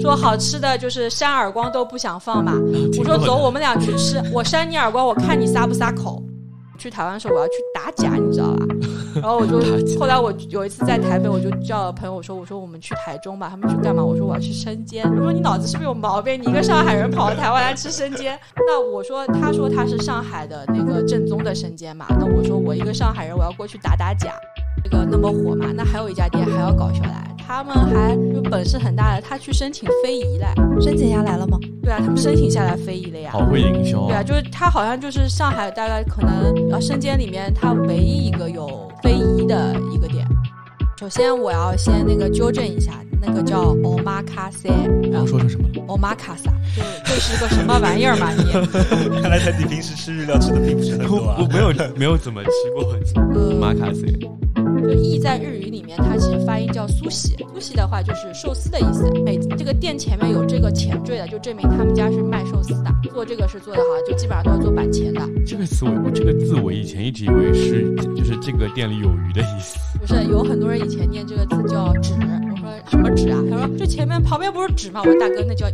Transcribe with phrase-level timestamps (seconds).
[0.00, 2.54] 说好吃的就是扇耳光都不想放嘛。
[2.98, 6.22] 我说走，我们俩去吃，我扇你耳光，我看你撒不撒口。
[6.78, 8.64] 去台湾的时候我要去打假，你知道吧？
[9.20, 9.60] 然后我就
[9.98, 14.02] 后来我有一次在台北，我就叫朋友我说我说我们去台中吧，他们去干嘛？
[14.02, 15.04] 我说我要去生煎。
[15.14, 16.40] 我说你脑子是不是有毛病？
[16.40, 18.40] 你一个上海人跑到台湾来吃生煎？
[18.66, 24.32] 那我说他说他是上海的那个正宗的生煎嘛，那我说我一个上海人我要过去打打假。
[24.82, 31.58] 这个那么火嘛，那还有一家店还要搞下来，他们还就本事很大的，他去申请非遗了，申请下来了吗？
[31.82, 33.32] 对啊，他们申请下来非遗了呀。
[33.32, 34.06] 好会营销。
[34.06, 40.24] 对啊，就是他好像就是上海大概可能呃生煎里面他唯一一个有非遗的一个点。
[40.96, 44.70] 首先我要先那个纠正一下，那个叫 omakase，
[45.10, 46.44] 然后说成什么了？omakase，
[46.76, 48.30] 就这是个什么玩意儿嘛？
[48.32, 51.38] 你看来他你平时吃日料吃的并不是很多啊。
[51.40, 52.94] 我没有没有怎么吃过
[53.34, 54.30] omakase。
[54.80, 57.36] 就意在日语里面，它其实发音叫苏喜。
[57.52, 59.08] 苏喜的话就是寿司的意思。
[59.24, 62.90] 每这个店前面有这个前缀的，就证明他们家是卖寿司的。
[63.12, 65.20] 做这个是做的好，就基本上都是做板前的。
[65.46, 69.78] 这个词我我这个字我以前一直以为是就是这个店里有鱼的意思。
[69.98, 72.14] 不是，有很多人以前念这个字叫纸。
[72.14, 73.38] 我说什么纸啊？
[73.50, 75.00] 他说这前面旁边不是纸吗？
[75.00, 75.72] 我说大哥那叫乙。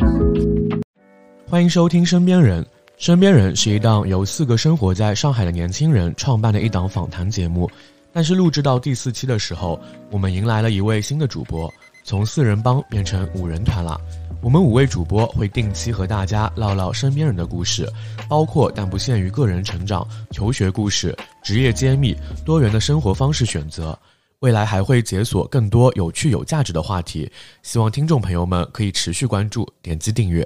[1.48, 2.64] 欢迎收听身边人。
[2.96, 7.70] 身边人是一档由四个生活在上海的年轻人创办的一档访谈节目。
[8.16, 9.78] 但是录制到第四期的时候，
[10.10, 11.70] 我们迎来了一位新的主播，
[12.02, 14.00] 从四人帮变成五人团了。
[14.40, 17.86] 我们五位主播会定期和大家唠唠身边人的故事，
[18.26, 23.94] 包括但不限于个人成长、求学故事、职业揭秘、多元的生活方式选择。
[24.38, 27.30] 未来还会解锁更多有趣有价值的话题，
[27.62, 30.42] 希望听众朋友们可以持续关注、点击订阅。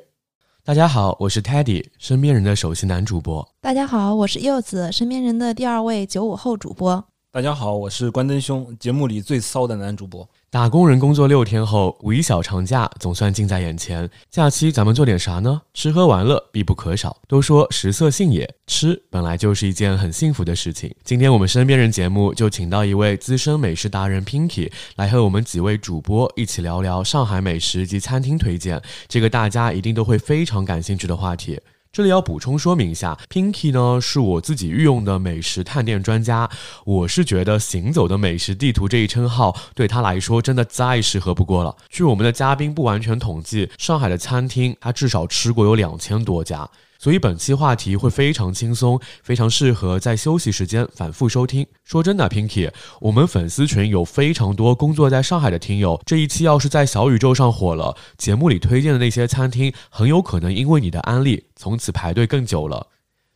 [0.64, 3.48] 大家好，我是 Teddy，身边人的首席男主播。
[3.60, 7.04] 大家好，我是柚子，身边人的第二位九五后主播。
[7.32, 10.28] 大家好，我是关灯兄，节目里最骚的男主播。
[10.50, 14.10] 打工人工作六天后，五一小长假总算近在眼前。
[14.28, 15.62] 假期咱们做点啥呢？
[15.72, 17.16] 吃喝玩乐必不可少。
[17.28, 20.92] 都说食色性也，吃本来就是一件很幸福的事情。
[21.04, 31.60] 今天我们身边人节目就请到一位资深美食达人 Pinky 来和我们几位主播一起聊聊上海美食及餐厅推荐，这个大家一定都会非常感兴趣的话题。
[31.92, 36.48] 这里要补充说明一下，Pinky 呢是我自己御用的美食探店专家。
[36.84, 41.76] 我是觉得“行走的美食地图”这一称号对他来说真的再适合不过了。
[41.88, 46.70] 据我们的嘉宾不完全统计，上海的餐厅他至少吃过有两千多家。
[47.00, 51.66] 所以本期话题会非常轻松，非常适合在休息时间反复收听。
[51.82, 62.88] 说真的，Pinky，我们粉丝群有非常多工作在上海的听友，这一期要是在小宇宙上火了，节目里推荐的那些餐厅很有可能因为你的安利，从此排队更久了。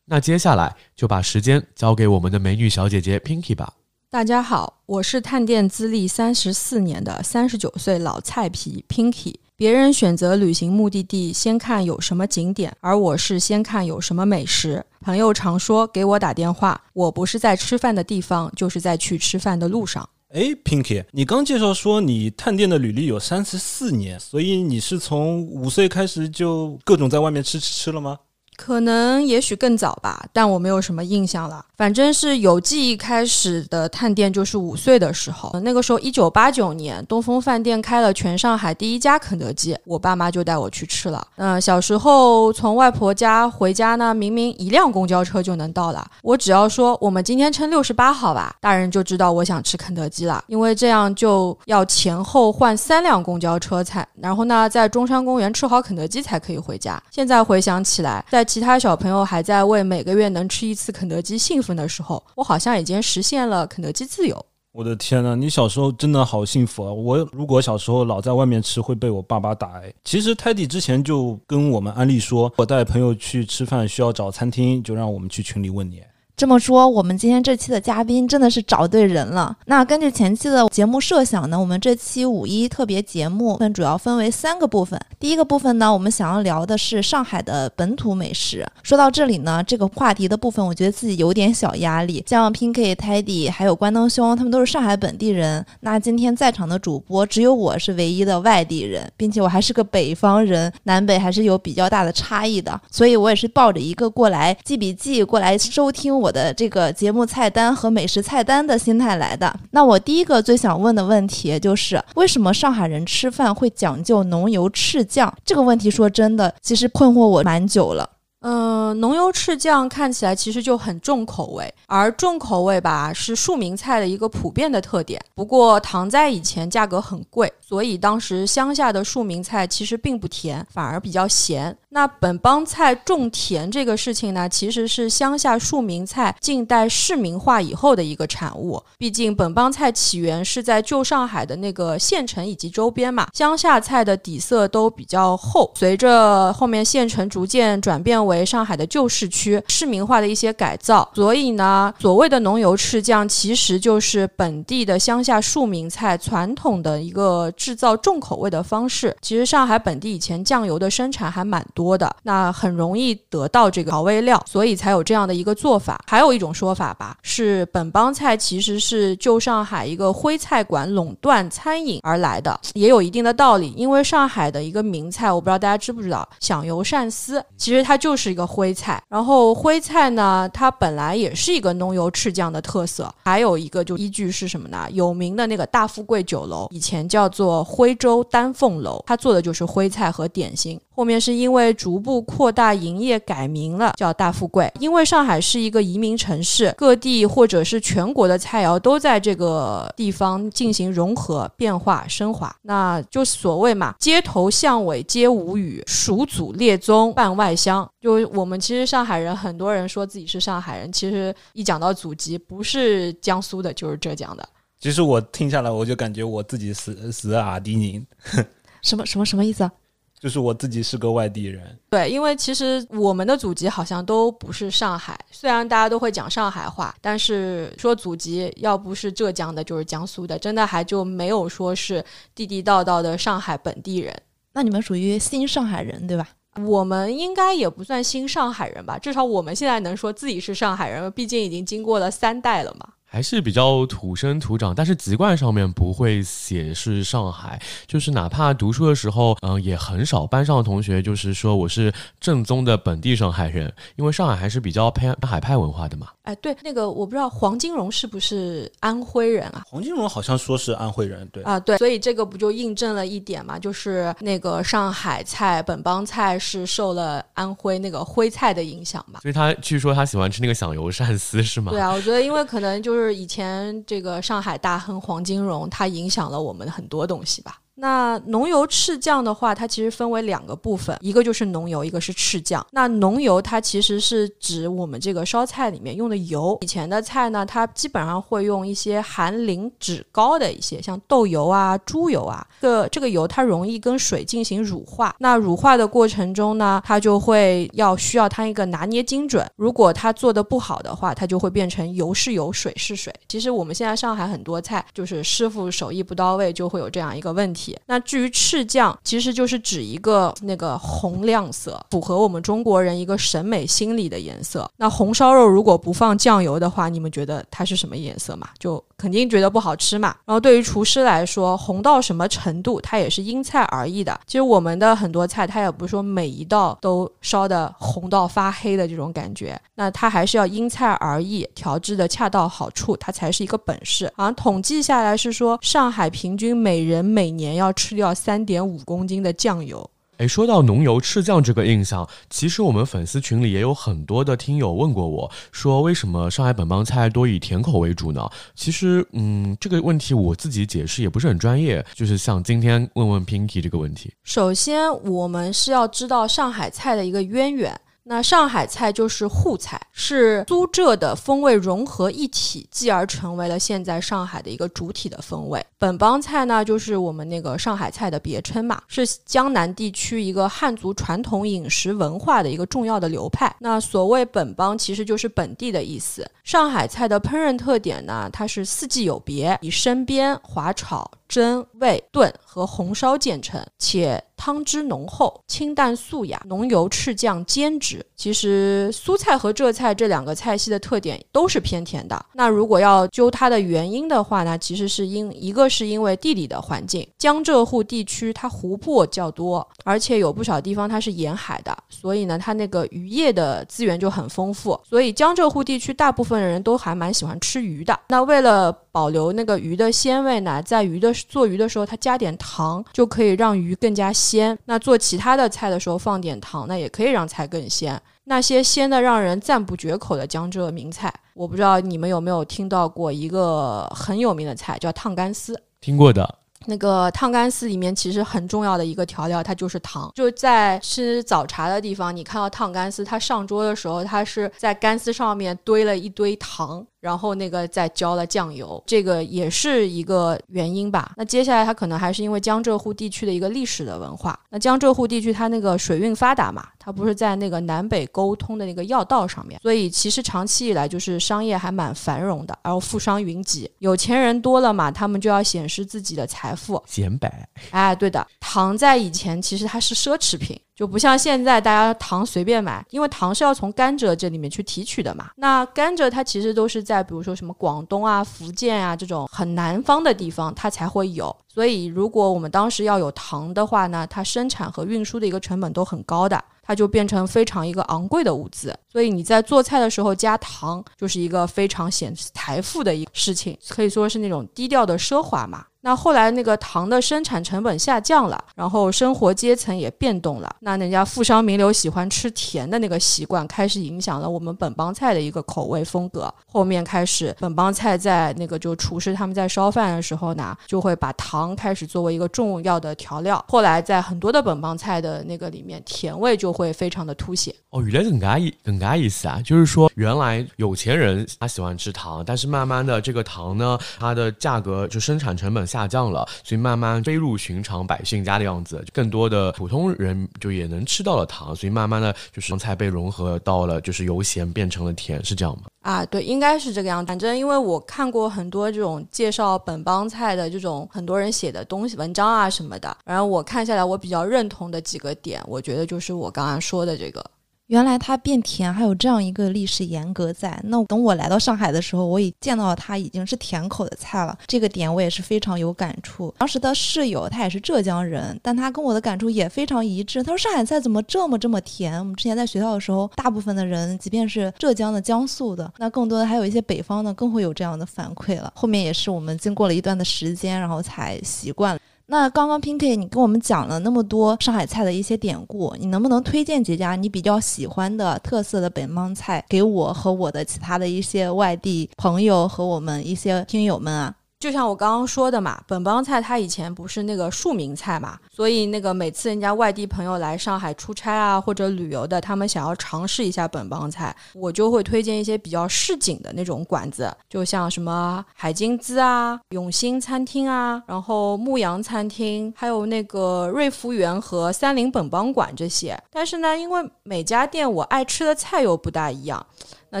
[0.06, 3.74] 那接下来就把时间交给我们的美女小姐姐 Pinky 吧。
[4.10, 9.36] 大家好，我是探店资历三十四年的三十九岁老菜皮 Pinky。
[9.62, 14.84] 别人选择旅行目的地，先看有什么景点，而我是先看有什么美食。
[15.00, 20.08] 朋友常说给我打电话，我不是在吃饭的地方，就是在去吃饭的路上。
[20.30, 28.18] 哎，Pinky，你刚介绍说你探店的履历有三十四年，所以你是从五岁开始就各种在外面吃吃吃了吗？
[28.64, 31.64] 可能也许更早吧，但我没有什么印象了。
[31.76, 35.50] 反正是有记忆开始的探店，就是五岁的时候。
[35.64, 41.26] 那个时候，一九八九年，东风饭店开了全上海第一家肯德基，我爸妈就带我去吃了。
[41.34, 57.02] 嗯，小时候从外婆家回家呢，明明一辆公交车就能到了，我只要说我们今天乘六十八号吧，大人就知道我想吃肯德基了，因为这样就要前后换三辆公交车才，然后呢，在中山公园吃好肯德基才可以回家。
[57.10, 61.74] 现在回想起来，在其他小朋友还在为每个月能吃一次肯德基兴奋。
[61.74, 64.44] 的时候，我好像已经实现了肯德基自由。
[64.72, 66.92] 我的天呐，你小时候真的好幸福啊！
[66.92, 69.80] 我如果小时候老在外面吃，会被我爸爸打。
[69.80, 76.02] 哎，其实泰迪之前就跟我们安利说，我带朋友去吃饭需要找餐厅，就让我们去群里问你。
[76.34, 79.56] 这么说，我们今天这期的嘉宾真的是找对人了。
[79.66, 85.00] 那根据前期的节目设想呢，我们这期五一特别节目分主要分为三个部分。
[85.20, 88.66] 第一个部分呢，我们想要聊的是上海的本土美食。
[88.82, 92.24] 说到这里呢，这个话题的部分，我觉得自己有点小压力。
[92.26, 95.64] 像 Pinky、Teddy 还有关灯兄，他们都是上海本地人。
[95.80, 102.80] 那今天在场的主播只有我是唯一的外地人，并且我还是个北方人，南北还是有比较大的差异的。
[102.90, 106.32] 所以我也是抱着一个过来记笔记、过来收听我。
[106.32, 109.54] 的这个节目菜单和美食菜单的心态来的。
[109.72, 115.30] 那我第一个最想问的问题就是，为什么上海人吃饭会讲究浓油赤酱？
[115.44, 118.08] 这个问题说真的，其实困惑我蛮久了。
[118.42, 125.20] 嗯，浓油赤酱看起来其实就很重口味，而重口味吧是庶民菜的一个普遍的特点。
[125.34, 131.76] 不过糖在以前价格很贵，所以当时乡下的庶民菜其实并不甜，反而比较咸。
[131.90, 138.82] 那本帮菜重甜这个事情呢，其实是乡下庶民菜近代市民化以后的一个产物。
[138.96, 145.70] 毕竟本帮菜起源是在旧上海的那个县城以及周边嘛，乡下菜的底色都比较厚。
[145.76, 159.16] 随着后面县城逐渐转变为为上海的旧市区，市民化的一些改造，所以呢，所谓的浓油赤酱其实就是本地的乡下庶民菜传统的一个制造重口味的方式。
[159.22, 161.92] 其实上海本地以前酱油的生产还蛮多。
[161.92, 166.02] 的那很容易得到这个调味料，所以才有这样的一个做法。
[166.06, 173.74] 还有一种说法吧，是本帮菜其实是旧上海一个徽菜馆垄断餐饮而来的，也有一定的道理。
[173.76, 179.02] 因为上海的一个名菜，我不知道大家知不知道，响油鳝丝，其实它就是是一个徽菜。
[179.08, 183.12] 然后徽菜呢，它本来也是一个浓油赤酱的特色。
[183.24, 184.86] 还有一个就依据是什么呢？
[184.92, 190.78] 有名的那个大富贵酒楼，以前叫做徽州丹凤楼，它做的就是徽菜和点心。
[190.94, 194.70] 后面是因为逐步扩大营业，改名了叫大富贵。
[194.78, 202.54] 因为上海是一个移民城市，各地或者是全国的菜肴都在这个地方进行融合、变化、升华。
[202.60, 207.88] 那就所谓嘛，街头巷尾皆无语，蜀祖列宗 半外乡。
[207.98, 214.48] 就我们其实上海人，很多人说自己是上海人，其实一讲到祖籍，不是江苏的，就是浙江的。
[214.80, 218.04] 其实我听下来，我就感觉我自己是是阿迪宁，
[218.82, 219.72] 什么什么什么意思啊？
[220.18, 232.04] 就是我自己是个外地人，对，因为其实我们的祖籍好像都不是上海，虽然大家都会讲上海话，但是说祖籍要不是浙江的，就是江苏的，真的还就没有说是
[232.36, 234.16] 地地道道的上海本地人。
[234.52, 236.28] 那你们属于新上海人对吧？
[236.56, 242.88] 我们应该也不算新上海人吧，至少我们现在能说自己是上海人，毕竟已经经过了三代了嘛。
[243.12, 256.06] 还是比较土生土长，但是籍贯上面不会写是上海，就是哪怕读书的时候，嗯，也很少班上的同学就是说我是正宗的本地上海人，因为上海还是比较偏海派文化的嘛。
[256.22, 259.62] 哎，对，那个我不知道黄金荣是不是安徽人啊？
[259.66, 269.20] 黄金荣好像说是安徽人，对啊，对，所以这个不就印证了一点嘛，就是那个上海菜本帮菜是受了安徽那个徽菜的影响嘛。
[269.20, 271.72] 所以他据说他喜欢吃那个响油鳝丝是吗？
[271.72, 273.01] 对啊，我觉得因为可能就是。
[273.02, 277.60] 就是以前这个上海大亨黄金荣，他影响了我们很多东西吧。
[277.74, 282.64] 那浓油赤酱的话，它其实分为两个部分，一个就是浓油，一个是赤酱。
[282.70, 286.58] 那浓油它其实是指我们这个烧菜里面用的油。
[286.60, 292.46] 以前的菜呢，它基本上会用一些含磷脂高的一些，像豆油啊、猪油啊。
[292.60, 295.14] 这这个油它容易跟水进行乳化。
[295.18, 299.50] 那乳化的过程中呢，它就会要需要它一个拿捏精准。
[299.56, 303.12] 如果它做的不好的话，它就会变成油是油，水是水。
[303.26, 307.61] 其实我们现在上海很多菜，就是师傅手艺不到位，就会有这样一个问题。
[307.86, 314.70] 那至于赤酱，其实就是指一个那个红亮色，符合我们中国人一个审美心理的颜色。
[314.78, 318.48] 那红烧肉如果不放酱油的话，你们觉得它是什么颜色嘛？
[318.58, 320.14] 就肯定觉得不好吃嘛。
[320.24, 324.20] 然后对于厨师来说，红到什么程度，它也是因菜而异的。
[324.28, 329.60] 其实我们的很多菜，它也不是说每一道都烧的红到发黑的这种感觉。
[329.74, 334.08] 那它还是要因菜而异，调制的恰到好处，它才是一个本事。
[334.14, 339.90] 好像统计下来是说，上海平均每人每年要吃掉三点五公斤的酱油。
[340.18, 348.30] 哎，说到浓油赤酱这个印象，其实我们粉丝群里也有很多的听友问过我，说为什么上海本帮菜多以甜口为主呢？
[348.54, 354.12] 其实，嗯，这个问题我自己解释也不是很专业，就是像今天问问 Pinky 这个问题。
[354.22, 357.80] 首先，我们是要知道上海菜的一个渊源。
[358.04, 365.64] 那上海菜就是沪菜，是苏浙的风味融合一体，继而成为了现在上海的一个主体的风味。
[365.78, 373.54] 本帮菜呢，就是我们那个上海菜的别称嘛，是江南地区一个汉族传统饮食文化的一个重要的流派。
[373.60, 376.28] 那所谓本帮，其实就是本地的意思。
[376.42, 381.08] 上海菜的烹饪特点呢，它是四季有别，以生煸、滑炒。
[381.32, 388.04] 蒸、煨、炖和红烧建成，且汤汁浓厚，清淡素雅，浓油赤酱煎制。
[388.14, 392.26] 其实苏菜和浙菜这两个菜系的特点都是偏甜的。
[392.34, 407.98] 那如果要究它的原因的话呢，其实是因一个是因为地理的环境，江浙沪地区它湖泊较多，而且有不少地方它是沿海的，所以呢它那个渔业的资源就很丰富，所以江浙沪地区大部分人都还蛮喜欢吃鱼的。
[408.08, 414.58] 那为了保留那个鱼的鲜味呢，在鱼的做鱼的时候，它加点糖就可以让鱼更加鲜。
[414.64, 418.00] 那做其他的菜的时候放点糖，那也可以让菜更鲜。
[418.24, 425.60] 那些鲜的让人赞不绝口的江浙名菜，我不知道你们有没有听到过一个很有名的菜，叫烫干丝。
[425.80, 426.38] 听过的。
[426.66, 430.12] 那个烫干丝里面其实很重要的一个调料，它就是糖。
[430.14, 436.86] 就在吃早茶的地方，你看到烫干丝，它上桌的时候，它是在干丝上面堆了一堆糖。
[437.02, 441.12] 然后那个再浇了酱油，这个也是一个原因吧。
[441.16, 444.38] 那接下来它可能还是因为江浙沪地区的一个历史的文化。
[444.50, 457.48] 那江浙沪地区它那个水运发达嘛，它不是在那个南北沟通的那个要道上面，所以其实长期以来就是商业还蛮繁荣的，然后富商云集，有钱人多了嘛，他们就要显示自己的财富，显摆。
[457.72, 460.56] 哎，对的，糖在以前其实它是奢侈品。
[460.82, 465.30] 就不像现在大家糖随便买，因为糖是要从甘蔗这里面去提取的嘛。
[465.36, 471.32] 那甘蔗它其实都是在比如说什么广东啊、福建啊这种很南方的地方它才会有。
[471.46, 478.76] 所以如果我们当时要有糖的话呢，它生产和运输的一个成本都很高的，它就变成非常一个昂贵的物资。
[478.90, 485.64] 所以你在做菜的时候加糖，就是一个非常显财富的一个事情，可以说是那种低调的奢华嘛。
[485.84, 496.32] 那后来那个糖的生产成本下降了，然后生活阶层也变动了，那人家富商名流喜欢吃甜的那个习惯开始影响了我们本帮菜的一个口味风格。
[496.46, 503.44] 后面开始本帮菜在那个就厨师他们在烧饭的时候呢，就会把糖开始作为一个重要的调料。
[503.48, 507.52] 后来在很多的本帮菜的那个里面，甜味就会非常的凸显。
[507.70, 515.66] 哦，原来更加意更加意思啊，就是说原来有钱人他喜欢吃糖，但是慢慢的这个糖呢，它的价格就生产成本。
[515.72, 525.62] 下降了，所以慢慢飞入寻常百姓家的样子，更多的普通人就也能吃到了糖，所以慢慢的就是菜被融合到了，就是由咸变成了甜，是这样吗？
[525.80, 527.08] 啊，对，应该是这个样子。
[527.08, 537.24] 反正因为我看过很多这种介绍本帮菜的这种很多人写的东西、文章啊什么的，然后我看下来，我比较认同的几个点，我觉得就是我刚刚说的这个。
[537.68, 540.60] 原来它变甜还有这样一个历史沿革在。
[540.64, 544.36] 那等我来到上海的时候，我已见到它已经是甜口的菜了。
[544.46, 546.34] 这个点我也是非常有感触。
[546.38, 550.22] 当时的室友他也是浙江人，但他跟我的感触也非常一致。
[550.22, 551.98] 他说上海菜怎么这么这么甜？
[551.98, 558.52] 我们之前在学校的时候，大部分的人，即便是浙江的、江苏的，那更多的还有一些北方的，更会有这样的反馈了。
[558.54, 561.80] 后面也是我们经过了一段的时间，然后才习惯了。
[562.12, 574.14] 那刚刚 Pinky 你跟我们讲了那么多上海菜的一些典故，你能不能推荐几家你比较喜欢的特色的北方菜给我和我的其他的一些外地朋友和我们一些听友们啊？
[574.42, 595.96] 就像我刚刚说的嘛，本帮菜它以前不是那个庶民菜嘛，所以那个每次人家外地朋友来上海出差啊或者旅游的，他们想要尝试一下本帮菜，我就会推荐一些比较市井的那种馆子，就像什么海金滋啊、永兴餐厅啊，然后牧羊餐厅，还有那个瑞福园和三菱本帮馆这些。
[596.10, 599.46] 但是呢，因为每家店我爱吃的菜又不大一样。
[599.94, 600.00] 那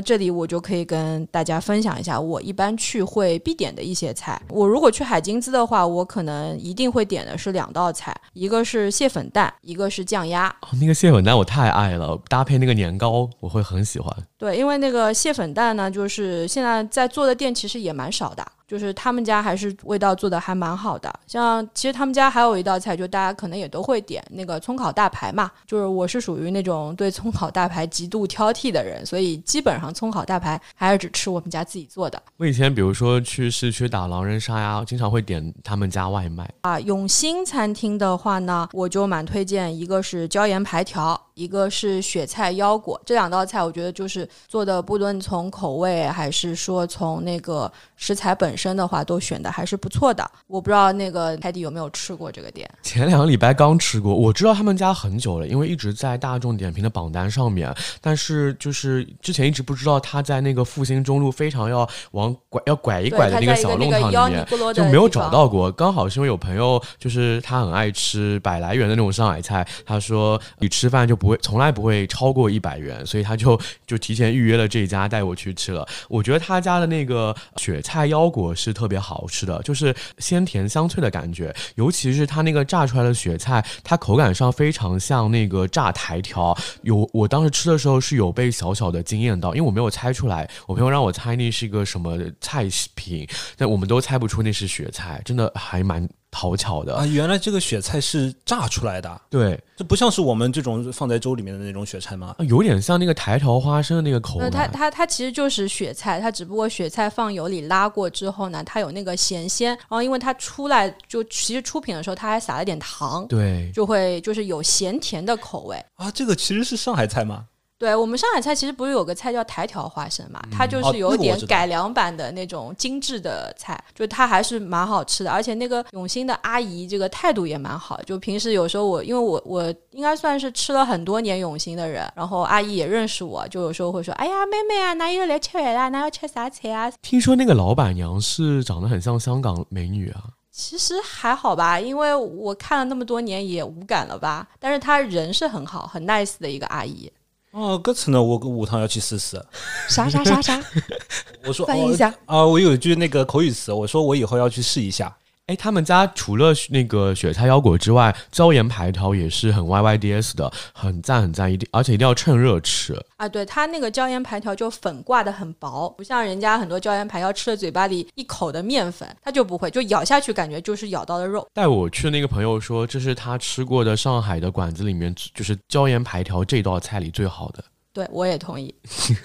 [0.00, 4.40] 这里我就可以跟大家分享一下，我一般去会必点的一些菜。
[4.48, 10.48] 我如果去海金滋的话，我可能一定会点的是两道菜，一个是蟹粉蛋，一个是酱鸭。
[10.62, 14.10] 哦，那个蟹粉蛋我太爱了，搭配那个年糕，我会很喜欢。
[14.38, 18.42] 对，因为那个蟹粉蛋呢，就是现在在做的店其实也蛮少的。
[18.72, 25.50] 就是他们家还是味道做的还蛮好的，像其实他们家还有一道菜，就大家可能也都会点那个葱烤大排嘛。
[25.66, 32.22] 就是我是属于那种对葱烤大排极度挑剔的人，所以基本上葱烤大排还是只吃我们家自己做的。
[32.38, 36.80] 我以前比如说去市区打狼人杀呀，经常会点他们家外卖啊。
[36.80, 41.20] 永兴餐厅的话呢，我就蛮推荐，一个是椒盐排条。
[41.34, 50.30] 一个是雪菜腰果，这两道菜我觉得就是做的，不论从口味还是说从那个食材本身的话，都选的还是不错的。
[50.46, 52.68] 我不知道那个泰迪有没有吃过这个店？
[52.82, 57.74] 前两个礼拜刚吃过，我知道他们家很久了，因为一直在大众点评的榜单上面。
[58.02, 65.72] 但是就是之前一直不知道他在那个复兴中路非常要往拐要拐一拐的那个小弄堂里面，就没有找到过。
[65.72, 71.16] 刚好是因为有朋友就是他很爱吃百来元的那种上海菜，他说你吃饭就。
[71.22, 75.86] 不会，从来不会超过一百元，所以他就就提前预约了这家带我去吃了。
[76.08, 86.56] 我觉得他家的那个雪菜腰果是特别好吃的，就是鲜甜香脆的感觉，尤其是它那个炸出来的雪菜，它口感上非常像那个炸苔条。
[86.82, 96.08] 有我当时吃的时候是有被小小的惊艳到，因为我没有猜出来，我朋友让我猜那是一个什么菜品，但我们都猜不出那是雪菜，真的还蛮。
[96.32, 96.96] 讨巧的。
[96.96, 102.34] 啊，原来这个雪菜是炸出来的，对，这不像是我们这种放在粥里面的那种雪菜吗？
[102.48, 104.66] 有点像那个台条花生的那个口呃，它。
[104.66, 115.76] 它它其实就是雪菜，它只不过雪菜放油里拉过之后呢，它有那个咸鲜，然后因为它出来就其实出品的时候它还撒了点糖，对，就会就是有咸甜的口味。
[115.96, 117.44] 啊，这个其实是上海菜吗？
[117.82, 136.88] 对我们上海菜其实不是有个菜叫台条花生嘛，它就哦是有点改良版的那种精致的菜，就它还是蛮好吃的，而且那个永兴的阿姨这个态度也蛮好，就平时有时候我因为我我应该算是吃了很多年永兴的人，然后阿姨也认识我，就有时候会说，哎呀妹妹啊，哪有来吃饭啦，哪要吃啥菜啊？
[137.02, 140.22] 听说那个老板娘是长得很像香港美女啊。
[140.52, 147.10] 其实还好吧，因为我看了那么多年也无感了吧，但是她人是很好，很 nice 的一个阿姨。
[147.52, 149.42] 哦，这次呢，我下趟要去试试。
[149.88, 150.62] 啥啥啥啥，
[151.46, 155.14] 我说翻译一下哦啊，我有一句那个口语词，我说我以后要去试一下。
[155.46, 162.94] 哎，他们家除了那个雪菜腰果之外，椒盐排条也是很 YYDS 的，很赞很赞，一定而且一定要趁热吃。
[163.16, 171.44] 啊，对它那个椒盐排条就粉挂的很薄，不像人家很多椒盐排条吃了嘴巴里一口的面粉，它就不会，就咬下去感觉就是咬到了肉。
[171.52, 177.62] 带我去的那个朋友说，这是他吃过的上海的馆子里面，就是椒盐排条这道菜里最好的。
[177.92, 178.74] 对我也同意。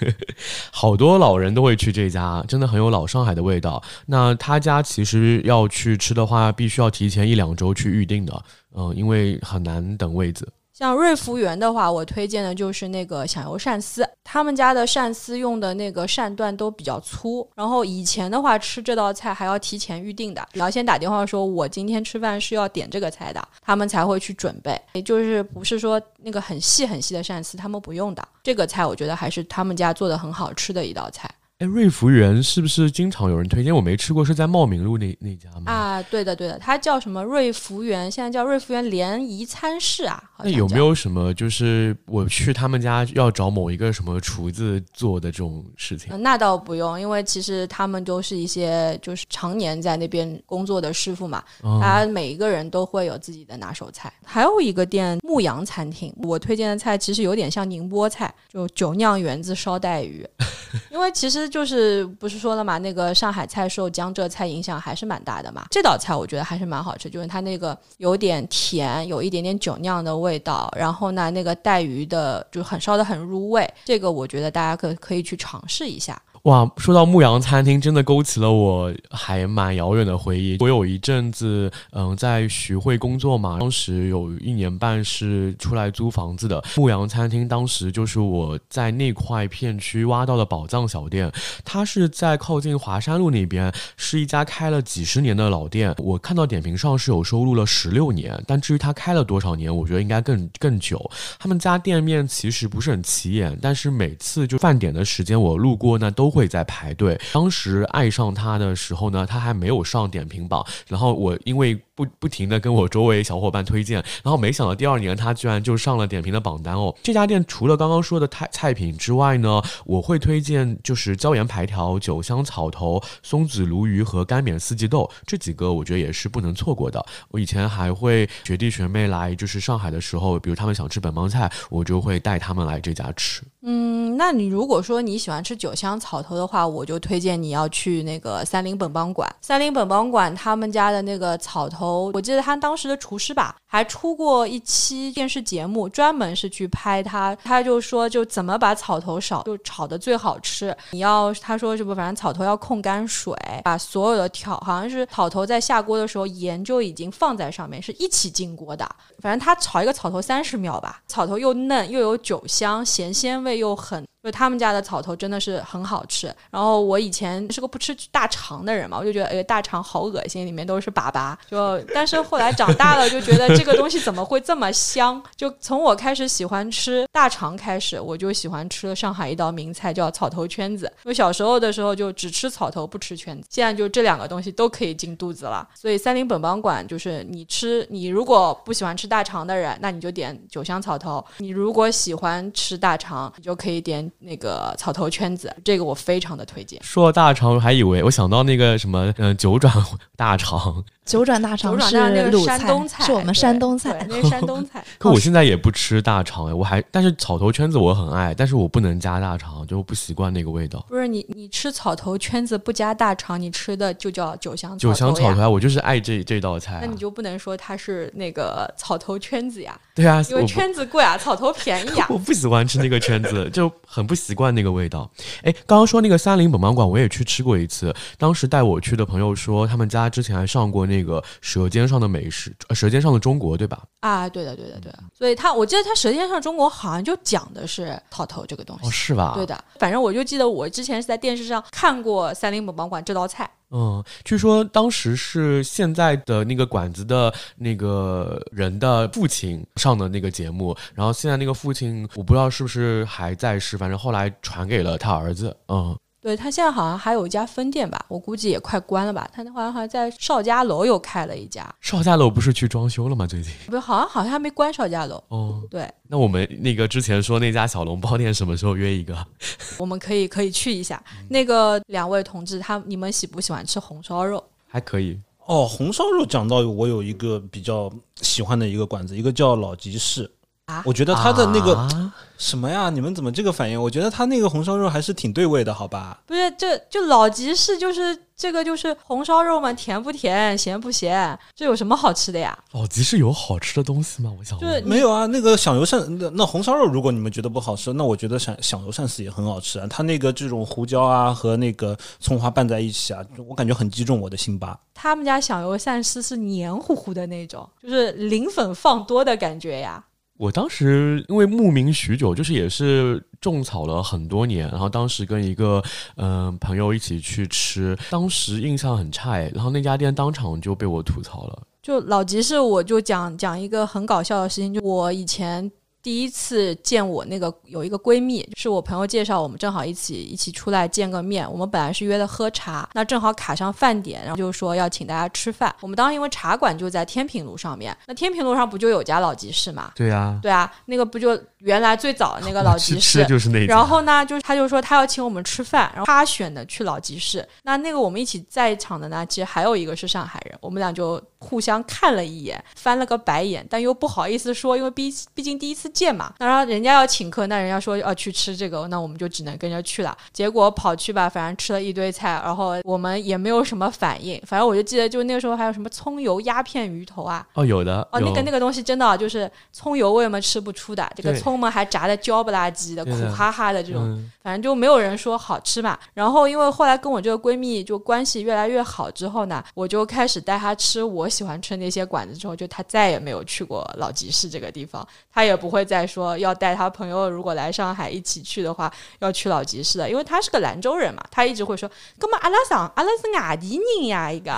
[0.70, 3.82] 好多老人都会去这家，真的很有老上海的味道。
[4.06, 8.44] 那他家其实要去吃的话，必须要提前一两周去预定的，
[8.74, 10.46] 嗯，因为很难等位子。
[10.78, 17.44] 像瑞福园的话，我推荐的就是那个响油鳝丝，他们家的鳝丝用的那个鳝段都比较粗。
[17.56, 24.80] 然后以前的话吃这道菜还要提前预定的，你要先打电话说我今天吃饭是要点这个菜的，他们才会去准备。
[24.92, 28.22] 也就是不是说那个很细很细的鳝丝他们不用的。
[28.44, 33.74] 这个菜我觉得还是他们家做的很好吃的一道菜哎，瑞福园是不是经常有人推荐？
[33.74, 35.72] 我没吃过，是在茂名路那那家吗？
[35.72, 36.00] 啊。
[36.04, 40.22] 对的对的，它叫什么瑞福园，现在叫瑞福园联谊餐室啊。
[40.38, 46.12] 那有没有什么就是我去他们家要找某一个什么厨子做的这种事情？
[46.12, 54.12] 呃那倒不用，因为其实他们都是一些就是常年在那边工作的师傅嘛，嗯大家每一个人都会有自己的拿手菜。
[54.24, 60.24] 还有一个店牧羊餐厅，我推荐的菜其实有点像宁波菜，就酒酿圆子烧带鱼。
[60.92, 65.66] 因为其实就是不是说了嘛，那个上海菜受江浙菜影响还是蛮大的嘛。
[65.70, 76.20] 这道菜我觉得还是蛮好吃，就是它那个有点甜，有一点点酒酿的味道，然后呢，那个带鱼的就很烧的很入味，这个我觉得大家可可以去尝试一下。
[76.48, 80.56] 哇，说到牧羊餐厅，真的勾起了我还蛮遥远的回忆。
[80.60, 86.64] 我有一阵子，嗯，在徐汇工作嘛，当时有一年半是出来租房子的。
[86.78, 91.30] 牧羊餐厅当时就是我在那块片区挖到的宝藏小店，
[91.66, 95.94] 它是在靠近华山路那边，是一家开了几十年的老店。
[95.98, 100.98] 我看到点评上是有收录了十六年，但至于它开了多少年，我觉得应该更更久。
[101.38, 107.20] 他们家店面其实不是很起眼，但是每次就饭点的时间我路过呢，都会在排队。
[107.32, 116.94] 当时爱上他的时候呢，他还没有上点评榜，然后我因为不不停的跟我周围小伙伴推荐，然后没想到第二年他居然就上了点评的榜单哦。
[117.02, 127.04] 这家店除了刚刚说的菜菜品之外呢，我会推荐就是椒盐排条、酒香草头、松子鲈鱼和干煸四季豆这几个，我觉得也是不能错过的。
[127.32, 133.42] 我以前还会学弟学妹来就是上海的时候，比如他们想吃本帮菜，我就会带他们来这家吃。
[133.62, 139.28] 嗯，那你如果说你喜欢吃酒香草头的话，我就推荐你要去那个三林本帮馆。
[139.40, 147.34] 三林本帮馆他们家的那个草头，我记得他当时的厨师吧，还出过一期电视节目，专门是去拍他。
[147.36, 150.76] 他就说，就怎么把草头少，就炒的最好吃。
[150.90, 158.88] 你要他说什么，反正草头要控干水，把所有的调，好像是草头在下锅的时候，盐就已经放在上面，是一起进锅的。
[159.20, 164.06] 反正他炒一个草头三十秒吧，草头又嫩又有酒香，咸鲜味又很。
[164.22, 166.34] 就他们家的草头真的是很好吃。
[166.50, 171.36] 然后我以前是个不吃大肠的人嘛，我就觉得哎大肠好恶心，里面都是粑粑。
[171.48, 175.22] 就但是后来长大了，就觉得这个东西怎么会这么香？
[175.36, 180.92] 就从我开始喜欢吃大肠开始，我就喜欢吃上海一道名菜叫草头圈子。
[181.04, 185.66] 我小时候的时候就只吃草头不吃圈子，现在就这两个东西都可以进肚子了。
[185.74, 195.54] 所以三林本帮馆就是你吃，你如果不喜欢吃大肠的人，那你就点酒香草头；你如果喜欢吃大肠，你就可以点那个草头圈子。
[195.64, 196.82] 这个我非常的推荐。
[196.82, 199.72] 说到大肠，我还以为我想到那个什么，嗯、九转
[200.16, 204.06] 大肠，九转大肠九转大肠那个是鲁山东菜是我们山东菜。
[204.08, 204.84] 那是山东菜。
[204.98, 210.84] 可我现在也不吃大肠哎，我还但是草头圈子我很爱，但是我不能加大肠，就不习惯那个味道。
[210.88, 216.80] 不是你，你吃草头圈子不加大肠，你吃的就叫九香九香草头呀，我就是爱这这道菜啊。
[216.82, 219.78] 那你就不能说它是那个草头圈子呀？
[219.94, 222.06] 对啊，因为圈子贵啊，草头便宜啊。
[222.10, 225.10] 我不喜欢吃那个圈子，就很不习惯那个味道。
[225.42, 227.94] 哎，刚刚说那个三林本帮馆，我也去吃过一次。
[228.16, 233.82] 当时带我去的朋友说，他们家之前还上过那个《舌尖上的美食》《舌尖上的中国》，对吧？
[234.00, 234.98] 啊，对的，对的，对的。
[235.12, 239.32] 所以他，我记得他《舌尖上中国》好像就讲的是套头这个东西，哦，是吧？
[239.34, 243.48] 对的，反正我就记得我之前是在电视上看过三林本帮馆这道菜。
[243.70, 255.54] 嗯，据说当时是现在的那个馆子的那个人的父亲上的那个节目，然后现在那个父亲我不知道是不是还在世，反正后来传给了他儿子。
[255.68, 259.28] 嗯，对他现在好像还有一家分店吧，我估计也快关了吧。
[259.32, 261.68] 他那好像好像在邵家楼又开了一家。
[261.80, 263.26] 邵家楼不是去装修了吗？
[263.26, 265.22] 最近不是，好像好像还没关邵家楼。
[265.28, 269.16] 哦，对，那我们那个之前说那家小笼包店什么时候约一个？
[269.78, 271.02] 我们可以可以去一下。
[271.28, 274.42] 那个两位同志，他你们喜不喜欢吃红烧肉？
[274.66, 275.18] 还可以。
[275.46, 280.30] 哦，红烧肉讲到我有一个比较喜欢的一个馆子，一个叫老集市。
[280.68, 282.88] 啊我觉得他的那个、啊什么呀？
[282.88, 283.82] 你们怎么这个反应？
[283.82, 286.20] 我觉得他那个红烧肉还是挺对味的，好吧？
[286.24, 292.56] 不是，这就老集市就是这个就是红烧肉嘛，甜不甜，咸不咸，这有什么好吃的呀？
[292.70, 294.32] 老集市有好吃的东西吗？
[294.38, 294.84] 我想就是问。
[294.86, 299.86] 没有啊，那个响油鳝那那红烧肉，如果你们觉得不好吃，那我觉得响响油鳝丝也很好吃啊。
[299.90, 304.78] 它那个这种胡椒啊和那个葱花拌在一起啊，我感觉很击中我的心巴。
[304.94, 310.04] 他们家响油鳝丝是黏糊糊的那种，就是磷粉放多的感觉呀。
[310.38, 315.82] 我当时因为慕名许久，就是也是种草了很多年，然后当时跟一个
[316.16, 321.62] 嗯、朋友一起去吃，当时印象很差，然后那家店当场就被我吐槽了。
[321.82, 325.70] 就老集市，我就讲讲一个很搞笑的事情，就我以前。
[326.08, 331.46] 第一次见我那个有一个闺蜜，是我朋友介绍，我们正好一起一起出来见个面。
[331.52, 335.70] 我们本来是约的喝茶，那正好卡上饭点，然后就说要请大家吃饭。
[335.82, 339.92] 我们当时因为茶馆就在天平路上面，那天平路上不就有家老集市嘛？
[339.94, 343.74] 对啊、对啊，那个不就原来最早的那个老集市，就是那家。
[343.74, 347.46] 然后呢，就是他就说他要请我们吃饭，然后他选的去老集市。
[347.64, 356.32] 那那个我们一起在场的呢，其实还有一个是上海人，我们俩就互相看了一眼，翻了个白眼，但又不好意思说，因为毕毕竟第一次见嘛。
[356.38, 360.16] 那然后人家要请客，那人家说要去吃这个，那我们就只能跟着去了。
[360.32, 364.40] 结果跑去吧，反正吃了一堆菜，然后我们也没有什么反应。
[364.46, 375.98] 反正我就记得，就那个时候还有什么葱油鸦片鱼头啊，哦，有的哦，那个那个东西真的就是葱油味嘛吃不出的，这个葱嘛还炸的焦不拉几的，苦哈哈的这种，嗯反正就没有人说好吃嘛。
[376.14, 394.50] 然后因为后来跟我这个闺蜜就关系越来越好之后呢，我就开始带她吃我喜欢吃的那些馆子，之后就她再也没有去过老集市这个地方，她也不会再说要带他朋友如果来上海一起去的话要去老集市的，因为他是个兰州人嘛，他一直会说，哥们阿拉上阿拉是外地人呀一个，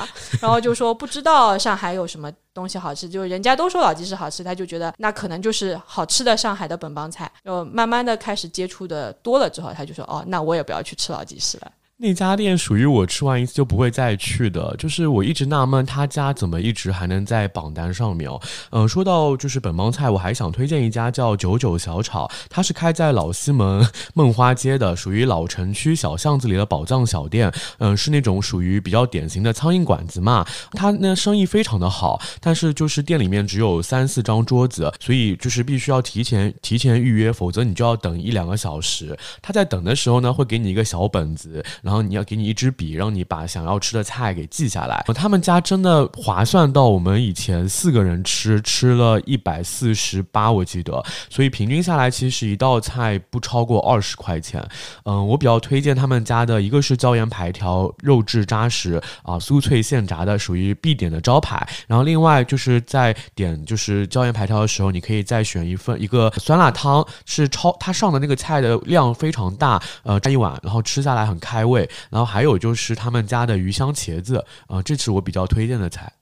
[0.42, 7.30] 然后就说不知道上海有什么东西好吃，就人家都说老集市好吃，他就觉得那可能就是好吃的上海的本帮菜。
[7.44, 11.70] 就慢慢的开始接触的多了之后，他就说哦，那我也不要去吃老集市了。
[12.02, 18.40] 那家店属于我吃完一次就不会再去的，就是我一直纳闷他家怎么一直还能在榜单上面哦。
[18.70, 27.52] 呃，说到就是本帮菜，我还想推荐一家叫九九小炒，它是开在老西门梦花街的，属于老城区小巷子里的宝藏小店。
[27.80, 30.46] 嗯、是那种属于比较典型的苍蝇馆子嘛。
[30.72, 39.14] 它那生意非常的好，但是就是店里面只有三四张桌子，所以就是必须要提前提前预约，否则你就要等一两个小时。
[39.42, 45.04] 他在等的时候呢，会给你一个小本子，然后你要给你一支笔，让你把想要吃的菜给记下来。
[45.12, 54.64] 他们家真的划算到我们以前四个人吃吃了一百四十八，我记得，所以平均下来其实一道菜不超过二十块钱。
[55.04, 61.66] 嗯，我比较推荐他们家的一个是椒盐排条，肉质扎实啊，酥脆现炸的，属于必点的招牌。
[61.88, 71.79] 然后另外就是在点就是椒盐排条的时候，你可以再选一份一个酸辣汤，是超它上的那个菜的量非常大，呃，加一碗，然后吃下来很开胃。
[72.10, 76.12] 然后还有就是他们家的鱼香茄子，啊、这是我比较推荐的菜。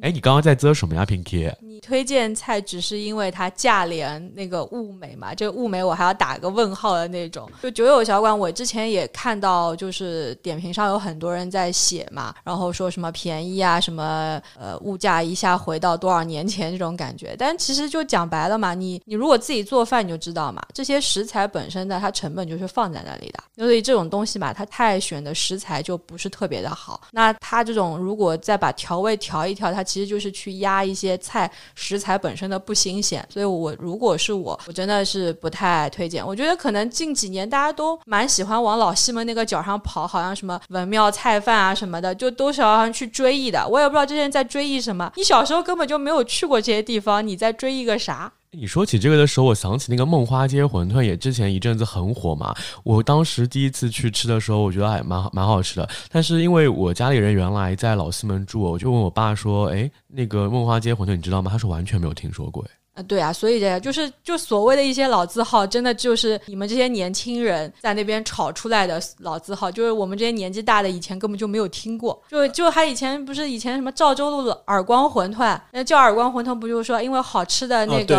[0.00, 1.52] 哎，你刚刚在遮什么呀，Pinky？
[1.60, 5.34] 你推荐菜只是因为它价廉那个物美嘛？
[5.34, 7.50] 这个物美我还要打个问号的那种。
[7.62, 17.34] 就九九小馆，我之前也看到，就是点评上有很多人在写嘛，然后说什么便宜啊，什么呃物价一下回到多少年前这种感觉。
[17.36, 27.00] 但其实就讲白了嘛，你你如果自己做饭你就知道嘛，这些食材本身的它成本就是放在那里的，所以这种东西嘛，它太选的食材就不是特别的好。
[27.10, 33.26] 那它这种如果再把调味调一调，它其实就是去压一些菜食材本身的不新鲜。
[33.30, 36.24] 所以我如果是我，我真的是不太推荐。
[36.24, 43.66] 我觉得可能近几年大家都蛮喜欢往老西门那个角上跑，好像什么文庙菜饭啊什么的，就都是好像去追忆的。
[43.66, 45.10] 我也不知道这些人在追忆什么。
[45.16, 48.30] 你小时候根本就没有去过这些地方，你在追忆个啥？
[48.50, 52.54] 你说起这个的时候，我想起那个梦花街馄饨，也之前一阵子很火嘛。
[52.82, 55.88] 我当时第一次去吃的时候，我觉得还蛮蛮好吃的。
[56.10, 62.64] 但是因为我家里人原来在老西门住，我就问我爸说：“哎，那个梦花街馄饨你知道吗？”他说完全没有听说过。
[63.06, 72.20] 对啊，所以这就是就所谓的一些老字号，真的就是你们这些年轻人在那边炒出来的老字号，就是我们这些年纪大的以前根本就没有听过。
[72.28, 78.16] 就就还以前不是以前什么赵州路的耳光馄饨，那叫耳光馄饨不就是说因为好吃的那个对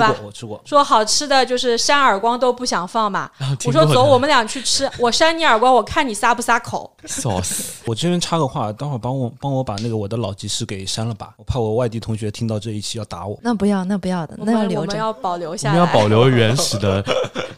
[0.00, 0.14] 吧？
[0.24, 3.30] 我吃过，说好吃的就是扇耳光都不想放嘛。
[3.64, 6.90] 我说走，我们俩去吃，我扇你耳光，我看你撒不撒口。
[7.06, 7.82] 笑死！
[7.86, 13.38] 我这边插个话，待会儿帮我帮我把那个我的老集市给删了吧，我怕我外地同学听到这一期要打我。
[13.42, 14.80] 那不要，那不要的，那要留着。
[14.80, 17.04] 我们要保留下来，我们要保留原始的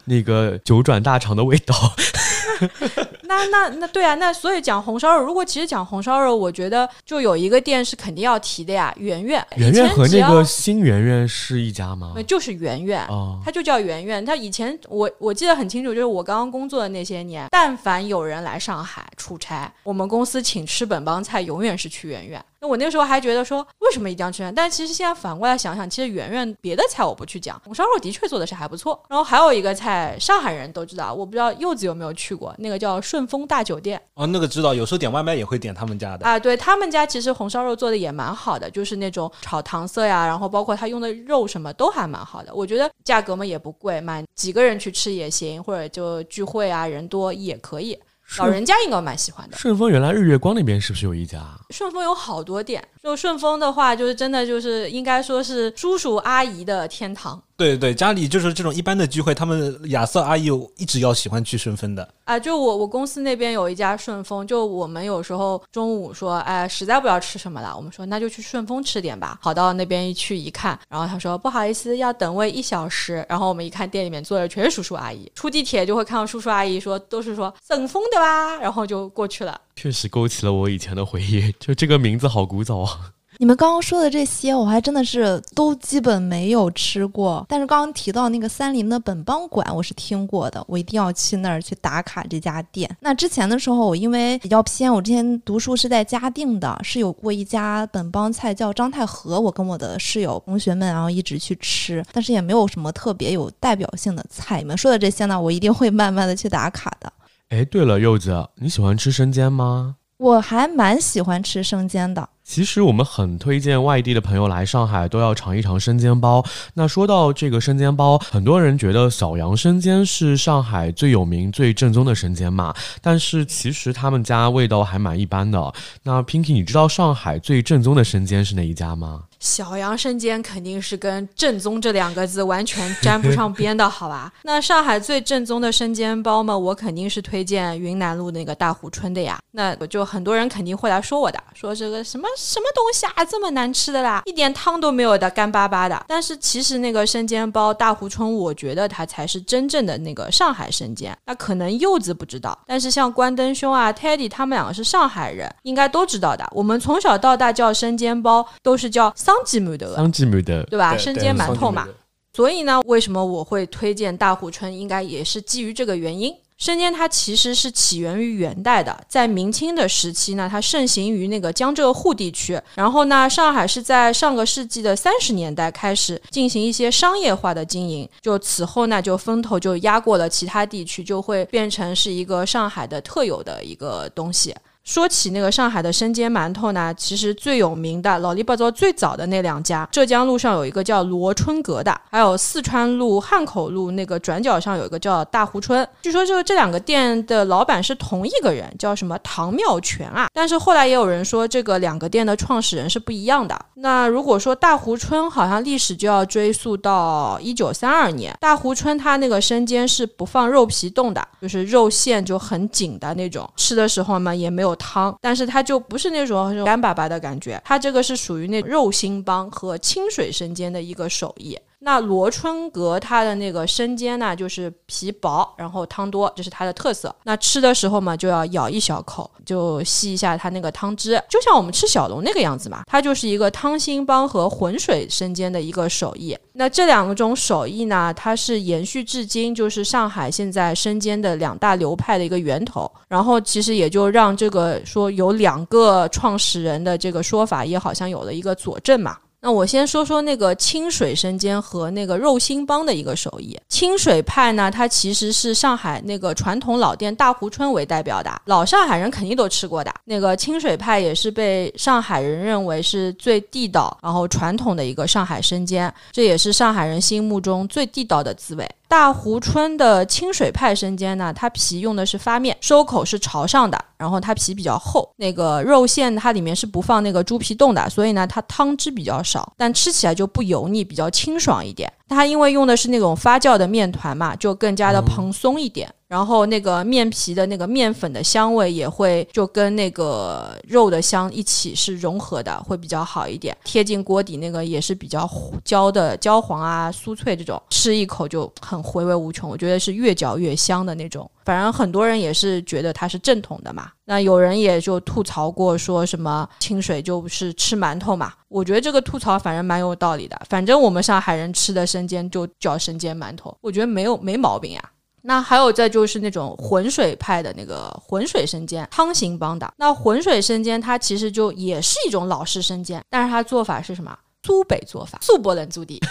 [0.05, 1.75] 那个九转大肠的味道。
[3.23, 9.45] 那那那对啊，那所以讲红烧肉，如果其实讲红烧肉，我觉得就有一个店是肯定要提的呀，圆圆。
[9.55, 12.13] 圆圆和那个新圆圆是一家吗？
[12.27, 13.05] 就是圆圆，
[13.43, 14.25] 它就叫圆圆。
[14.25, 22.43] 它以前我我记得很清楚，就是我刚刚工作的那些年，但凡有人来上海出差，我们公司请吃本帮菜，永远是去圆圆。
[22.59, 24.53] 那我那个时候还觉得说，为什么一定要吃圆？
[24.53, 28.99] 但其实现在反过来想想，其实圆圆别的菜我不去讲，红烧肉的确做的是还不错。
[29.07, 33.99] 然后还有一个菜，上海人都知道，我不知道柚子有没有去过，那个叫顺丰大酒店。
[34.13, 36.37] 哦，那个知道，有时候点外卖也会点他们家的啊。
[36.37, 42.53] 对他们家其实红烧肉做的也蛮好的，就是那种炒糖色呀，然后包括他用的肉什么都还蛮好的。
[42.53, 47.97] 我觉得价格嘛也不贵，满几个人去吃也行，或者就聚会啊人多也可以。
[48.39, 49.55] 老人家应该蛮喜欢的。
[49.55, 51.39] 顺丰原来日月光那边是不是有一家？
[51.69, 57.41] 顺丰有好多店，就顺丰的话，就是真的就是应该说是叔叔阿姨的天堂。
[57.57, 62.39] 对对，家里就是这种一般的聚会，他们亚瑟阿姨一直要喜欢去顺丰的啊。
[62.39, 69.39] 就我我公司那边有一家顺丰，就我们有时候中午说，哎，实在不知道吃什么了，我们说那就去顺丰吃点吧。
[69.41, 73.25] 跑到那边一去一看，然后他说不好意思，要等位一小时。
[73.27, 79.59] 然后我们一看店里面坐着全是叔叔阿姨，出地铁就会看到叔叔阿姨说都是说顺丰的吧，然后就过去了。
[79.75, 83.13] 确实勾起了我以前的回忆，就这个名字好古早啊。
[83.39, 87.45] 你们刚刚说的这些，我还真的是都基本没有吃过。
[87.47, 92.89] 但是刚刚提到那个三林的本帮馆，我是听过的，我一定要去那儿去打卡这家店。
[92.99, 104.57] 那之前的时候，我因为比较偏，我之前读书是在嘉定的，是有过一家本帮菜叫张太和，我跟我的室友同学们，然后一直去吃，但是也没有什么特别有代表性的菜。
[104.61, 107.13] 你们说的这些呢，我一定会慢慢的去打卡的。
[107.49, 109.96] 哎，对了，柚子，你喜欢吃生煎吗？
[110.17, 112.27] 我还蛮喜欢吃生煎的。
[112.43, 116.43] 其实我们很推荐外地的朋友来上海都要尝一尝生煎包。
[116.73, 125.71] 那说到这个生煎包，很多人觉得小杨生煎是上海最有名、最正宗的生煎嘛，但是其实他们家味道还蛮一般的。
[126.01, 129.25] 那 Pinky，你知道上海最正宗的生煎是哪一家吗？
[129.39, 134.31] 小杨生煎肯定是跟正宗这两个字完全沾不上边的， 好吧？
[134.43, 139.37] 那上海最正宗的生煎包嘛，我肯定是推荐云南路那个大湖春的呀。
[139.51, 146.05] 那我就很多人肯定会来说我的，说这个什么什么东西啊，这么难吃的啦，一点汤都没有的，干巴巴的。
[146.07, 151.15] 但是其实那个生煎包大湖春，我觉得它才是真正的那个上海生煎。
[151.25, 156.47] 那可能柚子不知道，但是像关灯兄啊、Teddy 他们两个是上海人，应该都知道的。
[156.51, 159.13] 我们从小到大叫生煎包都是叫。
[159.27, 160.97] 桑吉木的，桑吉木的，对吧？
[160.97, 161.85] 生煎馒头嘛。
[162.33, 164.73] 所以呢，为什么我会推荐大户春？
[164.73, 166.33] 应该也是基于这个原因。
[166.57, 172.59] 生煎它其实是起源于元代的，在明清的时期呢，它盛行于那个江浙沪地区。
[172.73, 178.09] 然后呢，上海是在上个世纪的三十年代开始进行一些商业化的经营。
[178.21, 184.55] 就此后呢，就风头就压过了其他地区，就会变成是一个上海的特有的一个东西。
[184.87, 195.85] 说起那个上海的生煎馒头呢，其实最有名的老里八糟最早的那两家，浙江路上有一个叫罗春阁的，还有四川路汉口路那个转角上有一个叫大湖春。
[196.01, 200.29] 据说就是这两个店的老板是同一个人，叫什么唐妙全啊。
[200.33, 203.59] 但是后来也有人说这个两个店的创始人是不一样的。
[203.73, 208.33] 那如果说大湖春，好像历史就要追溯到一九三二年。
[208.39, 214.76] 大湖春它那个生煎是不放肉皮冻的，就是肉馅就很紧的那种，吃的时候嘛也没有。
[214.77, 221.59] 汤，但是它就不是那种干巴巴的感觉，它这个是属于那肉心帮和清水生煎的一个手艺。
[221.87, 227.15] 那罗春阁它的那个生煎呢，就是皮薄，然后汤多，这是它的特色。
[227.23, 232.83] 那吃的时候嘛，就要咬一小口，就吸一下它那个汤汁，就像我们吃小龙那个样子嘛。
[232.87, 236.37] 它就是一个汤兴帮和浑水生煎的一个手艺。
[236.51, 242.91] 那这两种手艺呢，它是延续至今，就是上海现在生煎的两大流派的一个源头。
[243.07, 249.17] 然后其实也就让这个说有两个创始人的这个说法，也好像有了一个佐证嘛。
[249.39, 253.57] 那我先说说那个清水生煎和那个肉兴帮的一个手艺。
[253.69, 259.93] 清水派呢，它其实是上海那个传统老店大湖春为代表的，老上海人肯定都吃过的。
[260.05, 268.67] 那个清水派也是被上海人认为是最地道、然后传统的一个上海生煎，这也是上海人心目中最地道的滋味。
[268.87, 281.91] 大湖春的清水派生煎呢，它皮用的是发面，收口是朝上的，然后它皮比较厚，那个肉馅它里面是不放那个猪皮冻的，所以呢它汤汁比较少，但吃起来就不油腻，比较清爽一点。
[282.09, 285.89] 它因为用的是那种发酵的面团嘛，就更加的蓬松一点。
[286.07, 293.55] 然后那个面皮的那个面粉的香味也会就跟那个肉的香一起是融合的，会比较好一点。
[293.65, 295.29] 贴近锅底那个也是比较
[295.65, 299.49] 焦的焦黄啊酥脆这种，吃一口就很回味无穷。
[299.49, 301.29] 我觉得是越嚼越香的那种。
[301.47, 303.89] 反正很多人也是觉得它是正统的嘛。
[304.03, 308.33] 那有人也就吐槽过说什么清水就是吃馒头嘛。
[308.49, 310.37] 我觉得这个吐槽反正蛮有道理的。
[310.49, 314.83] 反正我们上海人吃的生煎就叫生煎馒头，我觉得没有没毛病呀。
[315.21, 319.73] 那还有再就是那种浑水派的那个浑水生煎，汤兴帮的。
[319.77, 324.13] 那浑水生煎它其实就也是一种老式生煎，但是它做法是什么？
[324.43, 326.01] 苏北做法，苏泊冷租地。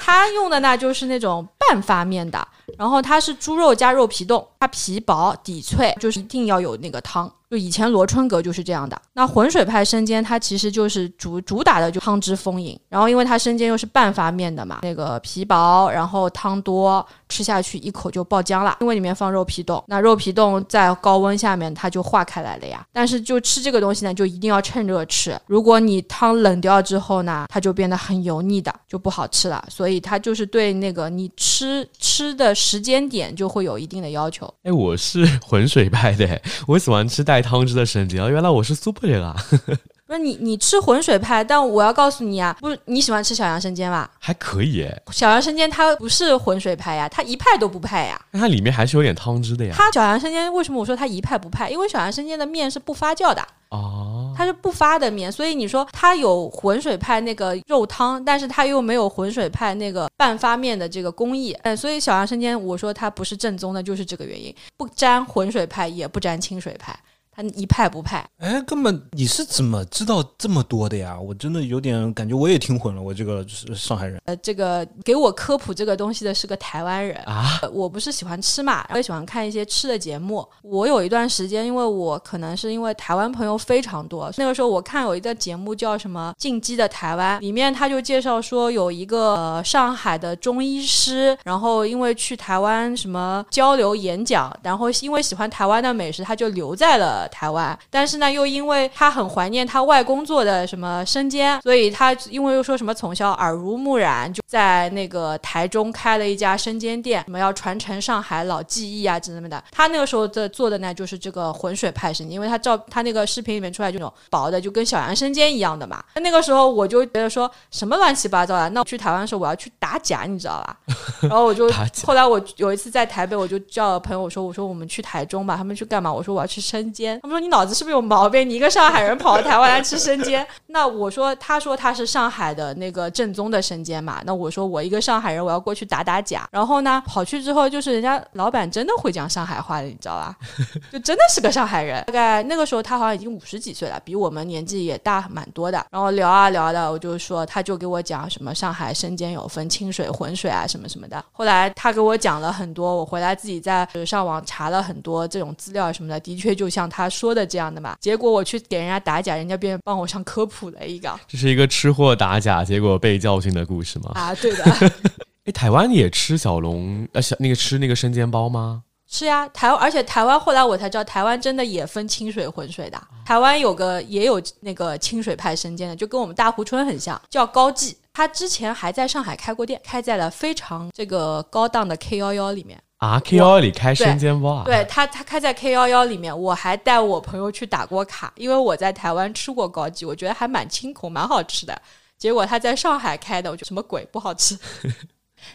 [0.00, 7.32] 他用的那就是那种半发面的，然后它是猪肉加肉皮冻，它皮薄底脆，就是一定要有那个汤。
[7.48, 9.00] 就以前罗春阁就是这样的。
[9.12, 18.76] 那浑水派生煎，它其实就是主主打的就汤汁丰盈，然后因为它生煎又是半发面的嘛，那个皮薄，然后汤多，吃下去一口就爆浆了。
[18.80, 22.84] 因为里面放肉皮冻，那肉皮冻在高温下面它就化开来了呀。
[22.92, 25.38] 但是就吃这个东西呢，就一定要趁热吃。
[25.46, 29.64] 如果你汤冷掉之后呢，它就变得很油腻的，就不好吃了。
[29.68, 34.52] 所以它就是对那个你吃吃的时间点就会有一定的要求。
[34.64, 37.35] 哎，我是 浑水派的，我喜欢吃带。
[37.36, 38.30] 带汤汁的生煎啊！
[38.30, 39.36] 原来我是 super 人啊！
[40.08, 44.10] 不是你，你吃浑水派，但我要告诉你啊，不是你喜欢吃小杨生煎吧？
[44.18, 45.02] 还可以诶。
[45.10, 48.18] 小杨生煎它不是浑水派呀，它一派都不派呀。
[48.30, 49.74] 那它里面还是有点汤汁的呀。
[49.76, 51.68] 它小杨生煎为什么我说它一派不派？
[51.68, 61.52] 因为小杨生煎的面是不发酵的哦，它是不发的面，所以你说它有浑水派那个肉汤，但是它又没有浑水派那个半发面的这个工艺。
[61.64, 66.96] 嗯，所以小杨生煎我说它不是正宗的，就是这个原因，不沾浑水派，也不沾清水派。
[67.36, 71.20] 他一派不派，哎，哥们你是怎么知道这么多的呀？
[71.20, 74.18] 我真的有点感觉我也听混了，我这个上海人。
[74.24, 77.60] 呃，这个给我科普这个东西的是个台湾人啊。
[77.70, 80.48] 我不是喜欢吃嘛，我也喜欢看一些吃的节目。
[80.62, 97.25] 我有一段时间，因为我可能是因为台湾朋友非常多，那个时候我看有一个节目叫什么《进击的台湾》，里面他就介绍说有一个呃上海的中医师，然后因为去台湾什么交流演讲，然后因为喜欢台湾的美食，他就留在了。
[97.28, 109.62] 台湾，但是呢，又因为他很怀念他外公做的什么生煎，所以他因为又说什么从小耳濡目染，就在那个台中开了一家生煎店，什么要传承上海老技艺啊之类的。
[109.70, 116.02] 他那个时候的做的呢，就是这个浑水派生煎，因为他照他那个视频里面出来这种薄的，就跟小杨生煎一样的嘛。
[116.16, 120.76] 那个时候我就觉得说什么乱七八糟的，那我去台湾的时候我要去打假，你知道吧？
[121.22, 121.70] 然后我就
[122.04, 126.12] 后来我有一次在台北，我就叫朋友说，我说我们去台中吧，他们去干嘛？
[126.12, 127.15] 我说我要去生煎。
[127.20, 128.48] 他们说你脑子是不是有毛病？
[128.48, 130.46] 你一个上海人跑到台湾来吃生煎？
[130.68, 134.20] 那我说，他说他是上海的那个正宗的生煎嘛。
[134.24, 136.48] 那我说我一个上海人，我要过去打打假。
[136.50, 140.36] 然后呢，跑去之后，就是人家老板真的会讲上海话的，你知道吧？
[140.92, 142.04] 就真的是个上海人。
[142.06, 145.84] 大概那个时候他好像已经五十几岁了，比我们年纪也大蛮多的。
[145.90, 151.24] 然后聊啊聊的，我就说，他就给我讲什么上海生煎有分清水、浑水啊什么什么的。
[151.32, 157.96] 后来他给我讲了很多，我回来自己在上网查了很多这种资料什么的，的确就像他说的这样的嘛。
[158.00, 161.12] 结果我去给人家打假，人家别帮我上科普了一个。
[161.26, 164.12] 这是一个吃货打假，结果被教训的故事吗？
[164.14, 164.64] 啊，对的。
[165.46, 168.82] 哎，台湾也吃小龙，呃，小那个吃那个生煎包吗？
[169.08, 173.00] 是呀，台湾，而且台湾后来我才知道，台湾真的也分清水浑水的。
[173.24, 177.96] 台湾有个也有那个清水派生煎的，就跟我们大湖春很像，叫高记。
[178.12, 182.76] 他之前还在上海开过店，开在了非常这个高档的 K 幺幺里面。
[183.06, 184.64] 啊，K 幺幺里开生煎包啊？
[184.64, 191.80] 对他，他开在 K 幺幺里面，我还带我朋友去打过卡，因为我在台湾吃过高级，我觉得还蛮清口，蛮好吃的。
[192.18, 194.58] 结果他在上海开的，我觉得什么鬼不好吃。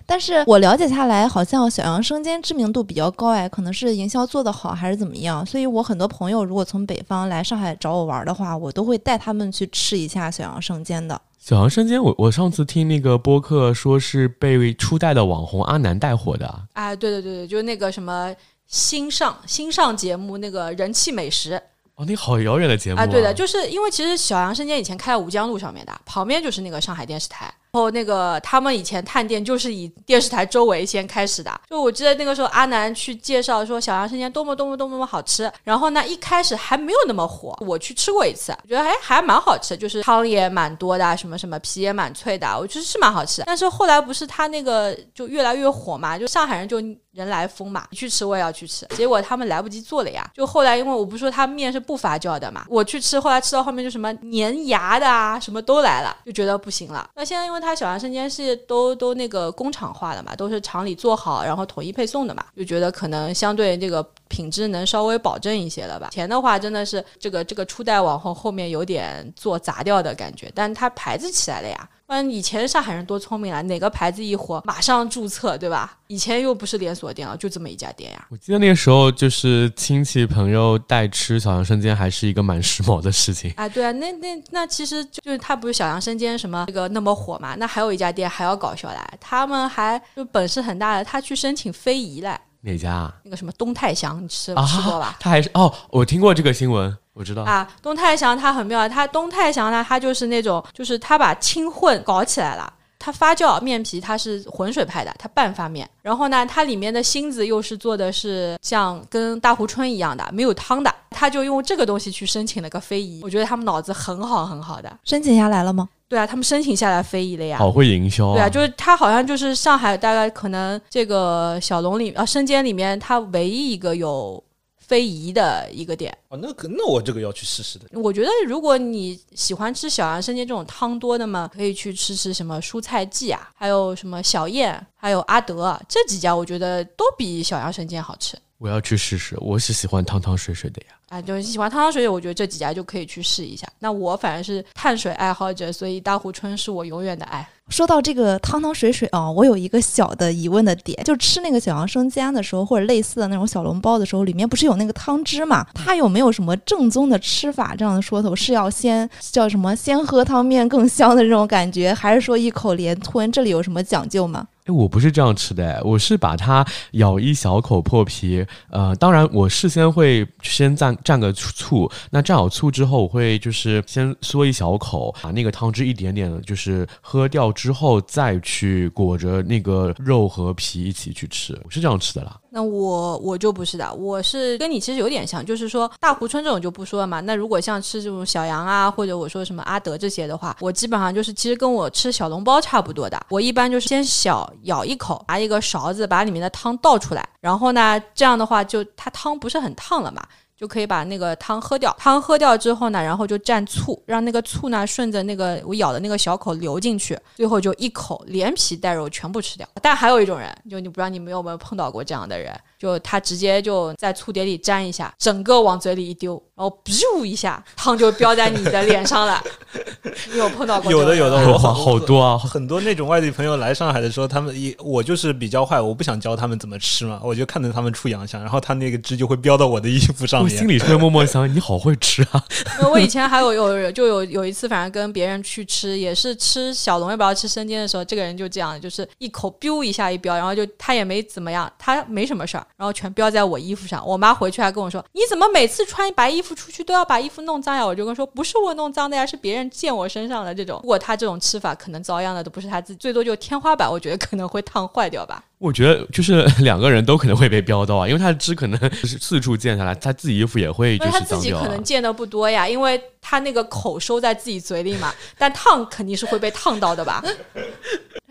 [0.05, 5.45] 但是我了解下来，好像小杨生煎知名度比较高哎，可能是营销做得好还是怎么样？
[5.45, 11.19] 所以我很多朋友如果从北方来上海找我玩的话，我都会带他们去吃一下小杨生煎的。
[11.39, 16.61] 小杨生煎，我我上次听那个播客说是被初代的网红阿南带火的啊。
[16.73, 18.33] 啊，对对对对，就是那个什么
[18.67, 21.59] 新上新上节目那个人气美食
[21.95, 23.05] 哦，那好遥远的节目啊！
[23.05, 27.51] 对的，就是因为其实小杨生煎以前开在吴江路上面的，旁边就是那个上海电视台。
[27.73, 43.41] 然后那个他们以前探店就是以电视台周围先开始的，就我记得那个时候阿南去介绍说小杨生煎多么多么多么好吃，然后呢一开始还没有那么火，我去吃过一次，觉得哎还蛮好吃，就是汤也蛮多的，什么什么皮也蛮脆的，我觉得是蛮好吃。
[43.45, 46.81] 但是后来不是他那个就越来越火嘛，就上海人就
[47.13, 50.29] 人来疯嘛，你去吃我也要去吃，结果他们来不及做了呀。
[50.33, 57.09] 就后来因为我不说他面是不发酵的嘛，我去吃，后来吃到后面就什么粘牙的啊，什么都来了，就觉得不行了。
[57.15, 66.07] 那现在因为他小杨生煎是都都那个工厂化的嘛，都是厂里做好，然后统一配送的嘛，就觉得可能相对这个品质能稍微保证一些了吧。
[66.11, 71.89] 前的话真的是这个这个初代网红后面有点做砸掉的感觉，但它牌子起来了呀。
[72.07, 75.97] 嗯，以前上海人多聪明啊，哪个牌子一火马上注册，对吧？
[76.07, 78.27] 以前又不是连锁店了，就这么一家店呀。
[78.29, 83.53] 我记得那个时候就是亲戚朋友带吃小杨生煎，还是一个蛮时髦的事情。
[83.55, 87.55] 啊，对啊，那那那其实就是他不是小杨生煎什么这个那么火嘛？
[87.55, 92.39] 那还有一家店还要搞笑来，他们还就本事很大的，他去申请非遗来。
[92.61, 93.15] 哪家啊？
[93.23, 95.17] 那个什么东泰祥，你吃吃过吧？
[95.19, 96.95] 他还是哦，我听过这个新闻。
[97.13, 102.71] 我知道啊，东泰祥它很妙，它东泰祥呢，它就是那种，就是它把清混搞起来了。
[102.97, 105.89] 它发酵面皮它是浑水派的，它半发面。
[106.01, 110.93] 然后呢，它里面的芯子又是做的是像跟大湖春一样的，没有汤的。
[111.09, 114.99] 他就用这个东西去申请了个非遗，我觉得他们脑子很好很好的。
[115.03, 115.89] 申请下来了吗？
[116.11, 117.57] 对啊，他们申请下来非遗了呀。
[117.57, 118.27] 好会营销。
[118.27, 124.43] 啊对啊，就是他好像就是上海大概可能这个小龙里啊生煎里面，他唯一一个有。
[124.77, 127.85] 非遗的一个店哦，那可那我这个要去试试的。
[127.97, 138.37] 我觉得如果你喜欢吃小杨生煎这种汤多的嘛，可以去吃吃什么蔬菜记啊，还有什么小燕，还有阿德这几家，我觉得都比小杨生煎好吃。
[138.57, 140.87] 我要去试试，我是喜欢汤汤水水的呀。
[141.11, 143.67] 啊，就是喜欢汤汤水水，我觉得这几家就可以去试一下。
[143.79, 147.45] 那我反正是碳水爱好者，所以大壶春是我永远的爱。
[147.69, 155.65] 说到这个汤汤水水啊，我有一个小的疑问的点，就吃那个小杨生煎的时候，或者类似的那种小笼包的时候，里面不是有那个汤汁嘛？
[155.73, 157.73] 它有没有什么正宗的吃法？
[157.75, 159.73] 这样的说头是要先叫什么？
[159.73, 163.31] 先喝汤面更香的这种感觉，还是说一口连吞？
[163.31, 164.47] 这里有什么讲究吗？
[164.65, 182.37] 哎，我不是这样吃的，我是把它咬一小口破皮，呃，当然我事先会先蘸蘸个醋，那蘸好醋之后，我会就是先嗦一小口，把那个汤汁一点点的，就是喝掉之后，再去裹着那个肉和皮一起去吃，是这样吃的啦。
[182.49, 187.21] 那我我就不是的，我是跟你其实有点像，就是说大湖春这种就不说了嘛。
[187.21, 193.17] 那如果像吃这种小羊啊，或者我说什么阿德这些的话，我基本上就是其实跟我吃小笼包差不多的。
[193.29, 200.21] 我一般就是先小咬一口，拿一个勺子把里面的汤倒出来，然后呢，这样的话就它汤不是很烫了嘛。
[200.61, 209.67] 就可以把那个汤喝掉，汤喝掉之后呢，然后就蘸醋，让那个醋呢顺着那个我咬的那个小口流进去，最后就一口连皮带肉全部吃掉。
[209.81, 212.55] 但还有一种人，就你不知道你们有没有碰到过这样的人。
[212.81, 219.39] 就他直接就在醋碟里沾一下，整个往嘴里一丢，然后噗一下，汤就飙在你的脸上了。
[220.33, 220.91] 你有碰到过？
[220.91, 230.51] 有的有的，我好好多啊，很多那种外地朋友来上海的时候，他们一我就是比较坏，我不想教他们怎么吃嘛，我就看着他们出洋相，然后他那个汁就会飙到我的衣服上面。
[230.51, 232.43] 我心里会默默想，你好会吃啊。
[232.91, 242.65] 我以前还有有就有有一次，反正跟别人去吃，也是吃小龙，要不知道吃生煎的时候，这个人就这样，就是一口 biu 一下一飙，然后就他也没怎么样，他没什么事儿。
[242.77, 255.43] 然后全标在我衣服上，我妈回去还跟我说：“你怎么每次穿白衣服出去都要把衣服弄脏呀？”我就跟说：“不是我弄脏的呀，是别人溅我身上的这种。”如果他这种吃法，可能遭殃的都不是他自己，最多就天花板，我觉得可能会烫坏掉吧。
[255.59, 267.23] 我觉得就是两个人都可能会被飙到啊，因为他的汁可能是四处溅下来，他自己衣服也会就是他自己可能溅的不多呀，因为他那个口收在自己嘴里嘛，但烫肯定是会被烫到的吧。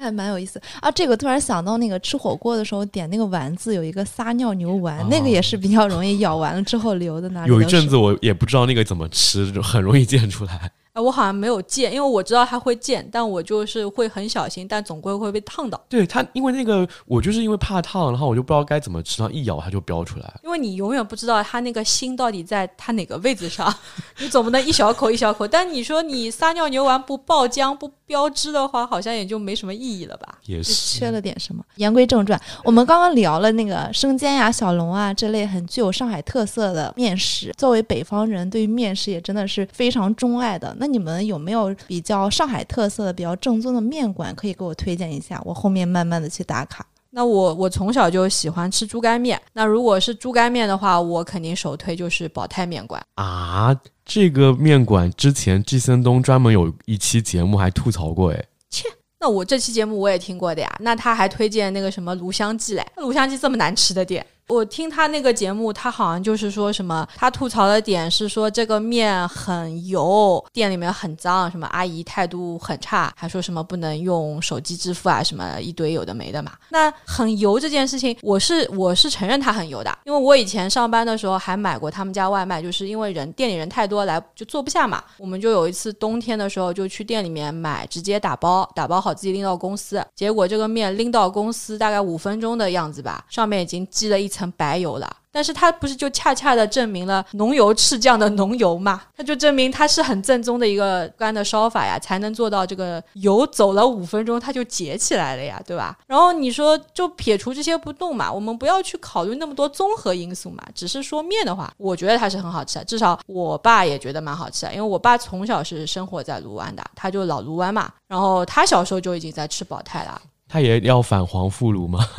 [0.00, 0.90] 还蛮有意思啊！
[0.90, 7.46] 这个突然想到那个吃火锅的时候点那个丸子，有一个撒尿牛丸，那个也是比较容易咬完了之后流的那。
[7.46, 10.70] 有一阵子我也不知道那个怎么吃，很容易 溅出来。
[11.00, 15.80] 哎，我好像没有溅，因为我知道它会溅，但我就是会很小心，但总归会被烫到。
[15.88, 20.40] 对它，因为那个我就是因为怕烫，然后我就不知道该怎么吃，然后一咬它就飙出来。
[20.44, 23.72] 因为你永远不知道它那个心到底在它哪个位置上，
[24.20, 25.48] 你总不能一小口一小口。
[25.48, 30.38] 但你说你撒尿牛丸不爆浆不标汁的话，好像也就没什么意义了吧？
[30.44, 31.64] 也是缺，了点什么。
[31.76, 37.54] 言归正传，我们刚刚聊了那个生煎呀、小笼啊这类很具有上海特色的面食。
[37.56, 40.74] 作为北方人，对于面食也真的是非常钟爱的。
[40.78, 45.40] 那你们有没有比较上海特色的、比较正宗的面馆可以给我推荐一下？
[45.44, 46.86] 我后面慢慢的去打卡。
[47.12, 49.40] 那我我从小就喜欢吃猪肝面。
[49.52, 53.04] 那如果是猪肝面的话，我肯定首推就是宝泰面馆。
[53.16, 53.74] 啊，
[54.04, 58.88] 这个面馆之前季森东专门有一期节目还吐槽过，哎，切
[59.18, 60.72] 那我这期节目我也听过的呀。
[60.78, 62.86] 那他还推荐那个什么炉香记嘞？
[62.96, 76.52] 炉香记这么难吃的店，我听他那个节目，他好像就是说什么，他吐槽的点是说这个面很油，店里面很脏，什么阿姨态度很差，还说什么不能用手机支付啊，什么一堆有的没的嘛。
[76.68, 95.16] 那很油这件事情，我是我是承认它很油的，因为我以前上班的时候还买过他们家外卖，就是因为人店里人太多来就坐不下嘛，我们就有一次冬天的时候就去店里面买，直接打包，打包好自己拎到公司，结果这个面拎到公司大概五分钟的样子吧，上面已经积了一层成白油了。
[95.32, 99.00] 但是它不是就恰恰的证明了浓油赤酱的浓油嘛？
[99.16, 105.96] 它就证明它是很正宗的一个干的烧法呀，才能做到这个油走了五分钟它就结起来了呀，对吧？
[106.08, 120.20] 然后你说就撇除这些不动嘛，我们不要去考虑那么多综合因素嘛，只是说面的话，我觉得它是很好吃的，至少我爸也觉得蛮好吃的，因为我爸从小是生活在卢湾的，他就老卢湾嘛，然后他小时候就已经在吃宝泰了。
[120.50, 122.04] 他也要反黄复炉吗？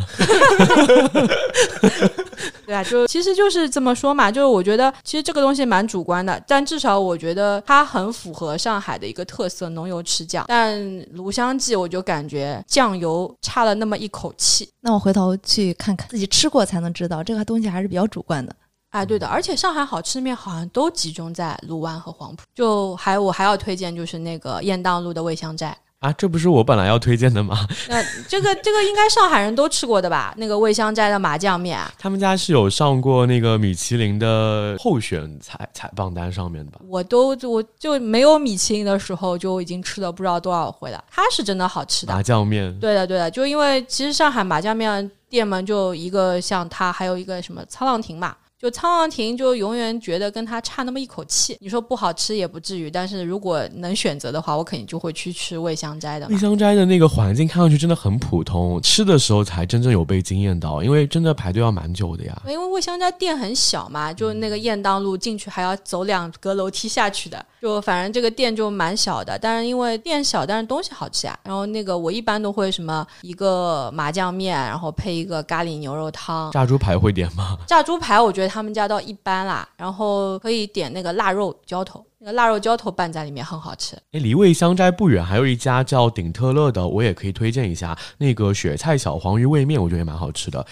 [2.66, 10.46] 对啊，就其实就是这么说嘛，就是我觉得其实这个东西蛮主观的，但至少我觉得它很符合上海的一个特色，浓油赤酱。
[10.48, 14.70] 但炉香记我就感觉酱油差了那么一口气。
[14.80, 18.56] 那我回头去看看，自己吃过才能知道，这个东西还是比较主观的。
[18.92, 22.44] 哎，对的，而且上海好吃的面好像都集中在卢湾和黄埔。
[22.56, 25.78] 就还我还要推荐就是那个雁荡路的味香斋。
[26.02, 27.68] 啊，这不是我本来要推荐的吗？
[27.88, 30.34] 那这个这个应该上海人都吃过的吧？
[30.36, 36.80] 那个味香斋的麻酱面，他们家是有上过那个米其林的候选采采榜单上面的吧？
[36.88, 41.04] 我都我就没有米其林的时候就已经吃了不知道多少回了。
[41.12, 48.36] 它是真的好吃的麻，酱面，对的对的，就因为其实上海麻酱面店嘛，就一个像它，还有一个什么沧浪亭嘛。
[48.62, 56.38] 就沧浪亭就永远觉得跟它差那么一口气，你说不好吃也不至于，但是如果能选择的话，我肯定就会去吃味香斋的味。
[56.38, 62.40] 香斋的那个环境看上去真的很普通，吃的时候才真正有被惊艳到，因为真的排队要蛮久的呀。
[62.46, 69.40] 因为味香斋店很小嘛，就那个雁荡路进去还要走两格楼梯下去的，就反正这个店就蛮小的。
[69.40, 71.36] 但是因为店小，但是东西好吃呀。
[71.44, 76.52] 然后那个我一般都会什么一个麻酱面，然后配一个咖喱牛肉汤。
[76.52, 77.58] 炸猪排会点吗？
[77.66, 83.96] 炸猪排我觉得他们家倒一般啦，然后可以点那个腊肉浇头，那个腊肉浇头拌在里面很好吃。
[84.12, 87.98] 哎，离味香斋不远还有一家叫顶特乐的，我也可以推荐一下。
[88.18, 90.66] 那个雪菜小黄鱼味面，我觉得也蛮好吃的。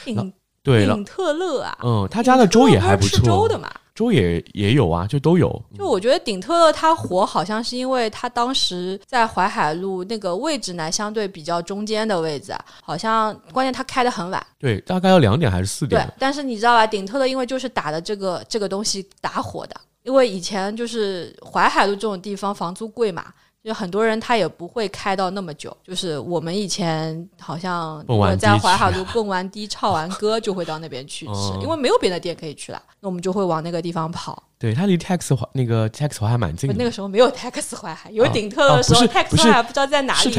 [0.69, 3.69] 对了鼎，特乐啊，嗯，他家的粥也还不鼎特乐不是吃粥错，的嘛。
[3.95, 5.61] 粥也也有啊，就都有。
[5.77, 14.41] 就我觉得顶特乐它火，好像是因为它当时在淮海路那个位置呢，相对比较中间的位置，好像关键它开的很晚。
[14.57, 23.25] 对，大概要两点还是四对点？，但是你知道吧，顶特乐因为就是打的这个这个东西打火的，因为以前就是淮海路这种地方房租贵嘛。
[23.69, 34.41] 就很多人他也不会开到那么久，就是我们以前好像蹦完迪在淮海路蹦完迪、唱完歌就会到那边去吃，嗯因为没有别的店可以去了，那我们就会往那个地方跑。
[34.59, 36.75] 对，它离 Tax 华那个 Tax 华还蛮近的。
[36.77, 40.35] 那个时候没有 Tax 淮海，有啊鼎特的时候、啊不是 Tax 不是淮海不知道在哪是里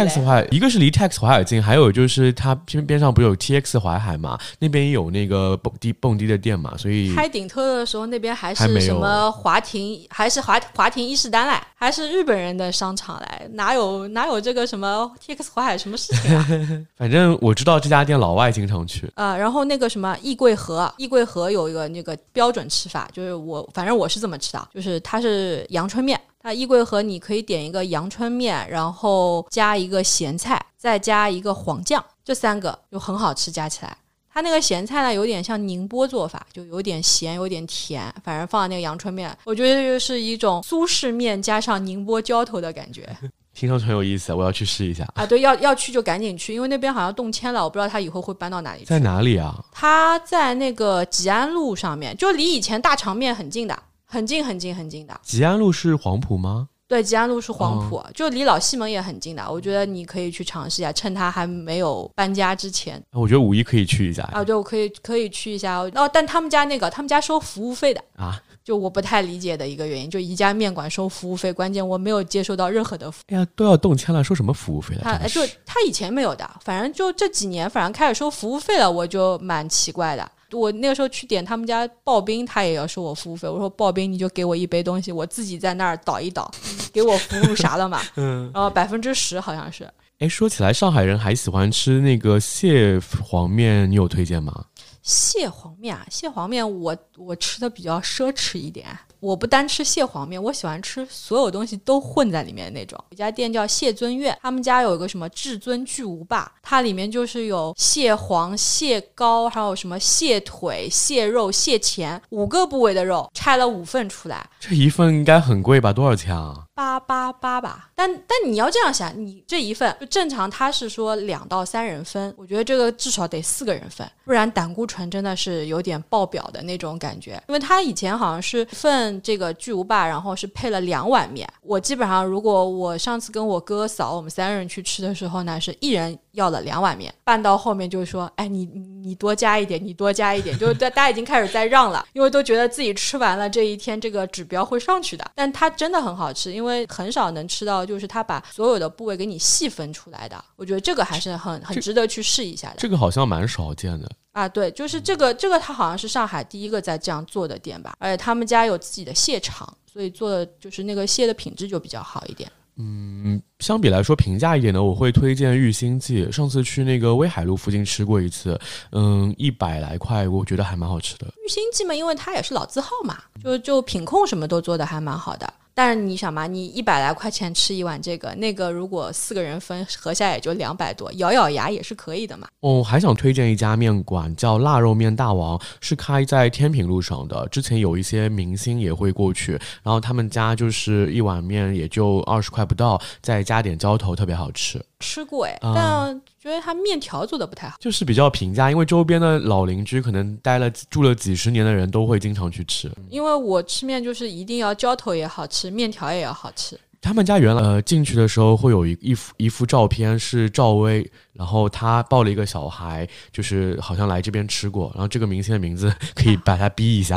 [0.51, 16.47] 一个是离 Tax 淮海近，还有就是它边边上不是有 TX 淮海嘛，那边也有那个蹦迪蹦迪的店嘛，所以开顶特的时候，那边还是什么华庭，还是华华庭伊势丹来，还是日本人的商场来，哪有哪有这个什么 TX 淮海什么事情啊？
[16.95, 19.11] 反正我知道这家店老外经常去。
[19.15, 33.97] 啊，然后那个什么易桂河，易桂河有一个那个标准吃法，就是我反正我是怎么吃的，就是它是阳春面，它衣柜盒你可以点一个阳春面，然后加一个咸菜，再加一个黄酱，这三个就很好吃，加起来。
[34.33, 43.09] 它那个咸菜呢，有点像宁波做法，就有点咸，有点甜，反正放在那个阳春面，我觉得就是一种苏式面加上宁波浇头的感觉
[43.53, 45.05] 听上去很有意思，我要去试一下。
[45.17, 45.27] 啊！
[45.27, 48.87] 对，要要去就赶紧去，因为那边好像动迁了，我不知道它以后会搬到哪里去。
[48.87, 49.53] 在哪里啊？
[49.73, 53.77] 它在那个吉安路上面，就离以前大肠面很近的，
[54.11, 55.19] 很近很近很近的。
[55.23, 56.69] 吉安路是黄埔吗？
[56.89, 59.49] 对，吉安路是黄埔，就离老西门也很近的。
[59.49, 63.01] 我觉得你可以去尝试一下，趁他还没有搬家之前。
[63.13, 66.11] 我觉得五一可以去一下啊，对，我可以可以去一下哦。
[66.13, 73.09] 但他们家那个，他们家收服务费的啊，就我不太理解的一个原因，就一家面馆收服务费，关键我没有接收到任何的。
[73.29, 75.03] 哎呀，都要动迁了，收什么服务费了？
[75.05, 80.29] 他就他以前没有的，反正就这几年，反正开始收服务费了，我就蛮奇怪的。
[80.53, 83.49] 我那个时候去点他们家刨冰，他也要收我服务费。
[83.49, 86.51] 我说刨冰你就给我一杯东西，我自己在那儿倒一倒，
[86.93, 88.01] 给我服务啥的嘛？
[88.17, 89.89] 嗯，然后百分之十好像是。
[90.19, 94.67] 哎，说起来，上海人还喜欢吃那个蟹黄面，你有推荐吗？
[95.03, 98.87] 蟹黄面啊，蟹黄面我我吃的比较奢侈一点。
[99.21, 102.99] 我不单吃蟹黄面，我喜欢吃所有东西都混在里面的那种。
[103.11, 114.49] 有家店叫蟹尊苑，他们家有一个什么至尊巨无霸，它里面就是有蟹黄、蟹膏，还有什么蟹腿、蟹肉、蟹钳五个部位的肉，拆了五份出来。
[114.59, 115.93] 这一份应该很贵吧？
[115.93, 116.65] 多少钱啊？
[116.75, 117.91] 八八八吧。
[117.95, 127.33] 但但你要这样想，你这一份就正常，他是说两到三人分，我觉得这个至少得四个人分，不然胆固醇真的是有点爆表的那种感觉。
[127.49, 129.10] 因为他以前好像是份。
[129.23, 131.49] 这个巨无霸，然后是配了两碗面。
[131.63, 137.15] 我基本上，如果我上次跟我哥嫂我们三个人去吃的时候呢，是一人要了两碗面。
[137.25, 145.31] 拌到后面就是说，哎，你你多加一点，你多加一点，就大大家已经开始在让了，因为都觉得自己吃完了这一天这个指标会上去的。
[145.35, 150.45] 但它真的很好吃，因为很少能吃到，就是它把所有的部位给你细分出来的。
[150.57, 152.77] 我觉得这个还是很很值得去试一下的。
[152.79, 154.11] 这个好像蛮少见的。
[154.33, 162.51] 啊，对，就是这个，这个它好像是上海第一个在这样做的店吧，而且他们家有自己的蟹场，所以做的就是那个蟹的品质就比较好一点。
[162.77, 166.31] 嗯，相比来说平价一点的，我会推荐玉兴记。
[166.33, 168.59] 上次去那个威海路附近吃过一次，
[168.93, 171.27] 嗯，一百来块，我觉得还蛮好吃的。
[171.45, 175.53] 玉兴记嘛，因为它也是老字号嘛，就就品控什么都做的还蛮好的。
[175.83, 182.47] 但是你想嘛，你一百来块钱吃一碗这个，那个如果四个人分，合下也就两百多，咬咬牙也是可以的嘛。
[182.61, 187.49] 哦，还想推荐一家面馆，叫腊肉面大王，是开在天平路上的。
[187.49, 189.53] 之前有一些明星也会过去，
[189.83, 194.85] 然后他们家就是一碗面也就二十块不到，再加点浇头，特别好吃。
[195.01, 202.91] 吃过哎，但觉得他面条做的不太好，就是比较平价，因为周边的老邻居可能待了住了几十年的人都会经常去吃。
[203.09, 206.79] 因为我吃面就是一定要浇头也好吃，面条也要好吃。
[207.03, 217.17] 他们家原来呃进去的时候会有一一幅一幅照片是赵薇，然后她抱了一个小孩，就是好像来这边吃过，然后这个明星的名字 可以把他逼一下。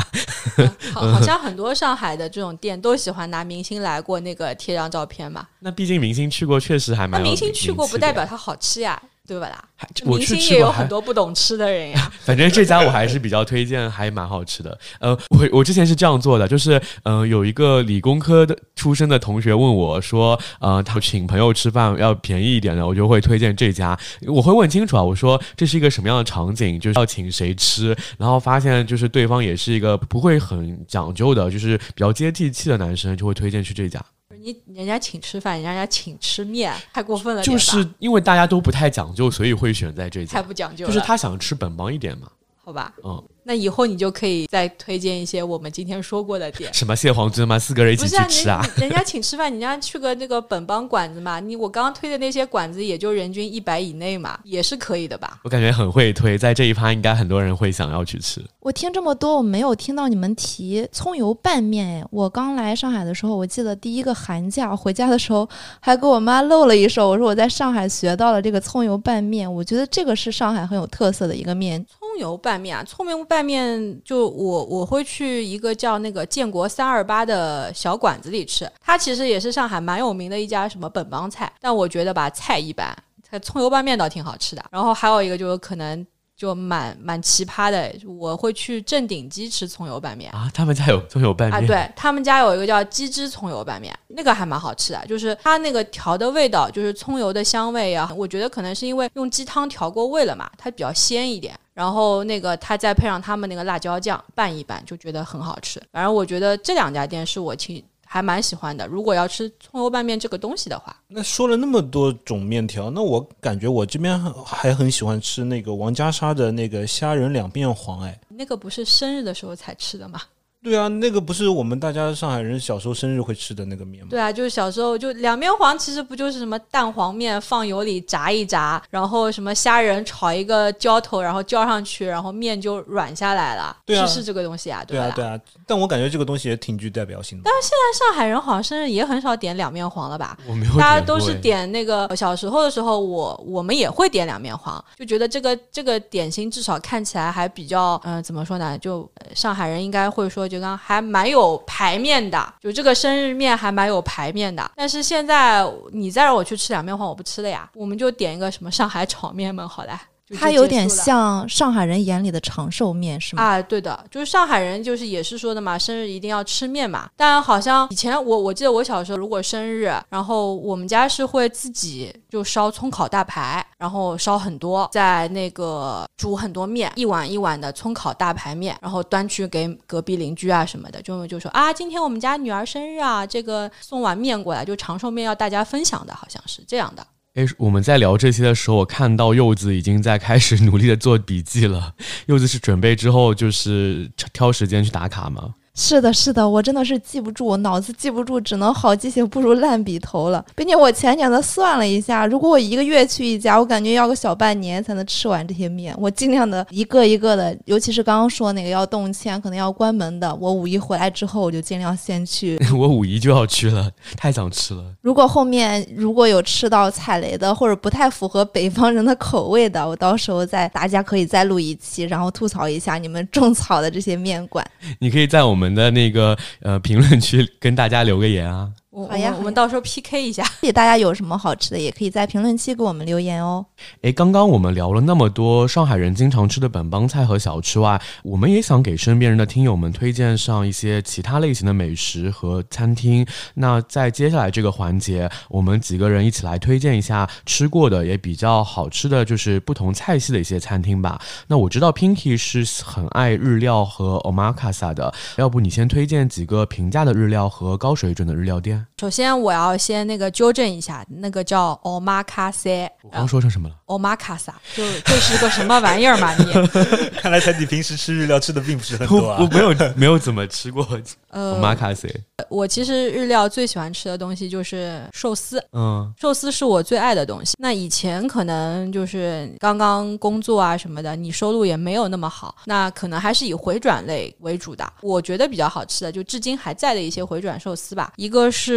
[0.94, 5.48] 好， 好像很多上海的这种店都喜欢拿明星来过那个贴张照片嘛。
[5.60, 7.22] 那毕竟明星去过，确实还蛮。
[7.22, 9.02] 那明星去过不代表他好吃呀。
[9.26, 9.64] 对吧啦？
[10.04, 12.12] 明星也有很多不懂吃的人呀。
[12.26, 14.78] 反正这家我还是比较推荐，还蛮好吃的。
[15.00, 23.98] 呃，我我之前是这样做的，就是嗯，有一个理工科的出身的同学问我说，呃，他请朋友吃饭要便宜一点的，我就会推荐这家。
[24.28, 34.04] 我会问清楚啊，我说这是一个什么样的场景，就是要请谁吃，然后发现就是对方也是一个不会很讲究的，就是比较接地气的男生，就会推荐去这家。
[34.44, 37.42] 你人家请吃饭，人家请吃面，太过分了。
[37.42, 40.34] 就是因为大家都不太讲究，所以会选在这家。
[40.34, 42.30] 太不讲究，就是他想吃本帮一点嘛。
[42.66, 46.74] 好吧，嗯，那以后你就可以再推荐一些我们今天说过的店。
[46.74, 47.60] 什么蟹黄汁吗？
[47.60, 48.66] 四个人一起去吃啊？
[48.78, 51.40] 人家请吃饭，人家去个那个本帮馆子嘛。
[51.40, 55.40] 你我刚刚推的那些馆子，也就人均一百以内嘛，也是可以的吧？
[55.44, 58.44] 我感觉很会推，在这一趴应该很多人会想要去吃。
[58.60, 62.06] 我听这么多，我没有听到你们提葱油拌面哎。
[62.12, 65.48] 我刚来上海的时候，我记得第一个寒假回家的时候，
[65.80, 71.84] 还给我妈露了一手，我说我在上海学到了这个葱油拌面，我觉得这个是上海很有特色的一个面。
[72.00, 82.94] 葱油拌面啊，葱油拌面就我我会去一个叫那个建国三二八的小馆子里吃，它其实也是上海蛮有名的一家什么本帮菜，但我觉得吧菜一般，
[83.32, 84.64] 它葱油拌面倒挺好吃的。
[84.70, 86.06] 然后还有一个就是可能
[86.36, 101.58] 就蛮蛮奇葩的，我会去正鼎鸡吃葱油拌面啊，他们家有 葱油拌面啊，对他们家有一个叫鸡汁葱油拌面，那个还蛮好吃的，就是它那个调的味道，就是葱油的香味啊，我觉得可能是因为用鸡汤调过味了嘛，它比较鲜一点。
[101.74, 105.82] 然后那个他再配上他们那个辣椒酱拌一拌，就觉得很好吃。
[105.92, 108.86] 反正我觉得这两家店是我挺还蛮喜欢的。
[108.86, 118.02] 如果要吃葱油拌面这个东西的话，那说了那么多种面条，那我感觉我这边还很喜欢吃那个王家沙的那个虾仁两面黄。
[118.02, 120.22] 哎，那个不是生日的时候才吃的吗？
[120.64, 124.08] 对啊，那个不是我们大家上海人小时候生日会吃的那个面吗？
[124.10, 133.76] 对啊，就是小时候就两面黄，其实不就是什么蛋黄面放油里炸一炸，然后什么虾仁炒一个浇头，然后浇上去，然后面就软下来了。
[133.86, 135.38] 对啊是是这个东西啊，对啊，对啊，
[135.68, 137.44] 但我感觉这个东西也挺具代表性的。
[137.44, 140.38] 但是现在上海人好像生日也很少点两面黄了吧？
[140.48, 148.78] 我没有大家都是哎点那个小时候的时候，我我们也会点两面黄，就觉得这个这个点心至少看起来还比较，嗯、怎么说呢？
[148.78, 154.70] 就、呃上海人应该会说，就刚还蛮有排面的，就这个生日面还蛮有排面的。
[154.76, 160.00] 但是现在你再让我去吃两面黄，我不吃了呀，我们就点一个什么上海炒面们，好了。
[160.34, 163.44] 就它有点像上海人眼里的长寿面，是吗？
[163.44, 167.10] 啊，对的，就是上海人，就是也是说的嘛，生日一定要吃面嘛。
[167.16, 187.06] 但好像以前我我记得我小时候，如果生日，然后我们家是会自己就烧葱烤大排，然后烧很多，在那个煮很多面，一碗一碗的葱烤大排面，然后端去给隔壁邻居啊什么的，就就说啊，今天我们家女儿生日啊，这个送碗面过来，就长寿面要大家分享的，好像是这样的。
[187.36, 191.96] 哎，我们在聊这些的时候，我看到柚子已经在开始 努力的做笔记了。
[192.28, 195.56] 柚子是准备之后就是挑时间去打卡吗？
[195.76, 200.46] 是的，是的，我真的是记不住，脑子记不住，只能好记性不如烂笔头了。
[200.56, 205.96] 并且我前年的算了一下，如果我一个月去一家，我感觉要个小半年才能吃完这些面。
[205.98, 212.56] 我尽量的一个一个的，尤其是刚刚说那个要动迁，可能要关门的，我五一回来之后，我就尽量先去。
[212.78, 214.84] 我五一就要去了，太想吃了。
[215.02, 224.64] 如果后面如果有吃到踩雷的，或者不太符合北方人的口味的，我到时候再大家可以再录一期，然后吐槽一下你们种草的这些面馆。
[225.00, 228.70] 你可以在我们我们的那个呃评论区跟大家留个言啊。
[228.96, 230.44] 我好呀我我们到时候 PK 一下。
[230.72, 233.66] 大家有什么好吃的，也可以在评论区给我们留言哦。
[234.02, 243.26] 诶，刚刚我们聊了那么多上海人经常吃的本帮菜和小吃外，我们也想给身边人的听友们推荐上一些其他类型的美食和餐厅。
[243.56, 251.20] 那在接下来这个环节，我们几个人一起来推荐一下吃过的也比较好吃的就是不同菜系的一些餐厅吧。
[251.48, 258.83] 那我知道 Pinky 是很爱日料和 omakase 的，要不你先推荐几个平价的日料和高水准的日料店？
[259.00, 266.34] 首先，我要先那个纠正一下，那个叫 omakase，我刚说成什么了？omakase，就这是个什么玩意儿嘛？
[266.36, 266.46] 你
[267.20, 269.38] 看来彩迪平时吃日料吃的并不是很多啊。
[269.40, 270.88] 我我没有没有怎么吃过
[271.30, 272.10] 呃，omakase。
[272.50, 277.54] 我其实日料最喜欢吃的东西就是寿司，嗯，寿司是我最爱的东西。
[277.58, 284.92] 那以前可能就是刚刚工作啊什么的，你收入也没有那么好，那可能还是以回转类为主的。
[285.02, 288.73] 我觉得比较好吃的，就至今还在的一些回转寿司吧，一个是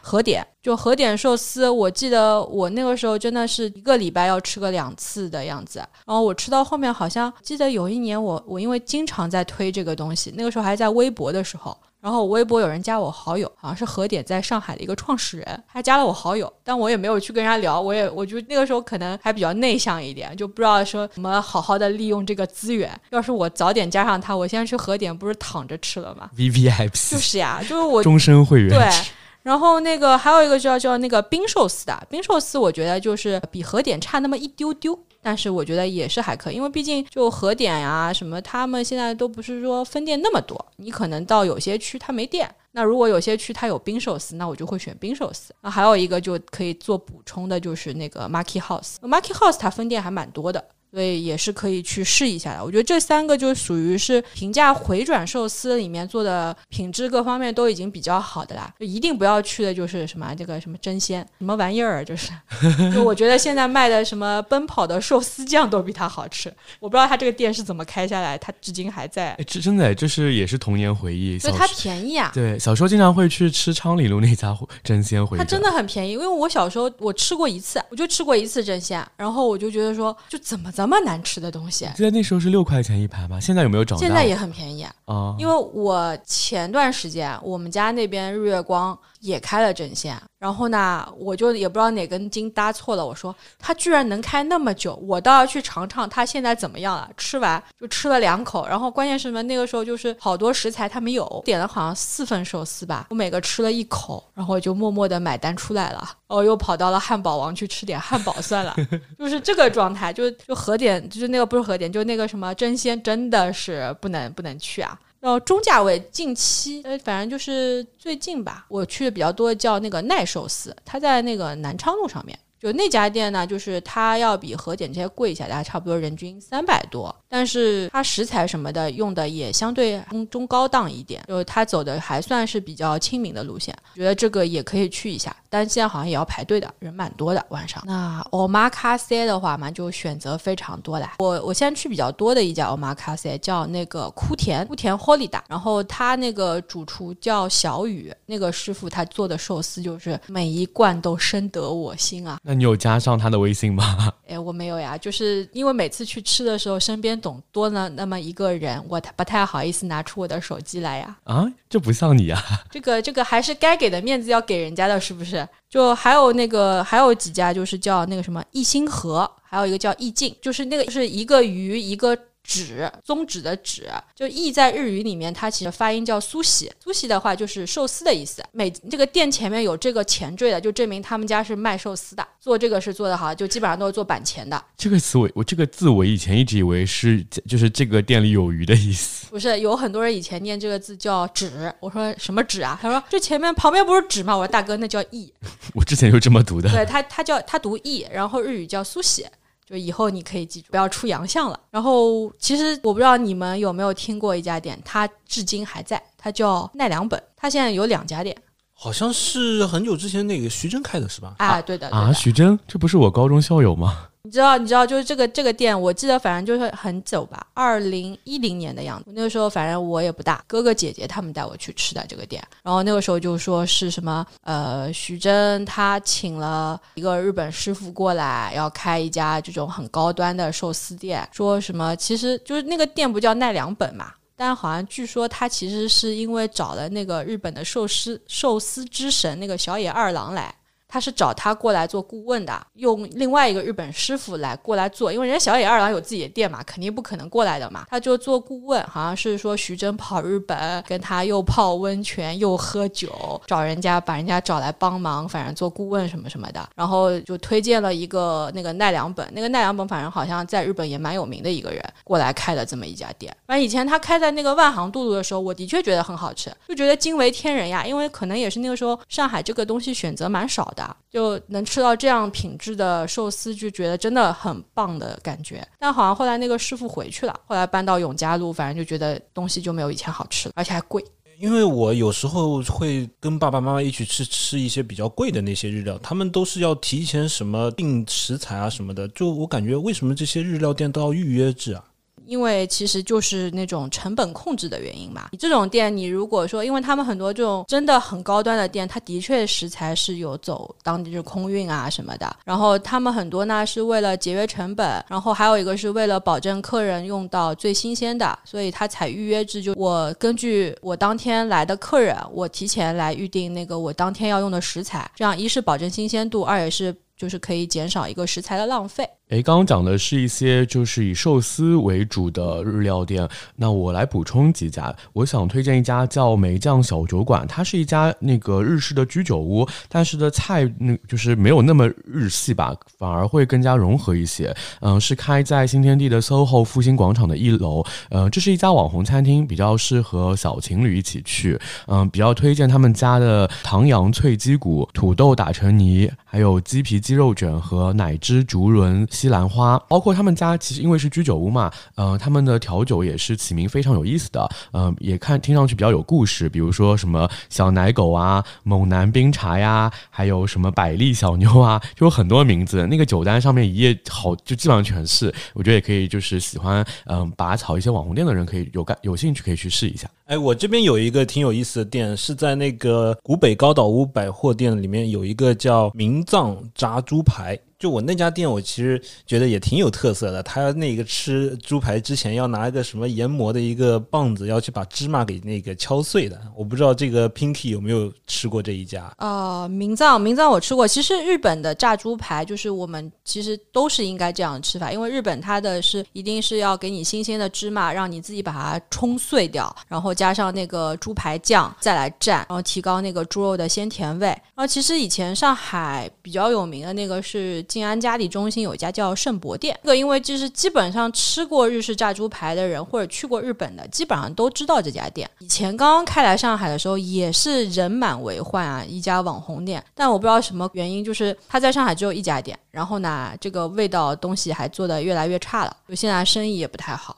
[0.00, 0.46] 和点。
[0.62, 22.88] 就和点寿司，我记得我那个时候真的是一个礼拜要吃个两次的样子，然后我吃到后面好像记得有一年我我因为经常在推这个东西，那个时候还在微博的时候，然后我微博有人加我好友，好像是和点在上海的一个创始人，他加了我好友，但我也没有去跟人家聊，我也我觉得那个时候可能还比较内向一点，就不知道说怎么好好的利用这个资源。
[23.10, 29.10] 要是我早点加上他，我现在去和点不是躺着吃了吗？？V V I P 就是呀，就是我终身会员对制。。
[29.42, 42.48] 然后那个还有一个叫叫那个冰寿司的，冰寿司我觉得就是比和点差那么一丢丢，但是我觉得也是还可以，因为毕竟就和点呀、什么，他们现在都不是说分店那么多，你可能到有些区它没店。
[42.74, 45.54] 那如果有些区它有冰寿司，那我就会选冰寿司。
[45.60, 48.94] 那还有一个就可以做补充的，就是那个 Marky House。
[49.02, 52.62] Marky House 它分店还蛮多的，所以也是可以去试一下的。
[52.62, 62.30] 我觉得这三个就属于是平价回转寿司里面做的品质各方面都已经比较好的啦，就一定不要去的就是什么这个什么真鲜什么玩意儿，就是，
[62.94, 66.52] 就我觉得现在卖的什么奔跑的寿司酱都比它好吃。
[66.78, 71.38] 我不知道它这个店是怎么开下来，它至今还在哎，，这真的，就是也是童年回忆。
[71.38, 72.30] 所以它便宜啊。
[72.34, 84.04] 对小时候经常会去吃昌里路那家真鲜回转，它真的很便宜，因为我小时候我吃过一次，我就吃过一次真鲜，然后我就觉得说，就怎么这么难吃的东西，记得那时候是六块钱一盘吧，现在有没有涨价？
[84.04, 84.82] 现在也很便宜。
[85.04, 97.08] 啊，因为我前段时间我们家那边日月光也开了针线，然后呢，我就也不知道哪根筋搭错了，我说他居然能开那么久，我倒要去尝尝他现在怎么样了。
[97.16, 99.40] 吃完就吃了两口，然后关键是什么？
[99.44, 108.74] 那个时候就是好多食材他没有，点了好像四份寿司吧，我每个吃了一口，然后我就默默的买单出来了，哦，又跑到了汉堡王去吃点汉堡算了，
[109.16, 114.98] 就是这个状态，就就和点，就是那个不是和点，就那个什么真鲜，真的是不能不能去啊。
[115.22, 137.82] 然后中价位近期，呃，反正就是最近吧，我去的比较多叫那个耐寿司，它在那个南昌路上面，就那家店呢，就是它要比和点这些贵一下，大概差不多人均三百多，但是它食材什么的用的也相对中中高档一点，就是它走的还算是比较亲民的路线，觉得这个也可以去一下，但现在好像也要排队的，人蛮多的晚上。
[137.84, 141.14] 那 omakase 的话嘛，就选择非常多啦。
[141.18, 152.38] 我我现在去比较多的一家 omakase 叫那个枯田枯田 HOLIDA，然后他那个主厨叫小雨，那个师傅他做的寿司就是每一罐都深得我心啊。
[152.52, 154.12] 那你有加上他的微信吗？
[154.28, 161.16] 哎，我没有呀，就是因为每次去吃的时候，身边总多了那么一个人，我不太好意思拿出我的手机来呀。
[161.24, 162.38] 啊，这不像你呀。
[162.70, 165.48] 这个这个还是该给的面子要给人家的，是不是？
[165.70, 172.14] 就还有那个还有几家，就是叫那个什么一心河，还有一个叫意境，就是那个就是一个鱼一个。
[172.42, 176.70] 指宗旨的旨，就意在日语里面，它其实发音叫苏喜。
[176.82, 178.42] 苏喜的话就是寿司的意思。
[178.52, 184.62] 每这个店前面有这个前缀的，就证明他们家是卖寿司的，做这个是做的好，就基本上都是做板前的。
[184.76, 189.26] 这个词我我这个字我以前一直以为是就是这个店里有鱼的意思。
[189.30, 191.72] 不是，有很多人以前念这个字叫纸。
[191.80, 192.78] 我说什么纸啊？
[192.82, 194.36] 他说这前面旁边不是纸吗？
[194.36, 195.32] 我说大哥那叫意。
[195.74, 196.68] 我之前就这么读的。
[196.70, 199.24] 对他，他叫他读意，然后日语叫苏喜。
[199.72, 201.58] 就以后你可以记住，不要出洋相了。
[201.70, 207.20] 然后，其实我不知道你们有没有听过一家店，它至今还在，它叫奈良本。
[207.34, 208.36] 它现在有两家店，
[208.74, 211.36] 好像是很久之前那个徐峥开的是吧？
[211.38, 214.08] 啊，对的啊，徐峥，这不是我高中校友吗？
[214.24, 219.10] 你知道，你知道，就是这个这个店，我记得反正就是很久吧，二零一零年的样子。
[219.14, 222.40] 那个时候反正我也不大，哥哥姐姐他们带我去吃的这个店。
[222.62, 231.28] 然后那个时候就说是什么，呃，徐峥他请了一个日本师傅过来，要开一家这种很高端的寿司店。
[231.32, 240.54] 说什么，其实就是那个店不叫奈良本嘛，但好像据说他其实是因为找了那个日本的寿司寿司之神那个小野二郎来。
[240.92, 247.86] 他是找他过来做顾问的，用另外一个日本师傅来过来做，因为人家小野二郎有自己的店嘛，肯定不可能过来的嘛。
[247.88, 256.68] 他就做顾问，好像是说徐峥跑日本，跟他又泡温泉又喝酒，找人家把人家找来帮忙，反正做顾问什么什么的。
[256.74, 263.34] 然后就推荐了一个那个奈良本，那个奈良本反正好像在日本也蛮有名的一个人过来开了这么一家店。
[263.46, 270.81] 反正以前他开在那个万航渡路的时候，我的确觉得很好吃，就觉得惊为天人呀，因为可能也是那个时候上海这个东西选择蛮少的。
[271.10, 275.66] 就能吃到这样品质的寿司，就觉得真的很棒的感觉。
[275.78, 281.04] 但好像后来那个师傅回去了，后来搬到永嘉路，反正就觉得东西就没有以前好吃了，而且还贵。
[281.38, 289.08] 因为我有时候会跟爸爸妈妈一起吃吃一些比较贵的那些日料，他们都是要提前什么订食材啊什么的。
[289.08, 291.82] 就我感觉，为什么这些日料店都要预约制啊？
[292.26, 295.28] 因为其实就是那种成本控制的原因嘛。
[295.32, 302.36] 你这种店，你如果说，因为他们很多这种真的很高端的店，它的确食材是有走当地就空运啊什么的。
[302.44, 309.62] 然后他们很多呢是为了节约成本，然后还有一个是为了保证客人用到最新鲜的，所以他采预约制。
[309.62, 319.08] 就我根据我当天来的客人，我提前来预定那个我当天要用的食材，这样一是保证新鲜度，二也是就是可以减少一个食材的浪费。
[319.28, 324.94] 诶，刚刚讲的是一些就是以寿司为主的日料店，那我来补充几家。
[325.12, 334.54] 我想推荐一家叫梅酱小酒馆，它是一家那个日式的居酒屋，但是的菜那就是没有那么日系吧，反而会更加融合一些。
[334.80, 337.84] 嗯，是开在新天地的 SOHO 复兴广场的一楼。
[338.10, 341.56] 呃，这是一家网红餐厅，比较适合小情侣一起去。
[341.86, 349.06] 嗯，比较推荐他们家的唐扬脆鸡骨、土豆打成泥，还有鸡皮鸡鸡肉卷和奶汁竹轮。
[349.10, 362.86] 西兰花，包括他们家其实因为是居酒屋嘛，呃，他们的调酒也是起名非常有意思的，嗯，也看听上去比较有故事，比如说什么小奶狗啊、猛男冰茶呀，还有什么百丽小妞啊，就有很多名字。
[362.86, 365.30] 那个酒单上面一页好，就基本上全是。
[365.52, 370.08] 我觉得也可以，就是喜欢嗯拔草一些网红店的人，可以有感有兴趣可以去试一下。
[370.32, 377.54] 哎，我这边有一个挺有意思的店，是在那个古北高岛屋百货店里面有一个叫明藏炸猪排。
[377.82, 380.40] 就我那家店，我其实觉得也挺有特色的。
[380.44, 386.40] 他那个吃猪排之前要拿一个什么研磨的一个棒子，要去把芝麻给那个敲碎的。
[386.54, 389.12] 我不知道这个 Pinky 有没有吃过这一家？
[389.18, 390.86] 呃，明藏明藏我吃过。
[390.86, 404.28] 其实日本的炸猪排就是我们其实都是应该这样吃法，因为日本它的是一定是要给你新鲜的芝麻，让你自己把它冲碎掉，然后加上那个猪排酱再来蘸，然后提高那个猪肉的鲜甜味。
[404.28, 407.60] 然后其实以前上海比较有名的那个是。
[407.72, 415.26] 静安嘉里中心有一家叫圣博店，这个因为就是基本上吃过日式炸猪排的人或者去过日本的，基本上都知道这家店。
[415.38, 419.82] 以前刚刚开来上海的时候也是人满为患啊，一家网红店。
[419.94, 427.16] 但我不知道什么原因，就是它在上海只有一家店，然后呢，这个味道东西还做得越来越差了，就现在生意也不太好。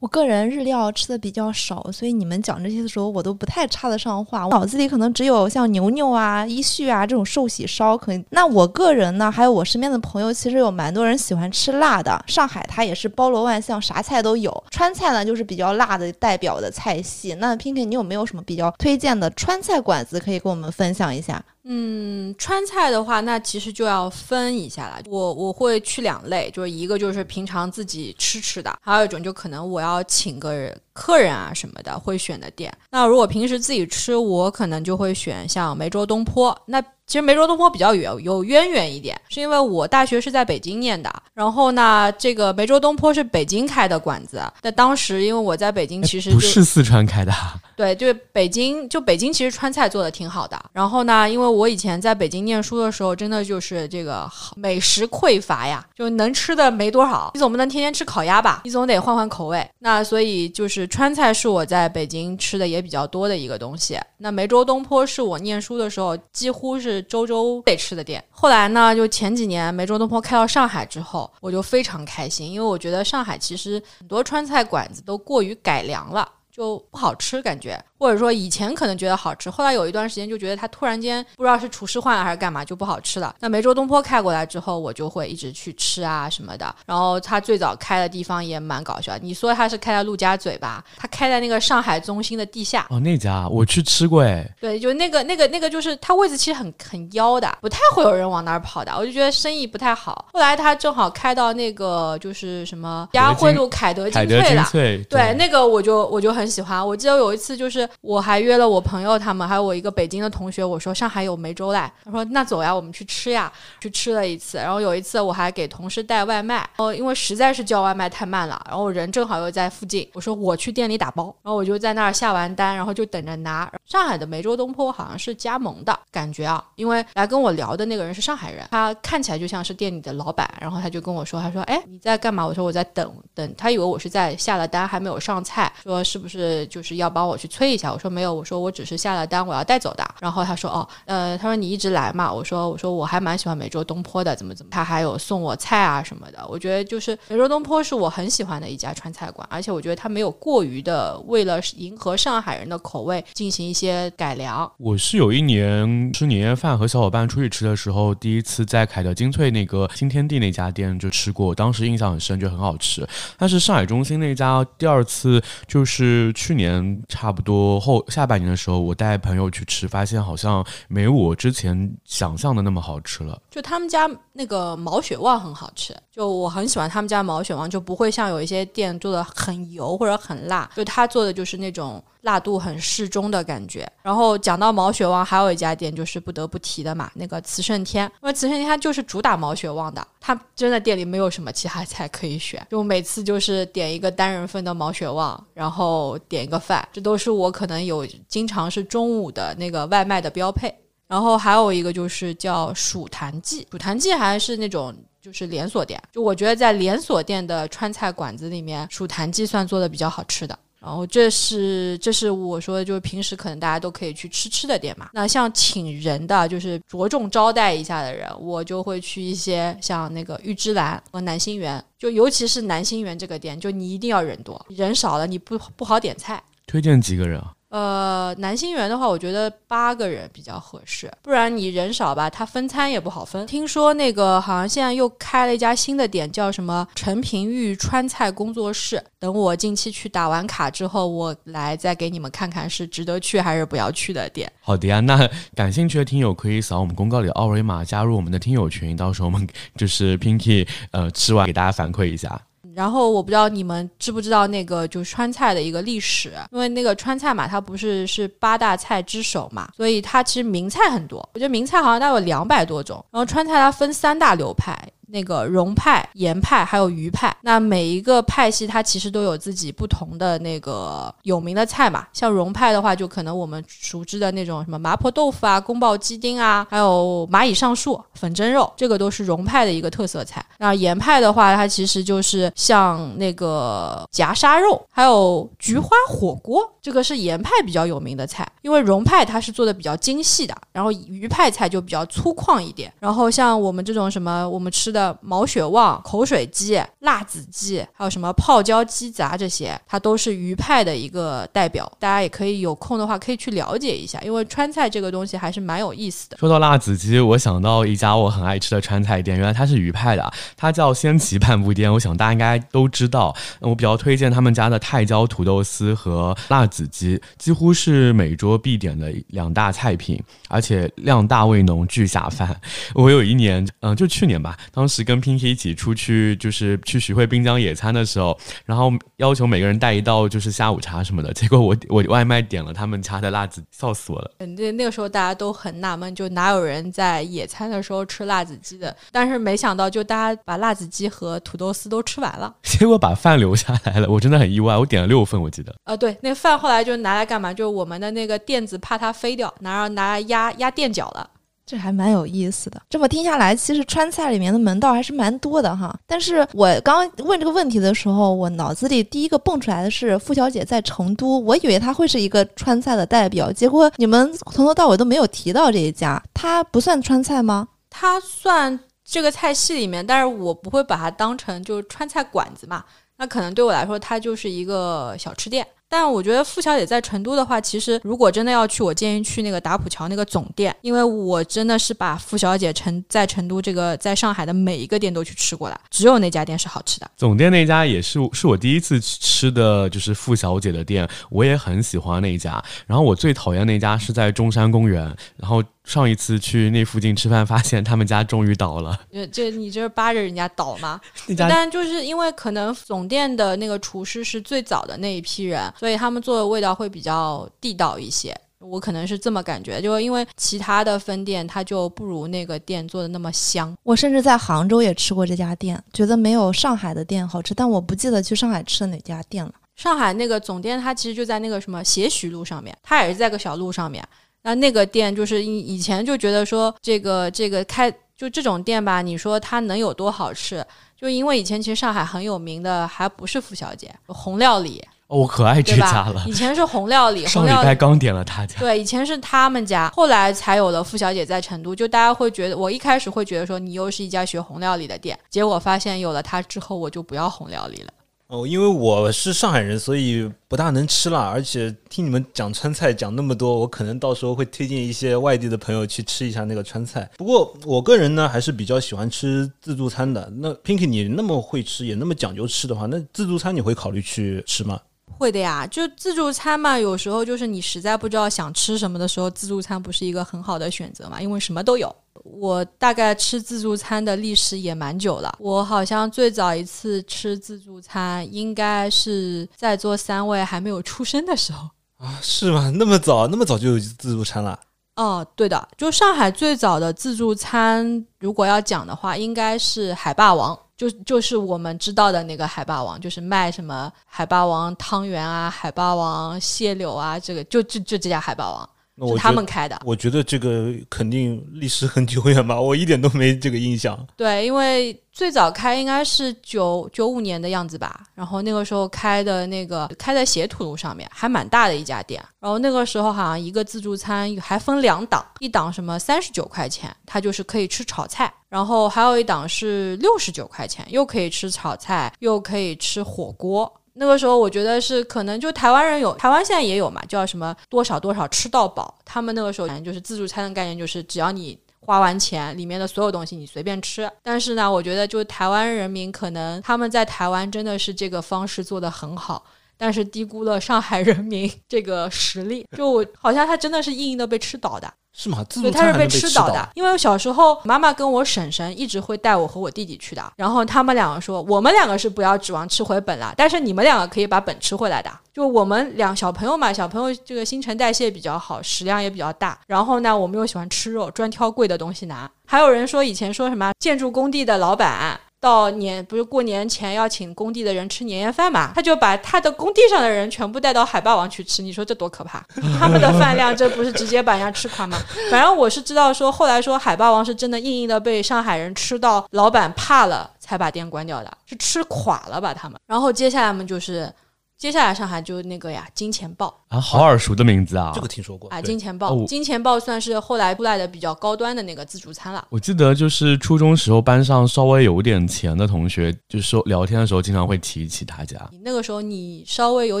[0.04, 4.46] 我个人日料吃的比较少，所以你们讲这些的时候，我都不太插得上话。
[4.46, 7.96] 我脑子里可能只有像牛牛啊、一旭啊这种寿喜烧。
[7.96, 8.22] 可以。
[8.28, 12.22] 那我个人呢，还有我身边的朋友，其实有蛮多人喜欢吃辣的。
[12.26, 14.64] 上海它也是包罗万象，啥菜都有。
[14.70, 17.32] 川菜呢，就是比较辣的代表的菜系。
[17.40, 21.42] 那 Pinky，你有没有什么比较推荐的川菜馆子可以跟我们分享一下？
[21.66, 25.02] 嗯，川菜的话，那其实就要分一下了。
[25.06, 32.72] 我我会去两类，就是一个就是平常自己吃吃的，还有一种就可能我要请个人客人啊什么的会选的店。
[32.90, 36.56] 那如果平时自己吃，我可能就会选像梅州东坡。
[36.66, 41.12] 那其实梅州东坡比较远，有渊源一点，是因为我大学是在北京念的。
[41.34, 44.42] 然后呢，这个梅州东坡是北京开的馆子。
[44.62, 47.30] 那当时因为我在北京，其实不是四川开的。
[47.76, 50.58] 对，就北京，就北京其实川菜做的挺好的。
[50.72, 57.30] 然后呢，因为我以前在北京念书的时候，真的就是这个美食匮乏呀，就能吃的没多少。
[57.34, 58.62] 你总不能天天吃烤鸭吧？
[58.64, 59.68] 你总得换换口味。
[59.80, 63.98] 那所以就是川菜是我在北京吃的也比较多的一个东西。
[64.18, 68.22] 那梅州东坡是我念书的时候几乎是周周得吃的店。
[68.30, 77.82] 后来呢，就前几年梅州东坡开到上海之后，我就非常开心，因为我觉得上海其实很多川菜馆子都过于改良了，就不好吃感觉。
[78.04, 83.34] 或者说以前可能觉得好吃，后来有一段时间就觉得它突然间不知道是厨师换了还是干嘛就不好吃了。
[83.40, 86.74] 那梅州东坡开过来之后，我就会一直去吃啊什么的。
[86.84, 90.84] 然后它最早开的地方也蛮搞笑，你说它是开在陆家嘴吧？
[90.98, 92.86] 它开在那个上海中心的地下。
[92.90, 94.46] 哦，那家我去吃过哎。
[94.60, 98.92] 对，就那个那个那个，就是它位置其实很很妖的，不太会有人往那儿跑的。
[98.98, 100.26] 我就觉得生意不太好。
[100.34, 104.68] 后来它正好开到那个就是什么嘉汇路凯德精粹了，
[105.08, 106.86] 对，那个我就我就很喜欢。
[106.86, 107.88] 我记得有一次就是。
[108.00, 110.64] 我还约了我朋友他们，还有我一个北京的同学。
[110.64, 113.52] 我说上海有梅州嘞，他说那走呀，我们去吃呀。
[113.80, 116.68] 去吃了一次，然后有一次我还给同事带外卖。
[116.76, 123.70] 哦，因为实在是叫外卖太慢了，然后人正好又在附近，我说我去店里打包，然后我就在那儿下完单，然后就等着拿。
[123.84, 132.46] 上海的梅州东坡好像是加盟的感觉啊，因为来跟我聊的那个人是上海人，他看起来就像是店里的老板，然后他就跟我说，他说哎你在干嘛？
[132.46, 137.92] 我说我在等等，他以为我是在下了单还没有上菜，说是不是就是要帮我去催一下。
[137.92, 140.04] 我说没有，我说我只是下了单，我要带走的。
[140.20, 142.32] 然后他说哦，呃，他说你一直来嘛。
[142.32, 146.46] 我说我说我还蛮喜欢美洲东坡的，怎么怎么，他还有送我菜啊什么的。
[146.48, 154.70] 我觉得就是美洲东坡是我很喜欢的一家川菜馆，而且我觉得他没有过于的为了迎合上海人的口味进行一些改良。
[154.78, 163.06] 我是有一年吃年夜饭和小伙伴出去吃的时候，第一次在凯德精粹那个新天地那家店就吃过，当时印象很深，就很好吃。
[163.36, 167.63] 但是上海中心那家第二次就是去年差不多。
[167.64, 173.40] 我后下半年的时候，我带朋友去吃，发现好像没我之前想象的那么好吃了。
[173.50, 183.90] 就他们家那个毛血旺很好吃，就我很喜欢他们家毛血旺，就不会像有一些店做的很油或者很辣，就他做的就是那种辣度很适中的感觉。
[184.02, 200.74] 然后讲到毛血旺，还有一家店就是不得不提的嘛，那个慈盛天，因为慈盛天它就是主打毛血旺的，它真的店里没有什么其他菜可以选，就每次就是点一个单人份的毛血旺，然后点一个饭，这都是我可能有经常是中午的那个外卖的标配。
[201.06, 210.58] 然后还有一个就是叫蜀坛记，蜀坛记还是那种就是连锁店，就我觉得在连锁店的川菜馆子里面，蜀坛记算做的比较好吃的。
[210.84, 215.08] 然后这是这是我说的，就是平时可能大家都可以去吃吃的店嘛。
[215.14, 226.42] 那像请人的，就是着重招待一下的人，我就会去一些像那个玉芝兰和南星园，就尤其是南星园这个店，就你一定要人多，人少了你不不好点菜。
[226.66, 227.53] 推荐几个人啊？
[227.74, 233.44] 呃，南星园的话，我觉得八个人比较合适，不然你人少吧，它分餐也不好分。
[233.48, 239.02] 听说那个好像现在又开了一家新的店，叫什么陈平玉川菜工作室。
[239.18, 244.48] 等我近期去打完卡之后，我来再给你们看看是值得去还是不要去的店。
[244.60, 249.44] 好的呀，那感兴趣的听友可以扫我们公告里的二维码加入我们的听友群，到时候我们
[249.76, 252.40] 就是 Pinky 呃吃完给大家反馈一下。
[252.74, 261.18] 然后我不知道你们知不知道那个就是川菜的一个历史，因为那个川菜嘛，它不是是八大菜之首嘛，所以它其实名菜很多。
[261.34, 263.04] 我觉得名菜好像大概有两百多种。
[263.10, 264.76] 然后川菜它分三大流派。
[265.14, 267.32] 那个蓉派、盐派还有鱼派。
[267.42, 272.04] 那每一个派系它其实都有自己不同的那个有名的菜嘛。
[272.12, 280.44] 像蓉派的话，就可能我们熟知的那种什么麻婆豆腐啊、宫保鸡丁啊，还有蚂蚁上树、粉蒸肉，这个都是蓉派的一个特色菜。
[280.58, 288.44] 那盐派的话，它其实就是像那个夹沙肉，还有菊花火锅，这个是盐派比较有名的菜。
[288.62, 292.90] 因为蓉派它是做的比较精细的，然后鱼派菜就比较粗犷一点。
[292.98, 301.90] 然后像我们这种什么我们吃的毛血旺、口水鸡、辣子鸡，还有什么泡椒鸡杂这些，它都是鱼派的一个代表。
[301.98, 306.36] 大家也可以有空的话可以去了解一下，因为川菜这个东西还是蛮有意思的。
[306.38, 311.92] 说到辣子鸡，我想到一家我很爱吃的川菜店，原来它是鱼派的，它叫仙奇半步店。
[311.92, 322.54] 我想大家应该都知道，我比较推荐他们家的泰椒土豆丝和辣子鸡，几乎是每桌必点的两大菜品，而且量大味浓，巨下饭。
[322.94, 334.30] 我有一年，嗯，就去年吧，当时跟 Pinky 一起出去，就是去徐汇滨江野餐的时候，然后要求每个人带一道就是下午茶什么的，结果我我外卖点了他们家的辣子，笑死我了。
[334.38, 338.94] 嗯，那那个时候大家都很纳闷，就哪有人在野餐的时候吃辣子鸡的？
[339.12, 344.76] 但是没想到，就大家把辣子鸡和土豆丝都吃完了， 结果把饭留下来了，我真的很意外。
[344.76, 345.74] 我点了六份，我记得。
[345.84, 347.52] 呃，对，那饭后来就拿来干嘛？
[347.52, 351.30] 就是我们的那个垫子怕它飞掉，拿拿来压压垫脚了。
[351.66, 352.82] 这还蛮有意思的。
[352.90, 355.94] 这么听下来，其实川菜里面的门道还是蛮多的哈。
[356.06, 367.68] 但是我刚问这个问题的时候，我脑子里第一个蹦出来的是付小姐在成都，我以为她会是一个川菜的代表，结果你们从头到尾都没有提到这一家，它不算川菜吗？
[367.88, 372.84] 它算这个菜系里面，但是我不会把它当成就是川菜馆子嘛。
[373.16, 375.66] 那可能对我来说，它就是一个小吃店。
[375.96, 387.08] 但我觉得付小姐在成都的话，其实如果真的要去，我建议去那个打浦桥那个总店，因为我真的是把付小姐成在成都这个在上海的每一个店都去吃过了，只有那家店是好吃的。
[387.16, 392.60] 总店那家也是是我第一次吃的就是付小姐的店，我也很喜欢那家。
[392.88, 395.04] 然后我最讨厌那家是在中山公园，
[395.36, 395.62] 然后。
[395.84, 398.98] 上一次去那附近吃饭，发现他们家终于倒了。
[399.12, 401.00] 这这你这是扒着人家倒吗？
[401.36, 408.34] 但但就是因为可能总店的那个厨师是最早的那一批人，所以他们做的味道会比较地道一些。
[408.60, 413.76] 我可能是这么感觉，就因为其他的分店它就不如那个店做的那么香。
[413.82, 419.52] 我甚至在杭州也吃过这家店，觉得没有上海的店好吃，但我不记得去上海吃的哪家店了。
[419.76, 424.02] 上海那个总店它其实就在那个什么斜徐路上面，它也是在个小路上面。
[424.44, 430.64] 那那个店就是以以前就觉得说这个这个开就这种店吧，你说它能有多好吃？
[430.96, 434.82] 就因为以前其实上海很有名的还不是傅小姐，红料理。
[435.08, 436.24] 哦，我可爱这家了。
[436.26, 438.58] 以前是红料理， 上礼拜刚点了他家。
[438.58, 441.74] 对，以前是他们家，后来才有了傅小姐在成都。
[441.74, 447.92] 就大家会觉得，我一开始会觉得说你又是一家学红料理的店，结果发现有了它之后，我就不要红料理了。
[448.34, 451.20] 哦，因为我是上海人，所以不大能吃辣。
[451.20, 457.08] 而且听你们讲川菜讲那么多，我可能到时候会推荐一些外地的朋友去吃一下那个川菜。
[457.16, 460.28] 不过我个人呢，还是比较喜欢吃自助餐的。
[460.38, 464.80] 那 Pinky，你那么会吃，也那么讲究吃的话，那自助餐你会考虑去吃吗？
[465.18, 471.94] 会的呀，就自助餐嘛，有时候就是你实在不知道想吃什么的时候，自助餐不是一个很好的选择嘛，因为什么都有。
[472.22, 482.18] 我大概吃自助餐的历史也蛮久了，我好像最早一次吃自助餐，应该是在座三位还没有出生的时候 啊？
[482.22, 482.72] 是吗？
[482.76, 484.58] 那么早，那么早就有自助餐了？
[484.96, 498.68] 哦，对的，就上海最早的自助餐，如果要讲的话，应该是海霸王，就就是我们知道的那个海霸王，就是卖什么海霸王汤圆啊、海霸王蟹柳啊，这个就就就这家海霸王。
[498.96, 503.98] 是他们开的，我觉得这个肯定历史很久远吧，我一点都没这个印象。
[504.16, 512.22] 对，因为最早开应该是九九五年的样子吧，然后那个时候开的那个开在斜土路上面，还蛮大的一家店。
[512.38, 523.72] 然后那个时候好像一个自助餐还分两档，一档什么三十九块钱，它就是可以吃炒菜，然后还有一档是六十九块钱，又可以吃炒菜，又可以吃火锅。
[523.96, 528.94] 那个时候我觉得是可能就台湾人有，台湾现在也有嘛，叫什么多少多少吃到饱。
[529.04, 534.10] 他们那个时候反正就是自助餐的概念，就是只要你花完钱，里面的所有东西你随便吃。
[534.22, 539.44] 但是呢，我觉得就台湾人民可能他们在台湾真的是这个方式做得很好，
[539.76, 542.66] 但是低估了上海人民这个实力。
[542.76, 544.92] 就好像他真的是硬硬的被吃倒的。
[545.16, 545.44] 是吗？
[545.48, 546.68] 自对，助餐他是被吃倒的。
[546.74, 555.10] 因为我小时候妈妈跟我婶婶一直会带我和我弟弟去的，然后他们两个说，我们两个是不要指望吃回本了，但是你们两个可以把本吃回来的。
[555.32, 562.28] 就我们两小朋友嘛，小朋友这个新陈代谢比较好，食量也比较大，然后呢，我们又喜欢吃肉，专挑贵的东西拿。
[562.46, 565.18] 还有人说以前说什么建筑工地的老板。
[565.44, 572.42] 到年不是过年前要请工地的人吃年夜饭嘛，他就把他的工地上的人全部带到海霸王去吃，你说这多可怕？
[572.80, 574.96] 他们的饭量这不是直接把人家吃垮吗？
[575.30, 582.80] 反正我是知道说，后来说海霸王是真的硬硬的被上海人吃到老板怕了，才把店关掉的，是吃垮了吧他们。
[582.86, 584.10] 然后接下来嘛就是，
[584.56, 587.92] 接下来上海就那个呀金钱豹啊，好耳熟的名字啊！
[587.94, 592.46] 这个听说过啊，金钱豹，哦金钱豹算是后来出来的比较高端的那个自助餐了。
[592.48, 598.38] 我记得就是初中时候班上稍微有点钱的同学，就是说聊天的时候经常会提起他家。
[598.52, 600.00] 你那个时候你稍微有